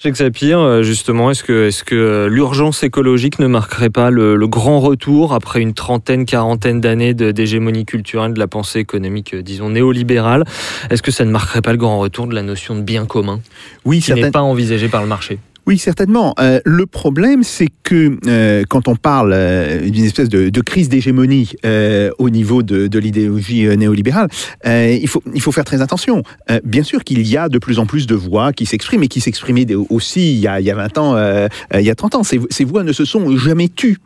Jacques 0.01 0.17
Sapir, 0.17 0.61
euh, 0.61 0.83
justement, 0.85 1.33
est-ce 1.33 1.43
que, 1.43 1.67
est-ce 1.67 1.83
que 1.83 1.97
euh, 1.97 2.29
l'urgence 2.29 2.85
écologique 2.85 3.41
ne 3.41 3.49
marquerait 3.49 3.91
pas 3.91 4.11
le, 4.11 4.37
le 4.37 4.47
grand 4.47 4.79
retour 4.79 5.35
après 5.35 5.61
une 5.61 5.75
trentaine, 5.75 6.25
quarantaine 6.25 6.81
d'années 6.81 7.15
de- 7.15 7.33
d'hégémonie 7.33 7.85
culturelle 7.85 8.33
de 8.33 8.39
la 8.39 8.47
pensée 8.47 8.79
économique, 8.79 9.35
euh, 9.35 9.43
disons, 9.43 9.71
néolibérale? 9.71 10.45
Est-ce 10.91 11.03
que 11.03 11.11
ça 11.11 11.25
ne 11.25 11.33
marquerait 11.33 11.63
pas 11.63 11.73
le 11.73 11.79
grand 11.79 11.99
retour 11.99 12.29
de 12.29 12.35
la 12.37 12.43
notion 12.43 12.77
de 12.77 12.83
bien 12.83 13.07
commun? 13.07 13.41
Oui, 13.85 14.01
qui 14.01 14.13
n'est 14.15 14.31
pas 14.31 14.43
envisagée 14.43 14.87
par 14.89 15.03
le 15.03 15.09
marché 15.09 15.41
Oui, 15.69 15.77
certainement. 15.77 16.35
Euh, 16.41 16.61
le 16.65 16.87
problème, 16.87 17.43
c'est 17.43 17.69
que 17.83 18.17
euh, 18.27 18.65
quand 18.71 18.89
on 18.89 18.97
parle 18.97 19.33
euh, 19.35 19.91
d'une 19.91 20.07
espèce 20.07 20.31
de, 20.31 20.61
crise 20.63 20.89
d'hégémonie 20.89 21.53
euh, 21.67 22.11
au 22.17 22.31
niveau 22.31 22.63
de, 22.63 22.99
l'idéologie 22.99 23.69
néolibérale, 23.77 24.31
il, 24.65 25.07
faut, 25.09 25.23
il 25.35 25.43
faut 25.43 25.53
faire 25.53 25.67
très 25.67 25.83
attention. 25.83 26.23
Bien 26.65 26.83
sûr 26.83 27.05
qu'il 27.05 27.27
y 27.29 27.37
a 27.37 27.51
de 27.51 27.59
plus 27.59 27.79
en 27.79 27.85
plus 27.85 28.07
de 28.07 28.15
voix 28.15 28.55
qui 28.55 28.65
s'expriment 28.65 29.03
et 29.03 29.09
qui 29.09 29.21
s'exprimaient 29.21 29.67
aussi 29.91 30.33
il 30.33 30.39
y, 30.39 30.49
a, 30.49 30.59
il 30.59 30.65
y 30.65 30.71
a 30.71 30.75
20 30.75 30.99
ans, 30.99 31.49
il 31.75 31.81
y 31.81 31.91
a 31.91 31.95
30 31.95 32.15
ans. 32.15 32.23
Ces, 32.23 32.41
ces 32.49 32.65
voix 32.65 32.83
ne 32.83 32.93
se 32.93 33.05
sont 33.05 33.37
jamais 33.37 33.69
tues. 33.69 33.99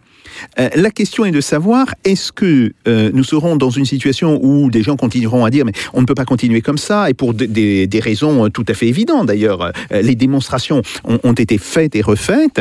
Euh, 0.59 0.69
la 0.75 0.91
question 0.91 1.25
est 1.25 1.31
de 1.31 1.41
savoir 1.41 1.87
est-ce 2.05 2.33
que 2.33 2.73
euh, 2.89 3.11
nous 3.15 3.25
serons 3.25 3.57
dans 3.57 3.71
une 3.71 3.85
situation 3.85 4.39
où 4.43 4.71
des 4.71 4.83
gens 4.83 4.97
continueront 4.97 5.45
à 5.45 5.51
dire 5.51 5.65
mais 5.65 5.73
on 5.93 6.01
ne 6.01 6.07
peut 6.07 6.15
pas 6.15 6.25
continuer 6.25 6.61
comme 6.61 6.79
ça 6.79 7.09
et 7.11 7.15
pour 7.15 7.35
des- 7.35 7.89
raisons 8.01 8.47
euh, 8.47 8.49
tout 8.49 8.65
à 8.69 8.75
fait 8.75 8.89
évidentes 8.89 9.27
d'ailleurs 9.27 9.73
les 9.91 10.15
démonstrations 10.15 10.83
ont, 11.05 11.33
été 11.35 11.59
faites 11.59 11.95
et 11.95 12.03
refaites 12.03 12.61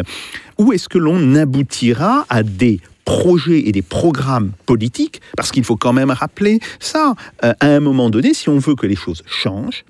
ou 0.58 0.74
est-ce 0.74 0.88
que 0.88 0.98
l'on 0.98 1.36
aboutira 1.36 2.26
à 2.30 2.44
des 2.44 2.80
projets 3.06 3.68
et 3.68 3.72
des 3.72 3.82
programmes 3.82 4.52
politiques? 4.66 5.22
Parce 5.36 5.52
qu'il 5.52 5.64
faut 5.64 5.76
quand 5.78 5.94
même 5.94 6.12
rappeler 6.12 6.60
ça 6.80 7.16
à 7.42 7.56
un 7.68 7.80
moment 7.80 8.10
donné 8.10 8.34
si 8.34 8.50
on 8.50 8.60
veut 8.60 8.76
que 8.76 8.86
les 8.88 8.96
choses 8.96 9.24
changent 9.26 9.84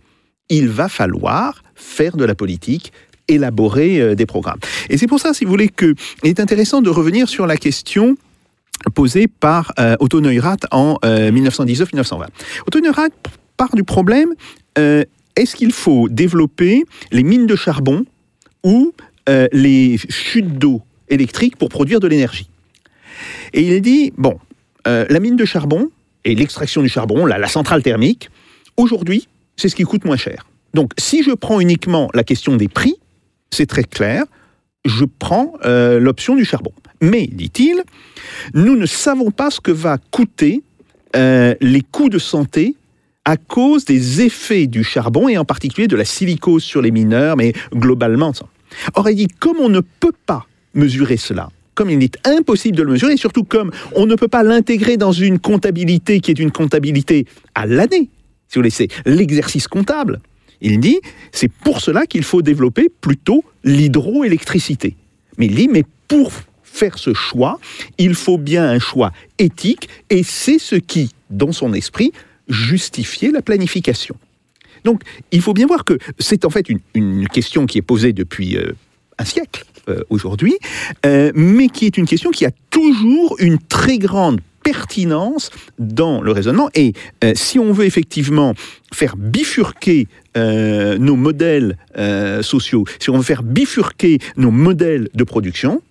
il 0.49 0.67
va 0.69 0.88
falloir 0.89 1.63
faire 1.75 2.15
de 2.17 2.25
la 2.25 2.36
politique 2.36 2.91
élaborer 3.28 4.02
euh, 4.02 4.16
des 4.16 4.26
programmes. 4.26 4.60
Et 4.90 4.98
c'est 4.98 5.08
pour 5.08 5.20
ça, 5.20 5.34
si 5.34 5.46
vous 5.46 5.52
voulez, 5.52 5.70
qu'il 5.70 5.96
est 6.24 6.40
intéressant 6.40 6.82
de 6.82 6.90
revenir 6.90 7.30
sur 7.30 7.48
la 7.48 7.58
question 7.58 8.16
posée 8.94 9.28
par 9.28 9.74
euh, 9.80 9.96
Otto 10.00 10.22
Neurath 10.22 10.66
en 10.72 10.98
euh, 11.06 11.32
1919-1920. 11.32 12.26
Otto 12.68 12.80
Neurath 12.80 13.14
part 13.58 13.76
du 13.76 13.84
problème, 13.84 14.30
euh, 14.78 15.04
est-ce 15.36 15.56
qu'il 15.56 15.72
faut 15.72 16.10
développer 16.10 16.84
les 17.12 17.24
mines 17.24 17.46
de 17.46 17.56
charbon 17.56 18.06
ou 18.64 18.94
euh, 19.30 19.48
les 19.52 19.98
chutes 20.10 20.58
d'eau 20.58 20.82
électriques 21.10 21.58
pour 21.58 21.70
produire 21.70 22.00
de 22.00 22.08
l'énergie? 22.08 22.50
Et 23.54 23.62
il 23.62 23.82
dit, 23.82 24.14
bon, 24.18 24.40
euh, 24.88 25.06
la 25.10 25.20
mine 25.20 25.36
de 25.36 25.46
charbon 25.46 25.90
et 26.26 26.36
l'extraction 26.36 26.82
du 26.82 26.90
charbon, 26.90 27.26
la 27.26 27.48
centrale 27.48 27.84
thermique, 27.84 28.30
aujourd'hui, 28.78 29.28
c'est 29.58 29.70
ce 29.70 29.76
qui 29.76 29.84
coûte 29.84 30.06
moins 30.06 30.18
cher. 30.18 30.48
Donc, 30.74 30.92
si 30.98 31.24
je 31.24 31.32
prends 31.32 31.60
uniquement 31.60 32.10
la 32.14 32.24
question 32.24 32.56
des 32.56 32.68
prix, 32.68 32.96
c'est 33.52 33.66
très 33.66 33.84
clair, 33.84 34.24
je 34.86 35.06
prends 35.06 35.54
euh, 35.66 36.00
l'option 36.00 36.36
du 36.36 36.46
charbon. 36.46 36.74
Mais, 37.02 37.28
dit-il, 37.28 37.84
nous 38.54 38.76
ne 38.76 38.86
savons 38.86 39.32
pas 39.32 39.52
ce 39.52 39.60
que 39.60 39.72
va 39.72 39.98
coûter 40.12 40.64
euh, 41.16 41.54
les 41.62 41.82
coûts 41.82 42.10
de 42.10 42.20
santé 42.20 42.76
à 43.26 43.38
cause 43.38 43.86
des 43.86 44.22
effets 44.22 44.68
du 44.68 44.84
charbon 44.84 45.30
et 45.30 45.38
en 45.38 45.46
particulier 45.46 45.88
de 45.88 45.96
la 45.96 46.06
silicose 46.06 46.64
sur 46.64 46.82
les 46.82 46.92
mineurs, 46.92 47.38
mais 47.38 47.54
globalement. 47.74 48.34
Or, 48.96 49.10
il 49.10 49.16
dit, 49.16 49.28
comme 49.28 49.58
on 49.60 49.70
ne 49.70 49.82
peut 49.82 50.14
pas 50.26 50.48
mesurer 50.74 51.18
cela, 51.18 51.50
comme 51.76 51.90
il 51.90 52.02
est 52.04 52.18
impossible 52.28 52.78
de 52.78 52.84
le 52.84 52.94
mesurer, 52.94 53.14
et 53.14 53.18
surtout 53.18 53.44
comme 53.44 53.72
on 53.96 54.06
ne 54.06 54.16
peut 54.16 54.28
pas 54.28 54.44
l'intégrer 54.44 54.98
dans 54.98 55.12
une 55.12 55.40
comptabilité 55.40 56.20
qui 56.20 56.32
est 56.32 56.40
une 56.40 56.52
comptabilité 56.52 57.26
à 57.54 57.66
l'année, 57.66 58.10
si 58.48 58.60
vous 58.60 58.70
c'est 58.70 58.88
l'exercice 59.06 59.68
comptable. 59.68 60.20
Il 60.62 60.80
dit, 60.80 61.00
c'est 61.32 61.52
pour 61.52 61.82
cela 61.82 62.06
qu'il 62.06 62.24
faut 62.24 62.41
développer 62.41 62.89
plutôt 62.89 63.43
l'hydroélectricité. 63.63 64.95
Mais 65.38 65.47
il 65.47 65.56
dit, 65.56 65.67
mais 65.67 65.84
pour 66.08 66.32
faire 66.63 66.97
ce 66.97 67.13
choix, 67.13 67.60
il 67.97 68.15
faut 68.15 68.38
bien 68.38 68.69
un 68.69 68.80
choix 68.80 69.12
éthique, 69.39 69.89
et 70.10 70.24
c'est 70.24 70.60
ce 70.60 70.76
qui, 70.76 71.12
dans 71.30 71.52
son 71.52 71.74
esprit, 71.74 72.12
justifiait 72.47 73.32
la 73.32 73.41
planification. 73.41 74.15
Donc, 74.84 75.04
il 75.32 75.41
faut 75.41 75.54
bien 75.54 75.67
voir 75.67 75.84
que 75.86 75.97
c'est 76.19 76.45
en 76.45 76.50
fait 76.50 76.67
une, 76.69 77.28
question 77.28 77.65
qui 77.65 77.78
est 77.78 77.84
posée 77.84 78.13
depuis 78.13 78.58
euh, 78.58 78.74
un 79.17 79.26
siècle 79.26 79.65
euh, 79.89 80.02
aujourd'hui, 80.10 80.58
euh, 81.06 81.32
mais 81.36 81.69
qui 81.69 81.86
est 81.86 81.97
une 81.97 82.08
question 82.08 82.32
qui 82.32 82.45
a 82.45 82.52
toujours 82.69 83.36
une 83.39 83.60
très 83.60 83.97
grande 83.97 84.41
pertinence 84.63 85.50
dans 85.80 86.21
le 86.21 86.32
raisonnement. 86.32 86.69
Et 86.76 86.93
euh, 87.24 87.34
si 87.36 87.60
on 87.60 87.71
veut 87.71 87.86
effectivement 87.86 88.54
faire 88.93 89.15
bifurquer 89.17 90.08
euh, 90.38 90.97
nos 90.97 91.15
modèles 91.15 91.78
euh, 91.97 92.41
sociaux, 92.41 92.86
si 93.00 93.10
on 93.10 93.17
veut 93.17 93.24
faire 93.24 93.43
bifurquer 93.43 94.19
nos 94.38 94.52
modèles 94.52 95.10
de 95.13 95.24
production, 95.24 95.82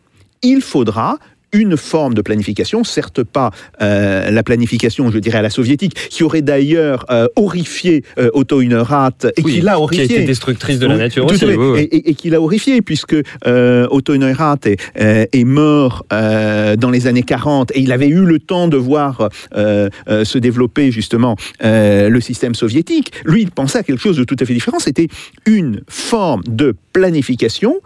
il 0.42 0.62
faudra 0.62 1.18
une 1.52 1.76
forme 1.76 2.14
de 2.14 2.22
planification, 2.22 2.84
certes 2.84 3.22
pas 3.22 3.51
euh, 3.82 4.30
la 4.30 4.42
planification, 4.42 5.11
je 5.11 5.18
dirais, 5.18 5.38
à 5.38 5.42
la 5.42 5.51
soviétique, 5.51 5.94
qui 6.11 6.22
aurait 6.22 6.42
d'ailleurs 6.42 7.05
euh, 7.11 7.26
horrifié 7.36 8.05
euh, 8.18 8.30
Otto 8.34 8.61
Unerath 8.61 9.26
et 9.36 9.42
Oui, 9.42 9.55
qui 9.55 9.61
l'a 9.61 9.72
qui 9.72 9.76
a 9.76 9.80
horrifié. 9.80 10.05
été 10.16 10.24
destructrice 10.24 10.78
de 10.78 10.86
la 10.86 10.96
nature 10.96 11.26
aussi. 11.26 11.44
oui. 11.44 11.80
Et, 11.80 11.96
et- 11.96 12.11
et 12.11 12.14
qui 12.14 12.30
l'a 12.30 12.40
horrifié, 12.40 12.82
puisque 12.82 13.16
Otto 13.46 14.16
Neurath 14.16 14.66
est, 14.66 14.78
est 14.96 15.44
mort 15.44 16.05
dans 16.11 16.90
les 16.90 17.07
années 17.07 17.22
40 17.22 17.70
et 17.74 17.80
il 17.80 17.92
avait 17.92 18.09
eu 18.09 18.24
le 18.24 18.38
temps 18.38 18.68
de 18.68 18.76
voir 18.76 19.28
se 19.55 20.38
développer 20.38 20.90
justement 20.90 21.36
le 21.62 22.18
système 22.20 22.55
soviétique. 22.55 23.12
Lui, 23.24 23.42
il 23.42 23.51
pensait 23.51 23.78
à 23.78 23.82
quelque 23.82 24.01
chose 24.01 24.16
de 24.16 24.24
tout 24.24 24.36
à 24.40 24.44
fait 24.44 24.55
différent. 24.55 24.78
C'était 24.78 25.09
une 25.46 25.82
forme 25.88 26.42
de 26.46 26.74
planification 26.92 27.76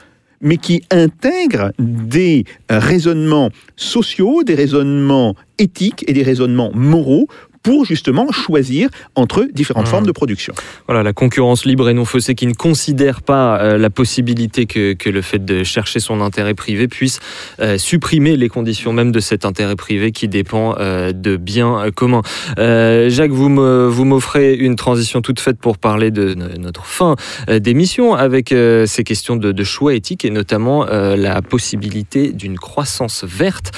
mais 0.44 0.58
qui 0.58 0.84
intègre 0.90 1.72
des 1.80 2.44
raisonnements 2.70 3.50
sociaux, 3.74 4.44
des 4.44 4.54
raisonnements 4.54 5.34
éthiques 5.58 6.04
et 6.06 6.12
des 6.12 6.22
raisonnements 6.22 6.70
moraux 6.74 7.26
pour 7.64 7.84
justement 7.84 8.30
choisir 8.30 8.88
entre 9.16 9.48
différentes 9.52 9.74
Mmh. 9.74 9.90
formes 9.90 10.06
de 10.06 10.12
production. 10.12 10.54
Voilà, 10.86 11.02
la 11.02 11.12
concurrence 11.12 11.64
libre 11.64 11.88
et 11.88 11.94
non 11.94 12.04
faussée 12.04 12.34
qui 12.36 12.46
ne 12.46 12.52
considère 12.54 13.22
pas 13.22 13.58
euh, 13.58 13.76
la 13.78 13.90
possibilité 13.90 14.66
que, 14.66 14.92
que 14.92 15.10
le 15.10 15.20
fait 15.22 15.44
de 15.44 15.64
chercher 15.64 15.98
son 15.98 16.20
intérêt 16.20 16.54
privé 16.54 16.86
puisse 16.86 17.18
euh, 17.60 17.76
supprimer 17.78 18.36
les 18.36 18.48
conditions 18.48 18.92
même 18.92 19.10
de 19.10 19.18
cet 19.20 19.44
intérêt 19.44 19.74
privé 19.76 20.12
qui 20.12 20.28
dépend 20.28 20.76
euh, 20.78 21.12
de 21.12 21.36
biens 21.36 21.90
communs. 21.96 22.22
Jacques, 22.56 23.30
vous 23.32 23.48
m'offrez 23.48 24.54
une 24.54 24.76
transition 24.76 25.22
toute 25.22 25.40
faite 25.40 25.58
pour 25.58 25.78
parler 25.78 26.10
de 26.10 26.34
no- 26.34 26.46
notre 26.58 26.84
fin 26.84 27.16
d'émission 27.48 28.14
avec 28.14 28.50
ces 28.50 29.04
questions 29.04 29.36
de, 29.36 29.52
de 29.52 29.64
choix 29.64 29.94
éthiques 29.94 30.24
et 30.24 30.30
notamment 30.30 30.84
la 30.84 31.40
possibilité 31.42 32.32
d'une 32.32 32.58
croissance 32.58 33.24
verte. 33.24 33.72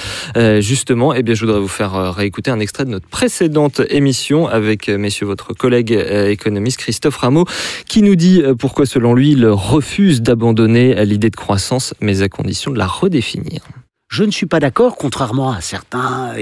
Justement, 0.59 1.13
eh 1.13 1.23
bien, 1.23 1.33
je 1.33 1.45
voudrais 1.45 1.59
vous 1.61 1.67
faire 1.67 2.13
réécouter 2.13 2.51
un 2.51 2.59
extrait 2.59 2.85
de 2.85 2.91
notre 2.91 3.07
précédente 3.07 3.76
émission 3.89 4.47
avec, 4.47 4.89
euh, 4.89 4.97
messieurs, 4.97 5.25
votre 5.25 5.53
collègue 5.53 5.93
euh, 5.93 6.29
économiste 6.29 6.77
Christophe 6.79 7.17
Rameau, 7.17 7.45
qui 7.87 8.01
nous 8.01 8.15
dit 8.15 8.41
euh, 8.41 8.55
pourquoi, 8.55 8.85
selon 8.85 9.13
lui, 9.13 9.31
il 9.31 9.45
refuse 9.47 10.21
d'abandonner 10.21 11.05
l'idée 11.05 11.29
de 11.29 11.35
croissance, 11.35 11.93
mais 12.01 12.21
à 12.21 12.29
condition 12.29 12.71
de 12.71 12.77
la 12.77 12.87
redéfinir. 12.87 13.61
Je 14.17 14.23
ne 14.23 14.31
suis 14.31 14.47
pas 14.47 14.59
d'accord, 14.59 14.95
contrairement 14.97 15.51
à 15.51 15.61
certains 15.61 16.33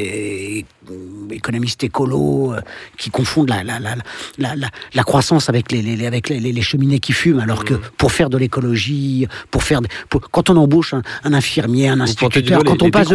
économistes 1.30 1.84
écolos 1.84 2.54
euh, 2.54 2.62
qui 2.98 3.10
confondent 3.10 3.50
la, 3.50 3.64
la, 3.66 3.80
la, 3.80 3.96
la, 4.38 4.56
la, 4.56 4.68
la 4.94 5.04
croissance 5.04 5.50
avec 5.50 5.74
les, 5.74 5.82
les, 5.82 6.06
avec 6.08 6.30
les, 6.30 6.40
les- 6.40 6.54
les 6.54 6.62
cheminées 6.62 7.00
qui 7.00 7.12
fument, 7.12 7.42
alors 7.42 7.66
que 7.66 7.74
pour 7.98 8.14
faire 8.14 8.30
de 8.30 8.38
l'écologie, 8.38 9.28
pour 9.52 9.64
faire, 9.64 9.82
de- 9.82 9.90
pour- 10.10 10.22
quand 10.32 10.50
on 10.50 10.56
embauche 10.56 10.94
un, 10.94 11.02
un 11.26 11.34
infirmier, 11.34 11.90
un 11.90 12.00
instituteur, 12.00 12.64
quand 12.64 12.82
on 12.82 12.90
passe 12.92 13.08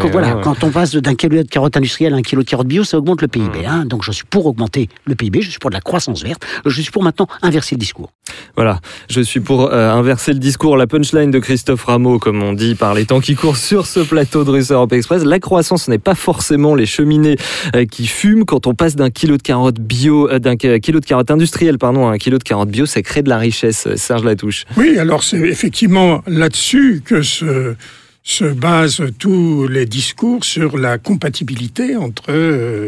quand, 0.00 0.10
voilà, 0.10 0.36
ouais. 0.36 0.42
quand 0.42 0.64
on 0.64 0.70
passe 0.70 0.96
d'un 0.96 1.14
kilo 1.14 1.44
de 1.44 1.48
carotte 1.48 1.76
industrielle 1.76 2.14
à 2.14 2.16
un 2.16 2.22
kilo 2.22 2.42
de 2.42 2.48
carotte 2.48 2.66
bio, 2.66 2.82
ça 2.82 2.98
augmente 2.98 3.22
le 3.22 3.28
PIB. 3.28 3.60
Mmh. 3.62 3.66
Hein, 3.66 3.84
donc 3.84 4.02
je 4.02 4.10
suis 4.10 4.24
pour 4.24 4.46
augmenter 4.46 4.88
le 5.04 5.14
PIB, 5.14 5.40
je 5.42 5.50
suis 5.50 5.60
pour 5.60 5.70
de 5.70 5.74
la 5.76 5.80
croissance 5.80 6.24
verte, 6.24 6.42
je 6.66 6.80
suis 6.82 6.90
pour 6.90 7.04
maintenant 7.04 7.28
inverser 7.42 7.76
le 7.76 7.80
discours. 7.80 8.10
Voilà, 8.56 8.80
je 9.08 9.20
suis 9.20 9.40
pour 9.40 9.66
euh, 9.72 9.90
inverser 9.92 10.32
le 10.32 10.38
discours, 10.40 10.76
la 10.76 10.86
punchline 10.88 11.30
de 11.30 11.38
Christophe 11.38 11.84
Rameau, 11.84 12.18
comme 12.18 12.42
on 12.42 12.52
dit 12.54 12.74
par 12.74 12.94
les 12.94 13.04
temps 13.04 13.20
qui 13.20 13.34
courent 13.36 13.56
sur 13.56 13.86
ce 13.86 13.99
plateau 14.04 14.44
de 14.44 14.50
Russe 14.50 14.70
Europe 14.70 14.92
Express. 14.92 15.24
La 15.24 15.38
croissance 15.38 15.88
n'est 15.88 15.98
pas 15.98 16.14
forcément 16.14 16.74
les 16.74 16.86
cheminées 16.86 17.36
euh, 17.74 17.84
qui 17.86 18.06
fument. 18.06 18.44
Quand 18.44 18.66
on 18.66 18.74
passe 18.74 18.96
d'un 18.96 19.10
kilo 19.10 19.36
de 19.36 19.42
carottes 19.42 19.80
bio, 19.80 20.28
euh, 20.30 20.38
d'un 20.38 20.56
ki- 20.56 20.80
kilo 20.80 21.00
de 21.00 21.04
carottes 21.06 21.30
industrielles, 21.30 21.78
pardon, 21.78 22.08
à 22.08 22.12
un 22.12 22.18
kilo 22.18 22.38
de 22.38 22.42
carottes 22.44 22.70
bio, 22.70 22.86
ça 22.86 23.02
crée 23.02 23.22
de 23.22 23.28
la 23.28 23.38
richesse. 23.38 23.86
euh, 23.86 23.96
Serge 23.96 24.24
Latouche. 24.24 24.64
Oui, 24.76 24.98
alors 24.98 25.22
c'est 25.24 25.38
effectivement 25.38 26.22
là-dessus 26.26 27.02
que 27.04 27.22
se, 27.22 27.74
se 28.22 28.44
basent 28.44 29.02
tous 29.18 29.66
les 29.68 29.86
discours 29.86 30.44
sur 30.44 30.78
la 30.78 30.98
compatibilité 30.98 31.96
entre 31.96 32.32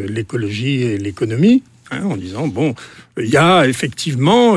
l'écologie 0.09 0.83
et 0.83 0.99
l'économie, 0.99 1.63
hein, 1.91 2.03
en 2.05 2.17
disant, 2.17 2.47
bon, 2.49 2.75
il 3.19 3.29
y 3.31 3.37
a 3.37 3.67
effectivement 3.67 4.57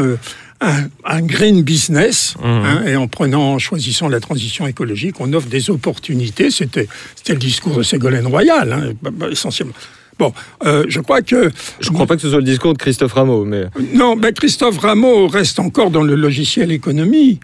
un, 0.61 0.85
un 1.03 1.21
green 1.21 1.61
business, 1.63 2.35
hein, 2.43 2.83
et 2.85 2.95
en 2.95 3.07
prenant, 3.07 3.53
en 3.53 3.59
choisissant 3.59 4.07
la 4.07 4.19
transition 4.19 4.65
écologique, 4.67 5.19
on 5.19 5.33
offre 5.33 5.47
des 5.47 5.69
opportunités. 5.69 6.49
C'était 6.49 6.87
c'était 7.15 7.33
le 7.33 7.39
discours 7.39 7.75
de 7.75 7.83
Ségolène 7.83 8.27
Royal, 8.27 8.71
hein, 8.71 8.93
bah, 9.01 9.09
bah, 9.13 9.27
essentiellement. 9.29 9.73
Bon, 10.17 10.33
euh, 10.65 10.85
je 10.87 11.01
crois 11.01 11.21
que 11.21 11.51
Je 11.81 11.89
ne 11.89 11.93
crois 11.93 12.07
pas 12.07 12.15
que 12.15 12.21
ce 12.21 12.29
soit 12.29 12.39
le 12.39 12.45
discours 12.45 12.71
de 12.71 12.77
Christophe 12.77 13.13
Rameau, 13.13 13.43
mais 13.43 13.65
non, 13.93 14.15
ben 14.15 14.33
Christophe 14.33 14.77
Rameau 14.77 15.27
reste 15.27 15.59
encore 15.59 15.91
dans 15.91 16.03
le 16.03 16.15
logiciel 16.15 16.71
économie, 16.71 17.41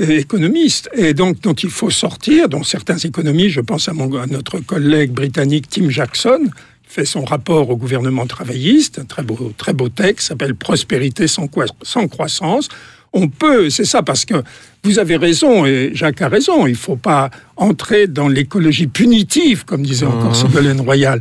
euh, 0.00 0.18
économiste, 0.18 0.90
et 0.94 1.14
donc 1.14 1.40
dont 1.40 1.54
il 1.54 1.70
faut 1.70 1.90
sortir, 1.90 2.48
dont 2.48 2.64
certains 2.64 2.98
économistes, 2.98 3.54
je 3.54 3.60
pense 3.60 3.88
à, 3.88 3.92
mon, 3.92 4.12
à 4.16 4.26
notre 4.26 4.58
collègue 4.58 5.12
britannique 5.12 5.68
Tim 5.70 5.90
Jackson, 5.90 6.40
fait 6.88 7.04
son 7.04 7.24
rapport 7.24 7.68
au 7.68 7.76
gouvernement 7.76 8.26
travailliste, 8.26 8.98
un 8.98 9.04
très 9.04 9.22
beau, 9.22 9.52
très 9.56 9.74
beau 9.74 9.90
texte, 9.90 10.28
s'appelle 10.28 10.54
Prospérité 10.54 11.26
sans, 11.28 11.46
croissance. 11.46 12.68
On 13.12 13.28
peut, 13.28 13.70
c'est 13.70 13.84
ça, 13.84 14.02
parce 14.02 14.24
que 14.24 14.42
vous 14.84 14.98
avez 14.98 15.16
raison, 15.16 15.66
et 15.66 15.90
Jacques 15.94 16.22
a 16.22 16.28
raison, 16.28 16.66
il 16.66 16.72
ne 16.72 16.76
faut 16.76 16.96
pas 16.96 17.30
entrer 17.56 18.06
dans 18.06 18.28
l'écologie 18.28 18.86
punitive, 18.86 19.64
comme 19.64 19.82
disait 19.82 20.06
encore 20.06 20.34
Ségolène 20.34 20.80
Royal. 20.80 21.20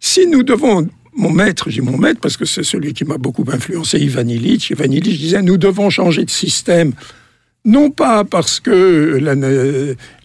Si 0.00 0.26
nous 0.26 0.42
devons 0.42 0.88
mon 1.14 1.30
maître, 1.30 1.68
j'ai 1.68 1.82
mon 1.82 1.98
maître 1.98 2.20
parce 2.20 2.38
que 2.38 2.46
c'est 2.46 2.62
celui 2.62 2.94
qui 2.94 3.04
m'a 3.04 3.18
beaucoup 3.18 3.44
influencé, 3.52 3.98
Ivan 3.98 4.26
Illich. 4.26 4.70
Ivan 4.70 4.90
Illich 4.90 5.18
disait 5.18 5.42
nous 5.42 5.58
devons 5.58 5.90
changer 5.90 6.24
de 6.24 6.30
système, 6.30 6.92
non 7.64 7.90
pas 7.90 8.24
parce 8.24 8.58
que 8.60 9.18
la, 9.22 9.34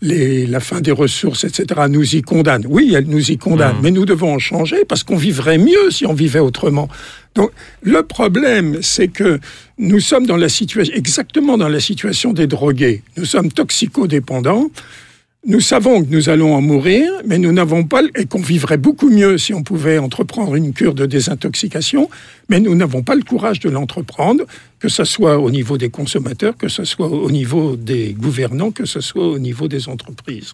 les- 0.01 0.47
la 0.47 0.59
fin 0.59 0.81
des 0.81 0.91
ressources, 0.91 1.43
etc., 1.43 1.81
nous 1.89 2.15
y 2.15 2.21
condamne. 2.23 2.65
Oui, 2.67 2.93
elle 2.95 3.05
nous 3.05 3.31
y 3.31 3.37
condamne, 3.37 3.75
mais 3.83 3.91
nous 3.91 4.05
devons 4.05 4.33
en 4.33 4.39
changer 4.39 4.85
parce 4.85 5.03
qu'on 5.03 5.17
vivrait 5.17 5.57
mieux 5.59 5.91
si 5.91 6.05
on 6.05 6.13
vivait 6.13 6.39
autrement. 6.39 6.89
Donc 7.35 7.51
le 7.83 8.01
problème, 8.03 8.79
c'est 8.81 9.07
que 9.09 9.39
nous 9.77 9.99
sommes 9.99 10.25
dans 10.25 10.37
la 10.37 10.49
situation, 10.49 10.95
exactement 10.95 11.57
dans 11.59 11.69
la 11.69 11.79
situation 11.79 12.33
des 12.33 12.47
drogués. 12.47 13.03
Nous 13.17 13.25
sommes 13.25 13.51
toxicodépendants. 13.51 14.71
Nous 15.49 15.61
savons 15.61 16.03
que 16.03 16.09
nous 16.09 16.27
allons 16.27 16.53
en 16.53 16.61
mourir, 16.61 17.09
mais 17.25 17.37
nous 17.37 17.53
n'avons 17.53 17.85
pas, 17.85 18.01
et 18.17 18.25
qu'on 18.25 18.41
vivrait 18.41 18.75
beaucoup 18.75 19.09
mieux 19.09 19.37
si 19.37 19.53
on 19.53 19.63
pouvait 19.63 19.97
entreprendre 19.97 20.55
une 20.55 20.73
cure 20.73 20.93
de 20.93 21.05
désintoxication, 21.05 22.09
mais 22.49 22.59
nous 22.59 22.75
n'avons 22.75 23.01
pas 23.01 23.15
le 23.15 23.23
courage 23.23 23.61
de 23.61 23.69
l'entreprendre, 23.69 24.43
que 24.79 24.89
ce 24.89 25.05
soit 25.05 25.39
au 25.39 25.49
niveau 25.49 25.77
des 25.77 25.87
consommateurs, 25.87 26.57
que 26.57 26.67
ce 26.67 26.83
soit 26.83 27.07
au 27.07 27.31
niveau 27.31 27.77
des 27.77 28.11
gouvernants, 28.11 28.71
que 28.71 28.85
ce 28.85 28.99
soit 28.99 29.25
au 29.25 29.39
niveau 29.39 29.69
des 29.69 29.87
entreprises. 29.87 30.53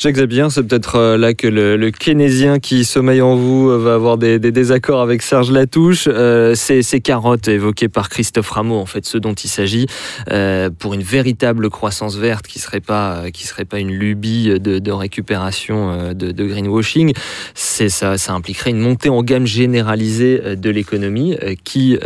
Jacques 0.00 0.16
Zabien, 0.16 0.48
c'est 0.48 0.62
peut-être 0.62 0.96
euh, 0.96 1.18
là 1.18 1.34
que 1.34 1.46
le, 1.46 1.90
keynésien 1.90 2.58
qui 2.58 2.86
sommeille 2.86 3.20
en 3.20 3.36
vous 3.36 3.68
euh, 3.68 3.76
va 3.76 3.92
avoir 3.92 4.16
des, 4.16 4.38
désaccords 4.38 5.02
avec 5.02 5.20
Serge 5.20 5.50
Latouche. 5.50 6.08
Euh, 6.08 6.54
ces, 6.54 7.00
carottes 7.02 7.48
évoquées 7.48 7.90
par 7.90 8.08
Christophe 8.08 8.48
Rameau, 8.48 8.76
en 8.76 8.86
fait, 8.86 9.04
ce 9.04 9.18
dont 9.18 9.34
il 9.34 9.48
s'agit, 9.48 9.88
euh, 10.30 10.70
pour 10.70 10.94
une 10.94 11.02
véritable 11.02 11.68
croissance 11.68 12.16
verte 12.16 12.46
qui 12.46 12.60
serait 12.60 12.80
pas, 12.80 13.24
serait 13.34 13.66
pas 13.66 13.78
une 13.78 13.90
lubie 13.90 14.58
de, 14.58 14.90
récupération 14.90 16.14
de, 16.14 16.44
greenwashing, 16.46 17.12
ça, 17.54 18.16
ça 18.16 18.32
impliquerait 18.32 18.70
une 18.70 18.80
montée 18.80 19.10
en 19.10 19.22
gamme 19.22 19.46
généralisée 19.46 20.56
de 20.56 20.70
l'économie 20.70 21.36
qui 21.64 21.98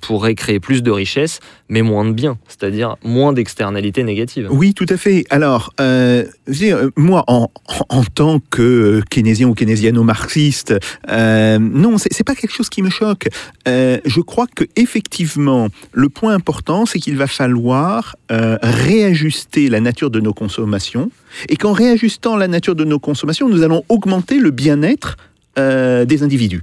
pourrait 0.00 0.36
créer 0.36 0.60
plus 0.60 0.84
de 0.84 0.90
richesses, 0.92 1.40
mais 1.68 1.82
moins 1.82 2.04
de 2.04 2.12
biens, 2.12 2.38
c'est-à-dire 2.46 2.96
moins 3.02 3.32
d'externalités 3.32 4.04
négatives. 4.04 4.46
Oui, 4.50 4.72
tout 4.72 4.86
à 4.88 4.96
fait. 4.96 5.24
Alors, 5.30 5.74
moi, 6.96 7.24
en, 7.26 7.39
en 7.88 8.04
tant 8.04 8.40
que 8.50 9.02
keynésien 9.10 9.48
ou 9.48 9.54
keynésiano-marxiste, 9.54 10.74
euh, 11.08 11.58
non, 11.58 11.96
c'est 11.98 12.24
pas 12.24 12.34
quelque 12.34 12.52
chose 12.52 12.68
qui 12.68 12.82
me 12.82 12.90
choque. 12.90 13.28
Euh, 13.68 13.98
je 14.04 14.20
crois 14.20 14.46
que 14.46 14.64
effectivement, 14.76 15.68
le 15.92 16.08
point 16.08 16.34
important, 16.34 16.86
c'est 16.86 16.98
qu'il 16.98 17.16
va 17.16 17.26
falloir 17.26 18.16
euh, 18.32 18.58
réajuster 18.62 19.68
la 19.68 19.80
nature 19.80 20.10
de 20.10 20.20
nos 20.20 20.34
consommations, 20.34 21.10
et 21.48 21.56
qu'en 21.56 21.72
réajustant 21.72 22.36
la 22.36 22.48
nature 22.48 22.74
de 22.74 22.84
nos 22.84 22.98
consommations, 22.98 23.48
nous 23.48 23.62
allons 23.62 23.84
augmenter 23.88 24.38
le 24.38 24.50
bien-être 24.50 25.16
euh, 25.58 26.04
des 26.04 26.22
individus. 26.22 26.62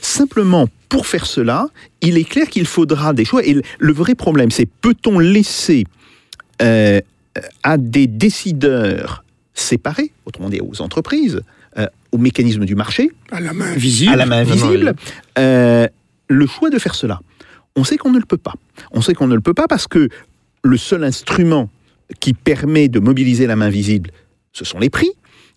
Simplement, 0.00 0.66
pour 0.88 1.06
faire 1.06 1.26
cela, 1.26 1.66
il 2.00 2.18
est 2.18 2.24
clair 2.24 2.48
qu'il 2.48 2.66
faudra 2.66 3.12
des 3.12 3.24
choix. 3.24 3.44
Et 3.44 3.54
le- 3.78 3.92
vrai 3.92 4.14
problème, 4.14 4.50
c'est 4.50 4.66
peut-on 4.66 5.18
laisser 5.18 5.84
à 7.62 7.76
des 7.76 8.08
décideurs 8.08 9.22
séparés, 9.60 10.12
autrement 10.24 10.48
dit 10.48 10.60
aux 10.60 10.80
entreprises, 10.82 11.40
euh, 11.76 11.86
au 12.12 12.18
mécanisme 12.18 12.64
du 12.64 12.74
marché, 12.74 13.10
À 13.30 13.40
la 13.40 13.52
main 13.52 13.72
visible. 13.74 14.12
à 14.12 14.16
la 14.16 14.26
main 14.26 14.42
visible, 14.42 14.94
euh, 15.38 15.86
le 16.28 16.46
choix 16.46 16.70
de 16.70 16.78
faire 16.78 16.94
cela. 16.94 17.20
On 17.76 17.84
sait 17.84 17.96
qu'on 17.96 18.10
ne 18.10 18.18
le 18.18 18.24
peut 18.24 18.38
pas. 18.38 18.54
On 18.92 19.00
sait 19.00 19.14
qu'on 19.14 19.26
ne 19.26 19.34
le 19.34 19.40
peut 19.40 19.54
pas 19.54 19.66
parce 19.68 19.86
que 19.86 20.08
le 20.62 20.76
seul 20.76 21.04
instrument 21.04 21.70
qui 22.20 22.32
permet 22.34 22.88
de 22.88 23.00
mobiliser 23.00 23.46
la 23.46 23.56
main 23.56 23.68
visible, 23.68 24.10
ce 24.52 24.64
sont 24.64 24.78
les 24.78 24.90
prix. 24.90 25.10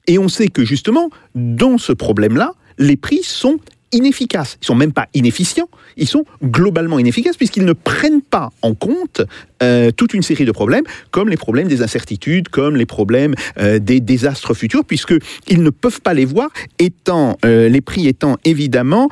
Et 0.07 0.19
on 0.19 0.27
sait 0.27 0.47
que 0.47 0.65
justement, 0.65 1.09
dans 1.35 1.77
ce 1.77 1.93
problème-là, 1.93 2.53
les 2.77 2.97
prix 2.97 3.23
sont 3.23 3.59
inefficaces. 3.91 4.57
Ils 4.61 4.65
sont 4.65 4.75
même 4.75 4.93
pas 4.93 5.07
inefficients, 5.13 5.69
ils 5.97 6.07
sont 6.07 6.25
globalement 6.43 6.99
inefficaces 6.99 7.37
puisqu'ils 7.37 7.65
ne 7.65 7.73
prennent 7.73 8.21
pas 8.21 8.49
en 8.61 8.73
compte 8.73 9.21
euh, 9.63 9.91
toute 9.91 10.13
une 10.13 10.21
série 10.21 10.45
de 10.45 10.51
problèmes, 10.51 10.83
comme 11.11 11.29
les 11.29 11.37
problèmes 11.37 11.67
des 11.67 11.81
incertitudes, 11.81 12.49
comme 12.49 12.75
les 12.75 12.85
problèmes 12.85 13.35
euh, 13.59 13.79
des 13.79 13.99
désastres 13.99 14.53
futurs, 14.53 14.85
puisqu'ils 14.85 15.61
ne 15.61 15.69
peuvent 15.69 16.01
pas 16.01 16.13
les 16.13 16.25
voir, 16.25 16.49
étant 16.79 17.37
euh, 17.45 17.69
les 17.69 17.81
prix 17.81 18.07
étant 18.07 18.37
évidemment 18.45 19.09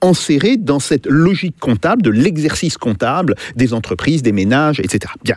enserrés 0.00 0.56
dans 0.56 0.80
cette 0.80 1.06
logique 1.06 1.58
comptable 1.58 2.02
de 2.02 2.10
l'exercice 2.10 2.76
comptable 2.76 3.34
des 3.56 3.74
entreprises, 3.74 4.22
des 4.22 4.32
ménages, 4.32 4.80
etc. 4.80 5.12
Bien. 5.24 5.36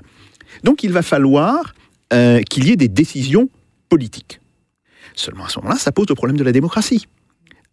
Donc 0.64 0.84
il 0.84 0.92
va 0.92 1.02
falloir 1.02 1.74
qu'il 2.50 2.68
y 2.68 2.72
ait 2.72 2.76
des 2.76 2.88
décisions 2.88 3.50
politiques. 3.90 4.40
Seulement 5.16 5.46
à 5.46 5.50
ce 5.50 5.60
moment-là, 5.60 5.78
ça 5.78 5.92
pose 5.92 6.08
le 6.10 6.16
problème 6.16 6.38
de 6.38 6.44
la 6.44 6.52
démocratie. 6.52 7.08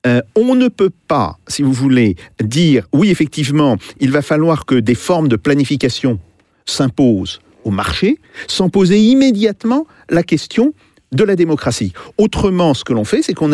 Euh, 0.07 0.21
on 0.35 0.55
ne 0.55 0.69
peut 0.69 0.91
pas, 1.07 1.39
si 1.47 1.63
vous 1.63 1.73
voulez, 1.73 2.17
dire 2.43 2.87
oui, 2.93 3.11
effectivement, 3.11 3.77
il 4.01 4.11
va 4.11 4.23
falloir 4.23 4.67
que 4.67 4.75
des 4.75 4.97
formes 4.97 5.29
de 5.29 5.37
planification 5.37 6.19
s'imposent 6.67 7.41
au 7.65 7.71
marché, 7.71 8.19
sans 8.49 8.69
poser 8.69 8.99
immédiatement 8.99 9.87
la 10.11 10.25
question 10.25 10.75
de 11.13 11.23
la 11.23 11.37
démocratie. 11.37 11.93
Autrement, 12.19 12.75
ce 12.75 12.83
que 12.83 12.93
l'on 12.93 13.05
fait, 13.05 13.23
c'est 13.23 13.35
qu'on 13.35 13.53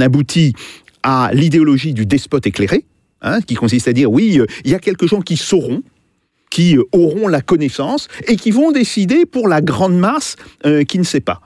aboutit 0.00 0.54
à 1.04 1.30
l'idéologie 1.32 1.94
du 1.94 2.04
despote 2.04 2.46
éclairé, 2.46 2.84
hein, 3.22 3.40
qui 3.40 3.54
consiste 3.54 3.86
à 3.86 3.92
dire 3.92 4.10
oui, 4.10 4.40
euh, 4.40 4.46
il 4.64 4.72
y 4.72 4.74
a 4.74 4.80
quelques 4.80 5.06
gens 5.06 5.20
qui 5.20 5.36
sauront, 5.36 5.82
qui 6.50 6.76
euh, 6.76 6.82
auront 6.90 7.28
la 7.28 7.42
connaissance 7.42 8.08
et 8.26 8.34
qui 8.34 8.50
vont 8.50 8.72
décider 8.72 9.24
pour 9.24 9.46
la 9.46 9.60
grande 9.60 9.96
masse 9.96 10.34
qui 10.88 10.98
ne 10.98 11.04
sait 11.04 11.20
pas. 11.20 11.40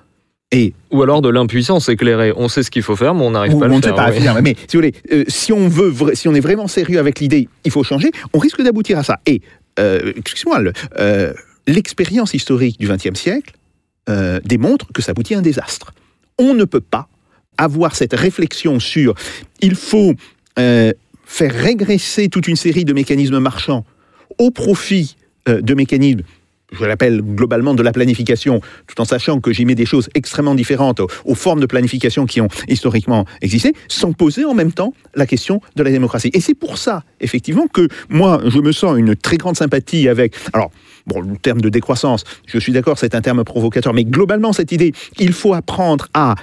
Et 0.54 0.72
Ou 0.92 1.02
alors 1.02 1.20
de 1.20 1.28
l'impuissance 1.28 1.88
éclairée. 1.88 2.32
On 2.36 2.48
sait 2.48 2.62
ce 2.62 2.70
qu'il 2.70 2.82
faut 2.82 2.96
faire, 2.96 3.14
mais 3.14 3.22
on 3.24 3.32
n'arrive 3.32 3.58
pas 3.58 3.66
à 3.66 3.68
on 3.68 3.72
le 3.72 3.76
ne 3.76 3.82
sait 3.82 3.88
faire. 3.88 3.96
pas 3.96 4.04
à 4.04 4.10
oui. 4.10 4.16
finir. 4.16 4.40
Mais 4.42 4.54
si 4.68 4.76
vous 4.76 4.82
voulez, 4.82 4.92
euh, 5.12 5.24
si 5.28 5.52
on 5.52 5.68
veut, 5.68 5.90
vra- 5.90 6.14
si 6.14 6.28
on 6.28 6.34
est 6.34 6.40
vraiment 6.40 6.68
sérieux 6.68 6.98
avec 6.98 7.18
l'idée, 7.20 7.48
il 7.64 7.70
faut 7.70 7.82
changer. 7.82 8.10
On 8.32 8.38
risque 8.38 8.62
d'aboutir 8.62 8.98
à 8.98 9.02
ça. 9.02 9.18
Et 9.26 9.42
euh, 9.80 10.12
excusez-moi, 10.16 10.60
le- 10.60 10.72
euh, 10.98 11.32
l'expérience 11.66 12.34
historique 12.34 12.78
du 12.78 12.86
XXe 12.88 13.18
siècle 13.18 13.54
démontre 14.44 14.92
que 14.92 15.00
ça 15.00 15.12
aboutit 15.12 15.34
à 15.34 15.38
un 15.38 15.42
désastre. 15.42 15.94
On 16.38 16.52
ne 16.52 16.64
peut 16.64 16.82
pas 16.82 17.08
avoir 17.56 17.96
cette 17.96 18.12
réflexion 18.12 18.78
sur 18.78 19.14
il 19.62 19.74
faut 19.76 20.12
faire 20.58 21.54
régresser 21.54 22.28
toute 22.28 22.46
une 22.46 22.56
série 22.56 22.84
de 22.84 22.92
mécanismes 22.92 23.38
marchands 23.38 23.86
au 24.36 24.50
profit 24.50 25.16
de 25.46 25.74
mécanismes 25.74 26.20
je 26.72 26.84
l'appelle 26.84 27.22
globalement 27.22 27.74
de 27.74 27.82
la 27.82 27.92
planification, 27.92 28.60
tout 28.86 29.00
en 29.00 29.04
sachant 29.04 29.40
que 29.40 29.52
j'y 29.52 29.64
mets 29.64 29.74
des 29.74 29.86
choses 29.86 30.08
extrêmement 30.14 30.54
différentes 30.54 31.00
aux, 31.00 31.34
formes 31.34 31.60
de 31.60 31.66
planification 31.66 32.26
qui 32.26 32.40
ont 32.40 32.48
historiquement 32.68 33.26
existé, 33.42 33.74
sans 33.88 34.12
poser 34.12 34.44
en 34.44 34.54
même 34.54 34.72
temps 34.72 34.94
la 35.14 35.26
question 35.26 35.60
de 35.76 35.82
la 35.82 35.90
démocratie. 35.90 36.30
Et 36.32 36.40
c'est 36.40 36.54
pour 36.54 36.78
ça, 36.78 37.04
effectivement, 37.20 37.66
que 37.66 37.88
moi, 38.08 38.40
je 38.46 38.58
me 38.58 38.72
sens 38.72 38.98
une 38.98 39.16
très 39.16 39.36
grande 39.36 39.56
sympathie 39.56 40.08
avec... 40.08 40.34
Alors, 40.52 40.70
bon, 41.06 41.20
le 41.20 41.36
terme 41.36 41.60
de 41.60 41.68
décroissance, 41.68 42.24
je 42.46 42.58
suis 42.58 42.72
d'accord, 42.72 42.98
c'est 42.98 43.14
un 43.14 43.20
terme 43.20 43.44
provocateur, 43.44 43.92
mais 43.92 44.04
globalement, 44.04 44.52
cette 44.52 44.72
idée, 44.72 44.92
il 45.18 45.32
faut 45.32 45.54
apprendre 45.54 46.08
à 46.14 46.34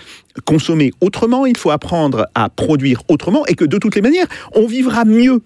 consommer 0.45 0.91
autrement, 1.01 1.45
il 1.45 1.57
faut 1.57 1.71
apprendre 1.71 2.27
à 2.35 2.49
produire 2.49 3.01
autrement, 3.09 3.45
et 3.47 3.55
que 3.55 3.65
de 3.65 3.77
toutes 3.77 3.95
les 3.95 4.01
manières, 4.01 4.27
on 4.53 4.65
vivra 4.67 5.03
mieux 5.05 5.41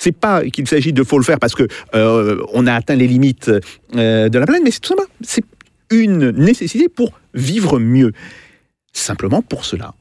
c'est 0.00 0.12
pas 0.12 0.42
qu'il 0.44 0.66
s'agit 0.66 0.92
de 0.92 1.04
faut 1.04 1.18
le 1.18 1.24
faire 1.24 1.38
parce 1.38 1.54
que 1.54 1.68
euh, 1.94 2.42
on 2.54 2.66
a 2.66 2.74
atteint 2.74 2.96
les 2.96 3.06
limites 3.06 3.50
euh, 3.94 4.28
de 4.28 4.38
la 4.38 4.46
planète, 4.46 4.62
mais 4.64 4.70
c'est 4.70 4.80
tout 4.80 4.88
simplement 4.88 5.10
c'est 5.20 5.44
une 5.90 6.30
nécessité 6.30 6.88
pour 6.88 7.12
vivre 7.34 7.78
mieux. 7.78 8.12
Simplement 8.92 9.42
pour 9.42 9.64
cela, 9.64 9.94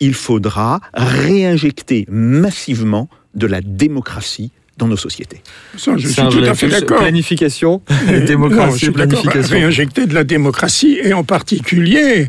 il 0.00 0.14
faudra 0.14 0.80
réinjecter 0.92 2.04
massivement 2.08 3.08
de 3.34 3.46
la 3.46 3.60
démocratie 3.60 4.50
dans 4.76 4.88
nos 4.88 4.96
sociétés. 4.96 5.40
Ça, 5.76 5.96
je 5.96 6.08
suis 6.08 6.22
tout 6.30 6.44
à 6.44 6.54
fait 6.54 6.68
d'accord. 6.68 6.98
Planification, 6.98 7.80
non, 8.06 8.24
démocratie, 8.24 8.72
je 8.72 8.84
suis 8.86 8.92
d'accord. 8.92 9.22
planification. 9.22 9.56
Réinjecter 9.56 10.06
de 10.06 10.14
la 10.14 10.24
démocratie 10.24 10.98
et 11.00 11.12
en 11.12 11.22
particulier 11.22 12.28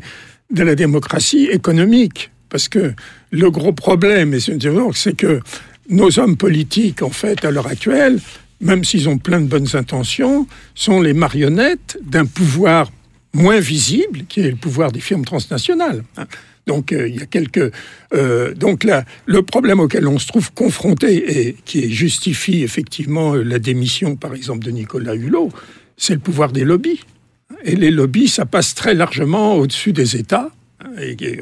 de 0.51 0.63
la 0.63 0.76
démocratie 0.76 1.47
économique. 1.51 2.30
Parce 2.49 2.69
que 2.69 2.93
le 3.32 3.49
gros 3.49 3.73
problème, 3.73 4.38
c'est 4.39 5.17
que 5.17 5.39
nos 5.89 6.19
hommes 6.19 6.38
politiques, 6.38 7.01
en 7.01 7.09
fait, 7.09 7.45
à 7.45 7.51
l'heure 7.51 7.67
actuelle, 7.67 8.19
même 8.61 8.83
s'ils 8.83 9.09
ont 9.09 9.17
plein 9.17 9.41
de 9.41 9.47
bonnes 9.47 9.75
intentions, 9.75 10.47
sont 10.73 11.01
les 11.01 11.13
marionnettes 11.13 11.97
d'un 12.03 12.25
pouvoir 12.25 12.91
moins 13.33 13.59
visible, 13.59 14.23
qui 14.27 14.39
est 14.39 14.49
le 14.49 14.55
pouvoir 14.55 14.91
des 14.91 15.01
firmes 15.01 15.25
transnationales. 15.25 16.03
hein. 16.17 16.25
Donc 16.67 16.91
euh, 16.91 17.07
il 17.07 17.15
y 17.15 17.21
a 17.21 17.27
quelques 17.27 17.71
euh, 18.13 18.53
donc 18.55 18.83
là 18.83 19.05
le 19.27 19.43
problème 19.43 19.79
auquel 19.79 20.07
on 20.07 20.17
se 20.17 20.25
trouve 20.25 20.51
confronté 20.51 21.47
et 21.47 21.55
qui 21.63 21.91
justifie 21.93 22.63
effectivement 22.63 23.36
euh, 23.36 23.43
la 23.43 23.59
démission 23.59 24.15
par 24.15 24.33
exemple 24.33 24.65
de 24.65 24.71
Nicolas 24.71 25.13
Hulot, 25.13 25.51
c'est 25.97 26.13
le 26.13 26.19
pouvoir 26.19 26.51
des 26.51 26.63
lobbies. 26.63 27.01
Et 27.63 27.75
les 27.75 27.91
lobbies, 27.91 28.27
ça 28.27 28.45
passe 28.45 28.73
très 28.73 28.95
largement 28.95 29.55
au-dessus 29.55 29.93
des 29.93 30.15
États. 30.15 30.49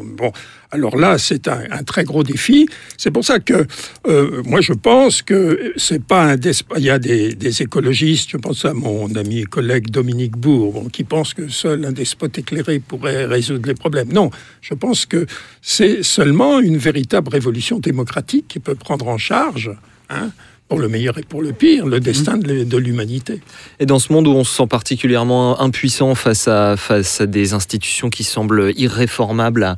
Bon, 0.04 0.32
alors 0.72 0.98
là, 0.98 1.18
c'est 1.18 1.48
un, 1.48 1.84
très 1.84 2.04
gros 2.04 2.24
défi. 2.24 2.68
C'est 2.98 3.12
pour 3.12 3.24
ça 3.24 3.40
que 3.40 3.66
euh, 4.08 4.42
moi, 4.46 4.62
je 4.62 4.74
pense 4.74 5.22
que 5.22 5.74
c'est 5.78 6.04
pas 6.04 6.34
un 6.34 6.36
Il 6.78 6.84
y 6.84 6.90
a 6.90 7.00
des, 7.00 7.62
écologistes, 7.62 8.32
je 8.32 8.38
pense 8.38 8.66
à 8.66 8.74
mon 8.74 9.14
ami 9.16 9.42
et 9.42 9.46
collègue 9.46 9.90
Dominique 9.90 10.38
Bourg, 10.38 10.88
qui 10.92 11.04
pense 11.04 11.34
que 11.34 11.48
seul 11.48 11.86
un 11.86 11.92
despote 11.92 12.38
éclairé 12.38 12.80
pourrait 12.80 13.26
résoudre 13.26 13.68
les 13.68 13.76
problèmes. 13.76 14.12
Non, 14.12 14.30
je 14.62 14.74
pense 14.74 15.06
que 15.06 15.26
c'est 15.62 16.04
seulement 16.04 16.60
une 16.60 16.78
véritable 16.78 17.30
révolution 17.30 17.80
démocratique 17.80 18.48
qui 18.48 18.60
peut 18.60 18.76
prendre 18.76 19.08
en 19.08 19.18
charge. 19.18 19.72
hein, 20.10 20.32
pour 20.74 20.82
le 20.82 20.88
meilleur 20.90 21.20
et 21.20 21.22
pour 21.22 21.44
le 21.44 21.52
pire, 21.54 21.86
le 21.86 22.00
destin 22.00 22.36
de 22.36 22.78
l'humanité. 22.78 23.42
Et 23.80 23.86
dans 23.86 24.00
ce 24.00 24.12
monde 24.12 24.26
où 24.28 24.32
on 24.32 24.44
se 24.44 24.56
sent 24.56 24.66
particulièrement 24.66 25.62
impuissant 25.62 26.16
face 26.16 26.48
à, 26.48 26.78
face 26.78 27.22
à 27.22 27.28
des 27.28 27.54
institutions 27.54 28.10
qui 28.10 28.24
semblent 28.24 28.72
irréformables 28.76 29.66
à, 29.66 29.76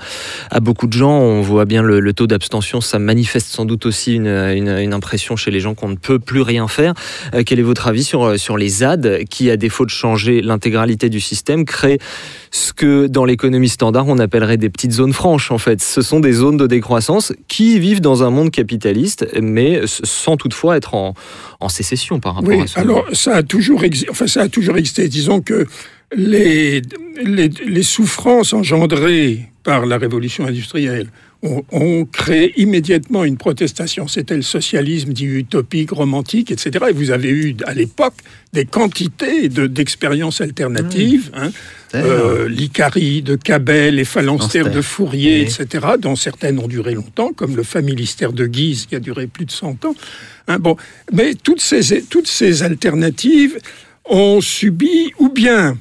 à 0.51 0.61
beaucoup 0.61 0.87
de 0.87 0.93
gens, 0.93 1.11
on 1.19 1.41
voit 1.41 1.65
bien 1.65 1.81
le, 1.81 1.99
le 1.99 2.13
taux 2.13 2.27
d'abstention, 2.27 2.79
ça 2.79 2.97
manifeste 2.97 3.47
sans 3.47 3.65
doute 3.65 3.85
aussi 3.85 4.13
une, 4.13 4.27
une- 4.27 4.69
une 4.69 4.93
impression 4.93 5.35
chez 5.35 5.51
les 5.51 5.59
gens 5.59 5.73
qu'on 5.75 5.89
ne 5.89 5.97
peut 5.97 6.17
plus 6.17 6.41
rien 6.41 6.69
faire. 6.69 6.93
Euh, 7.33 7.43
quel 7.45 7.59
est 7.59 7.63
votre 7.63 7.87
avis 7.89 8.05
sur, 8.05 8.39
sur 8.39 8.55
les 8.57 8.69
ZAD 8.69 9.25
qui, 9.29 9.49
à 9.49 9.57
défaut 9.57 9.83
de 9.83 9.89
changer 9.89 10.41
l'intégralité 10.41 11.09
du 11.09 11.19
système, 11.19 11.65
créent 11.65 11.99
ce 12.51 12.71
que 12.71 13.07
dans 13.07 13.25
l'économie 13.25 13.67
standard 13.67 14.07
on 14.07 14.17
appellerait 14.17 14.55
des 14.55 14.69
petites 14.69 14.93
zones 14.93 15.11
franches 15.11 15.51
en 15.51 15.57
fait? 15.57 15.81
Ce 15.81 16.01
sont 16.01 16.21
des 16.21 16.31
zones 16.31 16.55
de 16.55 16.67
décroissance 16.67 17.33
qui 17.49 17.79
vivent 17.81 17.99
dans 17.99 18.23
un 18.23 18.29
monde 18.29 18.49
capitaliste, 18.49 19.27
mais 19.41 19.81
sans 19.85 20.37
toutefois 20.37 20.77
être 20.77 20.84
en, 20.93 21.13
en 21.59 21.69
sécession 21.69 22.19
par 22.19 22.35
rapport 22.35 22.49
Oui, 22.49 22.61
à 22.61 22.67
ça. 22.67 22.81
alors 22.81 23.05
ça 23.13 23.35
a 23.37 23.43
toujours 23.43 23.83
existé. 23.83 24.09
Enfin, 24.11 24.27
ça 24.27 24.41
a 24.43 24.49
toujours 24.49 24.77
existé. 24.77 25.07
Disons 25.07 25.41
que 25.41 25.65
les, 26.15 26.81
les, 27.23 27.49
les 27.49 27.83
souffrances 27.83 28.53
engendrées 28.53 29.49
par 29.63 29.85
la 29.85 29.97
révolution 29.97 30.45
industrielle 30.45 31.07
ont 31.71 32.05
créé 32.05 32.53
immédiatement 32.59 33.23
une 33.23 33.37
protestation. 33.37 34.07
C'était 34.07 34.35
le 34.35 34.41
socialisme 34.41 35.13
dit 35.13 35.25
utopique, 35.25 35.91
romantique, 35.91 36.51
etc. 36.51 36.85
Et 36.89 36.93
vous 36.93 37.11
avez 37.11 37.29
eu 37.29 37.55
à 37.65 37.73
l'époque 37.73 38.15
des 38.53 38.65
quantités 38.65 39.47
de- 39.49 39.67
d'expériences 39.67 40.41
alternatives. 40.41 41.29
hein, 41.33 41.51
euh, 41.93 42.49
l'Icari 42.49 43.21
de 43.21 43.35
Cabel, 43.35 43.95
les 43.95 44.03
phalanstères 44.05 44.69
de 44.71 44.81
Fourier, 44.81 45.41
Oui. 45.41 45.41
etc., 45.61 45.85
dont 45.99 46.15
certaines 46.17 46.59
ont 46.59 46.67
duré 46.67 46.93
longtemps, 46.93 47.31
comme 47.33 47.55
le 47.55 47.63
familistère 47.63 48.33
de 48.33 48.45
Guise 48.47 48.85
qui 48.85 48.95
a 48.95 48.99
duré 48.99 49.27
plus 49.27 49.45
de 49.45 49.51
100 49.51 49.85
ans. 49.85 49.95
Hein, 50.47 50.59
bon, 50.59 50.75
mais 51.13 51.35
toutes 51.35 51.61
ces, 51.61 52.01
toutes 52.03 52.27
ces 52.27 52.63
alternatives 52.63 53.57
ont 54.09 54.41
subi, 54.41 55.11
ou 55.19 55.29
bien 55.29 55.77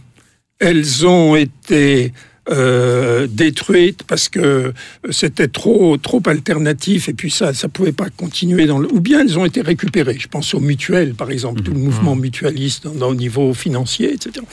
elles 0.60 1.04
ont 1.06 1.34
été 1.36 2.12
euh, 2.50 3.26
détruites 3.30 4.02
parce 4.06 4.28
que 4.28 4.72
c'était 5.10 5.48
trop 5.48 5.96
trop 5.96 6.22
alternatif 6.26 7.08
et 7.08 7.14
puis 7.14 7.30
ça 7.30 7.54
ça 7.54 7.68
pouvait 7.68 7.92
pas 7.92 8.10
continuer 8.10 8.66
dans 8.66 8.78
le 8.78 8.92
ou 8.92 9.00
bien 9.00 9.20
elles 9.22 9.38
ont 9.38 9.46
été 9.46 9.62
récupérées. 9.62 10.16
Je 10.18 10.28
pense 10.28 10.52
aux 10.54 10.60
mutuelles 10.60 11.14
par 11.14 11.30
exemple 11.30 11.62
tout 11.62 11.72
le 11.72 11.78
mouvement 11.80 12.16
mutualiste 12.16 12.84
dans- 12.84 12.94
dans- 12.94 13.08
au 13.08 13.14
niveau 13.14 13.54
financier 13.54 14.12
etc 14.12 14.44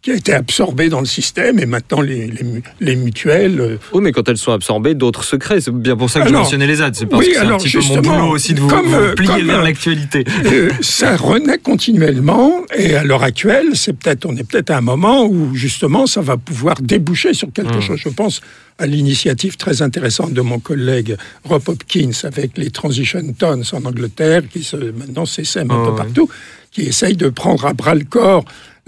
qui 0.00 0.12
a 0.12 0.14
été 0.14 0.32
absorbé 0.32 0.88
dans 0.88 1.00
le 1.00 1.06
système 1.06 1.58
et 1.58 1.66
maintenant 1.66 2.00
les, 2.00 2.28
les, 2.28 2.44
mu- 2.44 2.62
les 2.80 2.94
mutuelles 2.94 3.60
euh, 3.60 3.76
Oui, 3.92 4.00
mais 4.00 4.12
quand 4.12 4.28
elles 4.28 4.36
sont 4.38 4.52
absorbées, 4.52 4.94
d'autres 4.94 5.24
secrets. 5.24 5.60
C'est 5.60 5.72
bien 5.74 5.96
pour 5.96 6.08
ça 6.08 6.20
que 6.20 6.26
Alors, 6.28 6.42
je 6.42 6.44
mentionnais 6.44 6.68
les 6.68 6.76
ZAD. 6.76 6.94
C'est 6.94 7.06
parce 7.06 7.26
oui, 7.26 7.32
que 7.32 7.38
c'est 7.38 7.44
un 7.46 7.56
petit 7.58 7.70
peu 7.70 7.80
mon 7.82 8.00
boulot 8.02 8.28
aussi 8.34 8.54
de 8.54 8.60
vous, 8.60 8.68
comme, 8.68 8.86
vous 8.86 8.94
euh, 8.94 9.14
plier 9.14 9.28
comme, 9.28 9.46
vers 9.46 9.58
euh, 9.58 9.64
l'actualité. 9.64 10.24
Euh, 10.46 10.70
ça 10.82 11.16
renaît 11.16 11.58
continuellement 11.58 12.62
et 12.76 12.94
à 12.94 13.02
l'heure 13.02 13.24
actuelle, 13.24 13.70
c'est 13.74 13.92
peut-être, 13.92 14.24
on 14.26 14.36
est 14.36 14.44
peut-être 14.48 14.70
à 14.70 14.76
un 14.78 14.82
moment 14.82 15.26
où 15.26 15.54
justement 15.56 16.06
ça 16.06 16.20
va 16.20 16.36
pouvoir 16.36 16.80
déboucher 16.80 17.34
sur 17.34 17.52
quelque 17.52 17.78
Mmh. 17.78 17.80
chose. 17.82 17.98
Je 18.02 18.08
pense 18.08 18.40
à 18.78 18.86
l'initiative 18.86 19.56
très 19.56 19.82
intéressante 19.82 20.32
de 20.32 20.40
mon 20.40 20.60
collègue 20.60 21.16
Rob 21.44 21.62
Hopkins 21.66 22.10
avec 22.22 22.56
les 22.56 22.70
Transition 22.70 23.20
Tons 23.36 23.62
en 23.72 23.84
Angleterre, 23.84 24.42
qui 24.48 24.62
se, 24.62 24.76
maintenant 24.76 25.26
s'essaiment 25.26 25.72
un 25.72 25.82
Ah 25.82 25.84
peu 25.86 25.90
ouais. 25.90 25.96
partout, 25.96 26.28
qui 26.70 26.82
essaye 26.82 27.16
de 27.16 27.28
prendre 27.28 27.66
à 27.66 27.72
bras 27.74 27.94
le 27.96 28.04
corps 28.04 28.44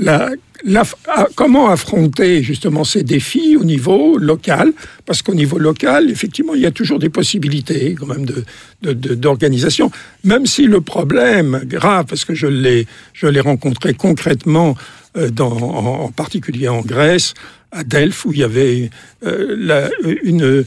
à- 0.07 1.26
comment 1.34 1.68
affronter 1.68 2.42
justement 2.42 2.84
ces 2.84 3.03
défis 3.03 3.57
au 3.57 3.64
niveau 3.64 4.18
local, 4.18 4.72
parce 5.07 5.22
qu'au 5.22 5.34
niveau 5.34 5.59
local, 5.59 6.11
effectivement, 6.11 6.55
il 6.55 6.61
y 6.61 6.66
a 6.66 6.70
toujours 6.70 6.98
des 6.98 7.09
possibilités 7.09 7.94
quand 7.98 8.07
même 8.07 8.26
d'organisation, 8.82 9.90
même 10.24 10.46
si 10.46 10.66
le 10.66 10.80
problème 10.80 11.62
grave, 11.64 12.07
parce 12.09 12.24
que 12.24 12.34
je 12.34 12.46
l'ai, 12.46 12.86
rencontré 13.40 13.94
concrètement, 13.94 14.76
euh, 15.16 15.30
en, 15.40 16.05
en 16.05 16.12
particulier 16.12 16.68
en 16.68 16.82
Grèce, 16.82 17.34
à 17.72 17.84
Delphes, 17.84 18.26
où 18.26 18.32
il 18.32 18.40
y 18.40 18.44
avait 18.44 18.90
euh, 19.24 20.64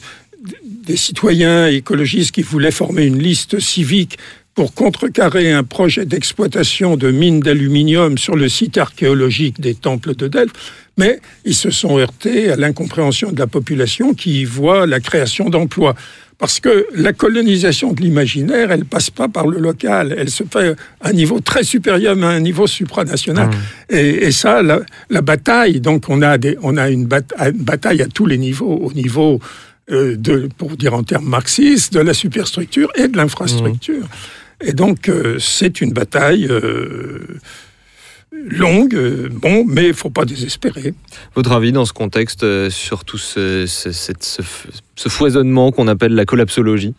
des 0.64 0.96
citoyens 0.96 1.68
écologistes 1.68 2.32
qui 2.32 2.42
voulaient 2.42 2.70
former 2.70 3.04
une 3.04 3.18
liste 3.18 3.58
civique 3.60 4.18
pour 4.54 4.72
contrecarrer 4.74 5.52
un 5.52 5.64
projet 5.64 6.04
d'exploitation 6.06 6.96
de 6.96 7.10
mines 7.10 7.40
d'aluminium 7.40 8.16
sur 8.18 8.36
le 8.36 8.48
site 8.48 8.78
archéologique 8.78 9.60
des 9.60 9.74
temples 9.74 10.14
de 10.14 10.28
Delphes, 10.28 10.52
mais 10.96 11.20
ils 11.44 11.56
se 11.56 11.70
sont 11.70 11.98
heurtés 11.98 12.50
à 12.50 12.56
l'incompréhension 12.56 13.32
de 13.32 13.38
la 13.38 13.48
population 13.48 14.14
qui 14.14 14.42
y 14.42 14.44
voit 14.44 14.86
la 14.86 15.00
création 15.00 15.50
d'emplois. 15.50 15.94
Parce 16.38 16.58
que 16.60 16.86
la 16.96 17.12
colonisation 17.12 17.92
de 17.92 18.00
l'imaginaire, 18.02 18.70
elle 18.72 18.84
passe 18.84 19.08
pas 19.08 19.28
par 19.28 19.46
le 19.46 19.58
local, 19.58 20.14
elle 20.18 20.30
se 20.30 20.42
fait 20.44 20.74
à 21.00 21.08
un 21.08 21.12
niveau 21.12 21.40
très 21.40 21.62
supérieur, 21.64 22.14
mais 22.16 22.26
à 22.26 22.30
un 22.30 22.40
niveau 22.40 22.66
supranational. 22.66 23.50
Et, 23.88 24.26
et 24.26 24.32
ça, 24.32 24.60
la, 24.62 24.80
la 25.10 25.20
bataille, 25.20 25.80
donc 25.80 26.04
on 26.08 26.22
a, 26.22 26.36
des, 26.38 26.56
on 26.62 26.76
a 26.76 26.90
une, 26.90 27.06
bata- 27.06 27.50
une 27.50 27.62
bataille 27.62 28.02
à 28.02 28.06
tous 28.06 28.26
les 28.26 28.38
niveaux, 28.38 28.76
au 28.82 28.92
niveau 28.92 29.40
euh, 29.90 30.16
de, 30.16 30.48
pour 30.58 30.76
dire 30.76 30.94
en 30.94 31.02
termes 31.04 31.28
marxistes, 31.28 31.92
de 31.94 32.00
la 32.00 32.14
superstructure 32.14 32.90
et 32.96 33.06
de 33.08 33.16
l'infrastructure. 33.16 34.04
Et 34.64 34.72
donc, 34.72 35.08
euh, 35.08 35.38
c'est 35.38 35.80
une 35.80 35.92
bataille 35.92 36.46
euh, 36.50 37.18
longue, 38.32 38.94
euh, 38.94 39.28
bon, 39.30 39.64
mais 39.66 39.88
il 39.88 39.94
faut 39.94 40.10
pas 40.10 40.24
désespérer. 40.24 40.94
Votre 41.34 41.52
avis 41.52 41.72
dans 41.72 41.84
ce 41.84 41.92
contexte 41.92 42.68
sur 42.70 43.04
tout 43.04 43.18
ce, 43.18 43.66
ce- 43.66 43.92
ce 43.92 44.12
ce 44.96 45.08
foisonnement 45.08 45.70
qu'on 45.72 45.88
appelle 45.88 46.14
la 46.14 46.24
collapsologie? 46.24 46.94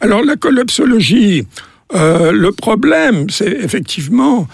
Alors, 0.00 0.22
la 0.24 0.36
collapsologie, 0.36 1.46
le 1.92 2.50
problème, 2.50 3.30
c'est 3.30 3.46
effectivement, 3.62 4.48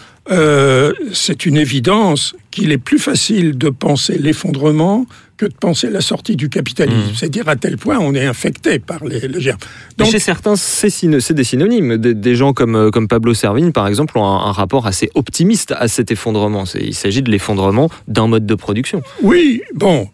c'est 1.13 1.47
une 1.47 1.57
évidence 1.57 2.35
qu'il 2.51 2.71
est 2.73 2.79
plus 2.79 2.99
facile 2.99 3.57
de 3.57 3.71
penser 3.71 4.19
l'effondrement 4.19 5.07
que 5.43 5.47
de 5.49 5.55
penser 5.59 5.91
la 5.91 6.01
sortie 6.01 6.37
du 6.37 6.49
capitalisme. 6.49 6.99
Mmh. 7.11 7.15
C'est 7.17 7.29
dire 7.29 7.49
à 7.49 7.57
tel 7.57 7.77
point 7.77 7.99
on 7.99 8.15
est 8.15 8.25
infecté 8.27 8.79
par 8.79 9.05
les, 9.05 9.27
les 9.27 9.41
germes. 9.41 9.59
Mais 9.99 10.05
Donc- 10.05 10.13
Chez 10.13 10.21
certains, 10.21 10.55
c'est 10.57 11.35
des 11.35 11.45
synonymes. 11.45 11.97
Des, 11.97 12.15
des 12.15 12.35
gens 12.37 12.53
comme, 12.53 12.77
euh, 12.77 12.91
comme 12.91 13.09
Pablo 13.09 13.35
Servigne, 13.35 13.73
par 13.73 13.89
exemple, 13.89 14.17
ont 14.19 14.25
un, 14.25 14.47
un 14.47 14.53
rapport 14.53 14.87
assez 14.87 15.11
optimiste 15.15 15.75
à 15.77 15.89
cet 15.89 16.13
effondrement. 16.13 16.65
Il 16.81 16.95
s'agit 16.95 17.23
de 17.23 17.31
l'effondrement 17.31 17.91
d'un 18.07 18.29
mode 18.29 18.47
de 18.47 18.55
production. 18.55 19.03
Oui, 19.23 19.63
bon, 19.75 20.09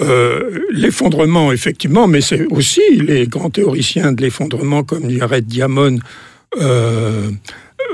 euh, 0.00 0.58
l'effondrement, 0.72 1.50
effectivement, 1.52 2.06
mais 2.06 2.20
c'est 2.20 2.44
aussi 2.46 2.82
les 2.98 3.26
grands 3.26 3.50
théoriciens 3.50 4.12
de 4.12 4.20
l'effondrement 4.20 4.82
comme 4.82 5.08
Jared 5.08 5.46
Diamond 5.46 5.98
euh, 6.60 7.30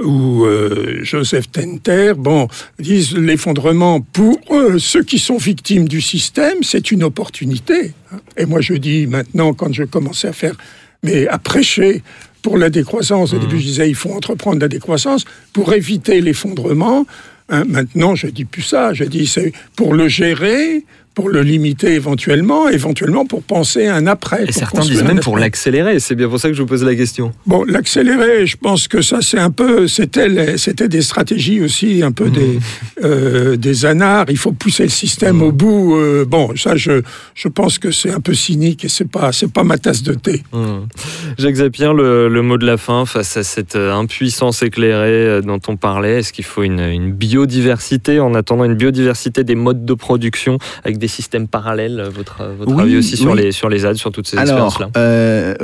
ou 0.05 0.45
euh, 0.45 1.01
Joseph 1.03 1.51
Tenter, 1.51 2.13
bon, 2.17 2.49
disent 2.79 3.17
l'effondrement 3.17 4.01
pour 4.01 4.39
eux, 4.51 4.79
ceux 4.79 5.03
qui 5.03 5.19
sont 5.19 5.37
victimes 5.37 5.89
du 5.89 6.01
système, 6.01 6.63
c'est 6.63 6.91
une 6.91 7.03
opportunité. 7.03 7.93
Et 8.37 8.47
moi, 8.47 8.61
je 8.61 8.75
dis 8.75 9.07
maintenant, 9.07 9.53
quand 9.53 9.73
je 9.73 9.85
commençais 9.85 10.29
à 10.29 10.33
faire, 10.33 10.55
mais 11.03 11.27
à 11.29 11.39
prêcher 11.39 12.03
pour 12.43 12.57
la 12.57 12.71
décroissance, 12.71 13.33
au 13.35 13.39
début, 13.39 13.59
je 13.59 13.67
disais, 13.67 13.89
il 13.89 13.95
faut 13.95 14.13
entreprendre 14.13 14.61
la 14.61 14.69
décroissance 14.69 15.25
pour 15.53 15.73
éviter 15.75 16.21
l'effondrement. 16.21 17.07
Hein, 17.51 17.65
maintenant, 17.69 18.15
je 18.15 18.29
dis 18.29 18.45
plus 18.45 18.63
ça. 18.63 18.95
Je 18.95 19.05
dis 19.05 19.27
c'est 19.27 19.53
pour 19.77 19.93
le 19.95 20.09
gérer, 20.09 20.85
pour 21.21 21.29
le 21.29 21.43
limiter 21.43 21.93
éventuellement, 21.93 22.71
éventuellement 22.71 23.27
pour 23.27 23.43
penser 23.43 23.87
à 23.87 23.95
un 23.97 24.07
après. 24.07 24.45
Et 24.49 24.53
certains 24.53 24.81
disent 24.81 25.03
même 25.03 25.21
pour 25.21 25.37
l'accélérer. 25.37 26.01
C'est 26.01 26.15
bien 26.15 26.31
pour 26.31 26.41
ça 26.41 26.49
que 26.49 26.55
je 26.55 26.63
vous 26.63 26.69
pose 26.69 26.83
la 26.83 26.95
question. 26.95 27.33
Bon, 27.47 27.63
l'accélérer, 27.65 28.47
je 28.47 28.57
pense 28.57 28.89
que 28.89 29.03
ça, 29.03 29.19
c'est 29.21 29.39
un 29.39 29.51
peu, 29.51 29.87
c'était, 29.87 30.29
des 30.89 31.03
stratégies 31.03 31.61
aussi, 31.61 32.03
un 32.03 32.13
peu 32.13 32.31
des, 32.31 32.59
euh, 33.05 33.57
des 33.57 33.85
anards. 33.85 34.27
Il 34.31 34.39
faut 34.39 34.53
pousser 34.53 34.85
le 34.85 34.89
système 34.89 35.43
au 35.43 35.53
bout. 35.53 35.95
euh, 35.97 36.25
bon, 36.27 36.57
ça, 36.57 36.77
je, 36.77 37.03
je 37.35 37.49
pense 37.49 37.79
que 37.79 37.91
c'est 37.91 38.13
un 38.13 38.21
peu 38.21 38.33
cynique 38.33 38.87
et 38.87 38.89
c'est 38.89 39.11
pas, 39.11 39.31
c'est 39.33 39.53
pas 39.53 39.63
ma 39.65 39.77
tasse 39.77 40.03
de 40.03 40.15
thé. 40.15 40.43
Hum. 40.53 40.87
Jacques 41.37 41.57
Zapier, 41.57 41.93
le, 41.95 42.29
le 42.29 42.43
mot 42.43 42.57
de 42.57 42.65
la 42.65 42.79
fin 42.79 43.05
face 43.05 43.37
à 43.37 43.43
cette 43.43 43.77
euh, 43.77 43.93
impuissance 43.93 44.63
éclairée 44.63 45.27
euh, 45.27 45.41
dont 45.43 45.61
on 45.69 45.77
parlait, 45.77 46.21
est-ce 46.21 46.33
qu'il 46.33 46.47
faut 46.47 46.63
une, 46.63 46.81
une 46.81 47.13
biodiversité 47.13 48.21
en 48.21 48.35
attendant 48.35 48.65
une 48.65 48.75
biodiversité 48.75 49.45
des 49.45 49.55
modes 49.55 49.85
de 49.85 49.95
production 49.95 50.57
avec 50.83 50.97
des 50.97 51.10
systèmes 51.11 51.47
parallèles 51.49 52.01
Votre, 52.15 52.47
votre 52.57 52.73
Oui, 52.73 52.83
avis 52.85 52.97
aussi 52.97 53.17
sur, 53.19 53.35
les, 53.35 53.53
sur 53.53 53.69
les 53.69 53.81
ZAD, 53.81 53.97
sur 53.97 54.11
toutes 54.11 54.27
ces 54.27 54.39
expériences-là? 54.39 54.89
euh, 54.97 55.55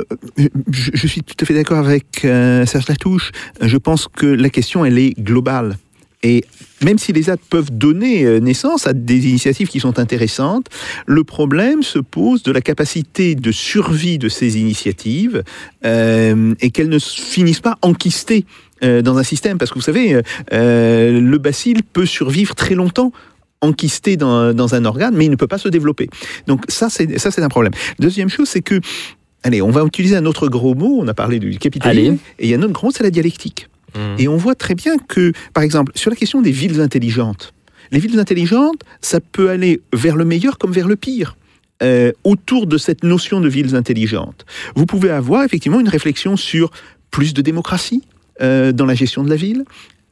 je, 0.69 0.89
je 0.93 1.07
suis 1.07 1.23
tout 1.23 1.35
à 1.41 1.45
fait 1.45 1.55
d'accord 1.55 1.79
avec 1.79 2.23
euh, 2.25 2.65
Serge 2.67 2.87
Latouche. 2.87 3.31
Je 3.61 3.77
pense 3.77 4.07
que 4.07 4.27
la 4.27 4.49
question, 4.49 4.85
elle 4.85 4.99
est 4.99 5.19
globale. 5.19 5.77
Et 6.23 6.43
même 6.83 6.97
si 6.97 7.13
les 7.13 7.23
ZAD 7.23 7.39
peuvent 7.49 7.69
donner 7.71 8.25
euh, 8.25 8.39
naissance 8.39 8.87
à 8.87 8.93
des 8.93 9.27
initiatives 9.29 9.67
qui 9.67 9.79
sont 9.79 9.99
intéressantes, 9.99 10.65
le 11.05 11.23
problème 11.23 11.83
se 11.83 11.99
pose 11.99 12.41
de 12.41 12.51
la 12.51 12.61
capacité 12.61 13.35
de 13.35 13.51
survie 13.51 14.17
de 14.17 14.27
ces 14.27 14.57
initiatives 14.57 15.43
euh, 15.85 16.55
et 16.59 16.71
qu'elles 16.71 16.89
ne 16.89 16.99
finissent 16.99 17.59
pas 17.61 17.77
enquistées 17.83 18.45
euh, 18.83 19.03
dans 19.03 19.17
un 19.19 19.23
système. 19.23 19.59
Parce 19.59 19.69
que 19.71 19.75
vous 19.75 19.85
savez, 19.85 20.15
euh, 20.15 20.21
euh, 20.53 21.21
le 21.21 21.37
bacille 21.37 21.83
peut 21.93 22.07
survivre 22.07 22.55
très 22.55 22.73
longtemps 22.75 23.11
enquisté 23.61 24.17
dans, 24.17 24.53
dans 24.53 24.75
un 24.75 24.85
organe, 24.85 25.15
mais 25.15 25.25
il 25.25 25.31
ne 25.31 25.35
peut 25.35 25.47
pas 25.47 25.57
se 25.57 25.69
développer. 25.69 26.09
Donc 26.47 26.63
ça, 26.67 26.89
c'est 26.89 27.17
ça, 27.17 27.31
c'est 27.31 27.41
un 27.41 27.49
problème. 27.49 27.73
Deuxième 27.99 28.29
chose, 28.29 28.47
c'est 28.47 28.61
que, 28.61 28.79
allez, 29.43 29.61
on 29.61 29.71
va 29.71 29.83
utiliser 29.83 30.15
un 30.15 30.25
autre 30.25 30.47
gros 30.47 30.75
mot. 30.75 30.99
On 31.01 31.07
a 31.07 31.13
parlé 31.13 31.39
du 31.39 31.57
capitalisme, 31.57 32.07
Allez. 32.07 32.19
et 32.39 32.45
il 32.45 32.49
y 32.49 32.53
a 32.53 32.57
un 32.57 32.61
autre 32.61 32.73
gros 32.73 32.87
mot, 32.87 32.91
c'est 32.95 33.03
la 33.03 33.11
dialectique. 33.11 33.67
Hum. 33.95 34.15
Et 34.17 34.27
on 34.27 34.37
voit 34.37 34.55
très 34.55 34.75
bien 34.75 34.97
que, 34.97 35.31
par 35.53 35.63
exemple, 35.63 35.91
sur 35.95 36.09
la 36.11 36.15
question 36.15 36.41
des 36.41 36.51
villes 36.51 36.81
intelligentes, 36.81 37.53
les 37.91 37.99
villes 37.99 38.19
intelligentes, 38.19 38.81
ça 39.01 39.19
peut 39.19 39.49
aller 39.49 39.81
vers 39.93 40.15
le 40.15 40.25
meilleur 40.25 40.57
comme 40.57 40.71
vers 40.71 40.87
le 40.87 40.95
pire. 40.95 41.37
Euh, 41.83 42.11
autour 42.23 42.65
de 42.65 42.79
cette 42.79 43.03
notion 43.03 43.39
de 43.39 43.47
villes 43.47 43.75
intelligentes, 43.75 44.47
vous 44.75 44.87
pouvez 44.87 45.11
avoir 45.11 45.43
effectivement 45.43 45.79
une 45.79 45.89
réflexion 45.89 46.35
sur 46.35 46.71
plus 47.11 47.35
de 47.35 47.41
démocratie 47.43 48.01
euh, 48.41 48.71
dans 48.71 48.87
la 48.87 48.95
gestion 48.95 49.23
de 49.23 49.29
la 49.29 49.35
ville, 49.35 49.63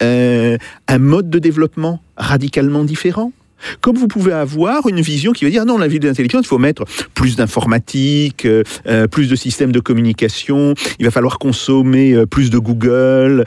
euh, 0.04 0.58
un 0.88 0.98
mode 0.98 1.30
de 1.30 1.40
développement 1.40 2.02
radicalement 2.18 2.84
différent. 2.84 3.32
Comme 3.80 3.96
vous 3.96 4.10
pouvez 4.10 4.34
avoir 4.34 4.88
une 4.90 5.00
vision 5.00 5.32
qui 5.32 5.46
va 5.46 5.50
dire 5.50 5.66
non, 5.66 5.78
la 5.78 5.88
ville 5.88 6.06
intelligente, 6.06 6.44
il 6.44 6.48
faut 6.48 6.58
mettre 6.58 6.84
plus 7.14 7.38
d'informatique, 7.38 8.46
euh, 8.46 8.64
euh, 8.88 9.08
plus 9.08 9.30
de 9.30 9.36
systèmes 9.36 9.72
de 9.72 9.80
communication, 9.80 10.74
il 11.00 11.06
va 11.06 11.12
falloir 11.12 11.40
consommer 11.40 12.26
plus 12.30 12.50
de 12.50 12.60
Google, 12.60 13.46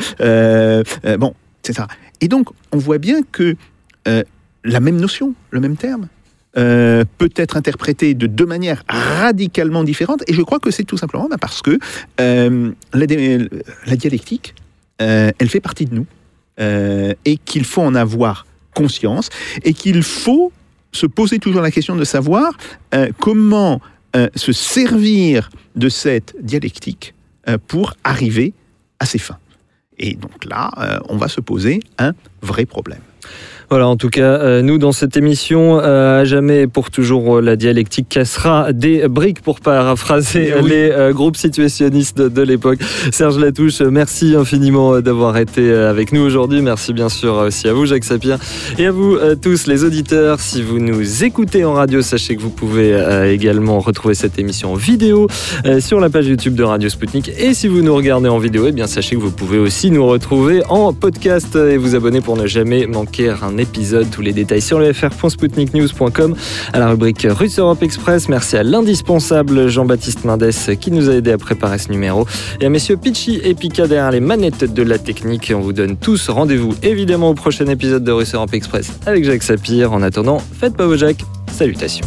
bon, 1.18 1.34
ça. 1.70 1.86
Et 2.22 2.28
donc, 2.28 2.48
on 2.72 2.78
voit 2.78 2.98
bien 2.98 3.20
que 3.30 3.54
la 4.06 4.80
même 4.80 4.96
notion, 4.96 5.34
le 5.50 5.60
même 5.60 5.76
terme, 5.76 6.08
peut 6.54 7.30
être 7.36 7.58
interprété 7.58 8.14
de 8.14 8.26
deux 8.26 8.46
manières 8.46 8.82
radicalement 8.88 9.84
différentes. 9.84 10.24
Et 10.26 10.32
je 10.32 10.40
crois 10.40 10.58
que 10.58 10.70
c'est 10.70 10.84
tout 10.84 10.96
simplement 10.96 11.28
bah, 11.28 11.36
parce 11.38 11.60
que 11.60 11.78
la, 12.16 13.96
dialectique, 13.96 14.54
elle 14.98 15.48
fait 15.48 15.60
partie 15.60 15.84
de 15.84 15.94
nous 15.94 16.06
euh, 16.60 17.14
et 17.24 17.36
qu'il 17.36 17.64
faut 17.64 17.82
en 17.82 17.94
avoir 17.94 18.46
conscience 18.74 19.30
et 19.64 19.74
qu'il 19.74 20.02
faut 20.02 20.52
se 20.92 21.06
poser 21.06 21.38
toujours 21.38 21.62
la 21.62 21.70
question 21.70 21.96
de 21.96 22.04
savoir 22.04 22.52
euh, 22.94 23.10
comment 23.18 23.80
euh, 24.16 24.28
se 24.34 24.52
servir 24.52 25.50
de 25.76 25.88
cette 25.88 26.34
dialectique 26.40 27.14
pour 27.66 27.94
arriver 28.04 28.52
à 28.98 29.06
ses 29.06 29.18
fins. 29.18 29.38
Et 29.96 30.14
donc 30.14 30.44
là, 30.44 31.00
on 31.08 31.16
va 31.16 31.28
se 31.28 31.40
poser 31.40 31.80
un 31.96 32.12
vrai 32.42 32.66
problème. 32.66 33.00
Voilà, 33.70 33.86
en 33.86 33.96
tout 33.96 34.08
cas, 34.08 34.22
euh, 34.22 34.62
nous, 34.62 34.78
dans 34.78 34.92
cette 34.92 35.18
émission, 35.18 35.78
euh, 35.78 36.22
à 36.22 36.24
jamais 36.24 36.62
et 36.62 36.66
pour 36.66 36.90
toujours, 36.90 37.36
euh, 37.36 37.42
la 37.42 37.54
dialectique 37.54 38.08
cassera 38.08 38.72
des 38.72 39.08
briques, 39.08 39.42
pour 39.42 39.60
paraphraser 39.60 40.54
Eh 40.56 40.62
oui. 40.62 40.70
les 40.70 41.10
groupes 41.12 41.36
situationnistes 41.36 42.18
de, 42.18 42.42
l'époque. 42.42 42.78
Serge 43.12 43.38
Latouche, 43.38 43.82
merci 43.82 44.34
infiniment 44.34 45.00
d'avoir 45.00 45.36
été 45.36 45.70
avec 45.70 46.12
nous 46.12 46.22
aujourd'hui. 46.22 46.62
Merci 46.62 46.94
bien 46.94 47.10
sûr 47.10 47.34
aussi 47.34 47.68
à 47.68 47.74
vous, 47.74 47.84
Jacques 47.84 48.04
Sapir, 48.04 48.38
et 48.78 48.86
à 48.86 48.90
vous 48.90 49.18
tous, 49.42 49.66
les 49.66 49.84
auditeurs. 49.84 50.40
Si 50.40 50.62
vous 50.62 50.78
nous 50.78 51.24
écoutez 51.24 51.64
en 51.64 51.74
radio, 51.74 52.00
sachez 52.00 52.36
que 52.36 52.40
vous 52.40 52.50
pouvez 52.50 52.96
également 53.30 53.80
retrouver 53.80 54.14
cette 54.14 54.38
émission 54.38 54.72
en 54.72 54.76
vidéo 54.76 55.28
sur 55.80 56.00
la 56.00 56.08
page 56.08 56.26
YouTube 56.26 56.54
de 56.54 56.62
Radio 56.62 56.88
Sputnik. 56.88 57.30
Et 57.38 57.52
si 57.52 57.68
vous 57.68 57.82
nous 57.82 57.94
regardez 57.94 58.28
en 58.28 58.38
vidéo, 58.38 58.64
eh 58.68 58.72
bien, 58.72 58.86
sachez 58.86 59.16
que 59.16 59.20
vous 59.20 59.30
pouvez 59.30 59.58
aussi 59.58 59.90
nous 59.90 60.06
retrouver 60.06 60.62
en 60.68 60.94
podcast 60.94 61.56
et 61.56 61.76
vous 61.76 61.94
abonner 61.94 62.22
pour 62.22 62.36
ne 62.36 62.46
jamais 62.46 62.86
manquer 62.86 63.28
un 63.28 63.57
épisode. 63.58 64.10
Tous 64.10 64.22
les 64.22 64.32
détails 64.32 64.62
sur 64.62 64.78
le 64.78 64.92
fr.spoutniknews.com 64.92 66.34
à 66.72 66.78
la 66.78 66.88
rubrique 66.88 67.26
Russe 67.28 67.58
Europe 67.58 67.82
Express. 67.82 68.28
Merci 68.28 68.56
à 68.56 68.62
l'indispensable 68.62 69.68
Jean-Baptiste 69.68 70.24
Mendes 70.24 70.50
qui 70.80 70.90
nous 70.90 71.08
a 71.08 71.14
aidé 71.14 71.32
à 71.32 71.38
préparer 71.38 71.78
ce 71.78 71.90
numéro 71.90 72.26
et 72.60 72.66
à 72.66 72.68
messieurs 72.68 72.96
Pitchy 72.96 73.40
et 73.42 73.54
Pika 73.54 73.86
derrière 73.86 74.10
les 74.10 74.20
manettes 74.20 74.72
de 74.72 74.82
la 74.82 74.98
technique. 74.98 75.52
On 75.54 75.60
vous 75.60 75.72
donne 75.72 75.96
tous 75.96 76.28
rendez-vous 76.28 76.74
évidemment 76.82 77.30
au 77.30 77.34
prochain 77.34 77.66
épisode 77.66 78.04
de 78.04 78.12
Russe 78.12 78.34
Europe 78.34 78.54
Express 78.54 78.90
avec 79.06 79.24
Jacques 79.24 79.42
Sapir. 79.42 79.92
En 79.92 80.02
attendant, 80.02 80.38
faites 80.38 80.76
pas 80.76 80.86
vos 80.86 80.96
Jacques. 80.96 81.24
Salutations. 81.52 82.06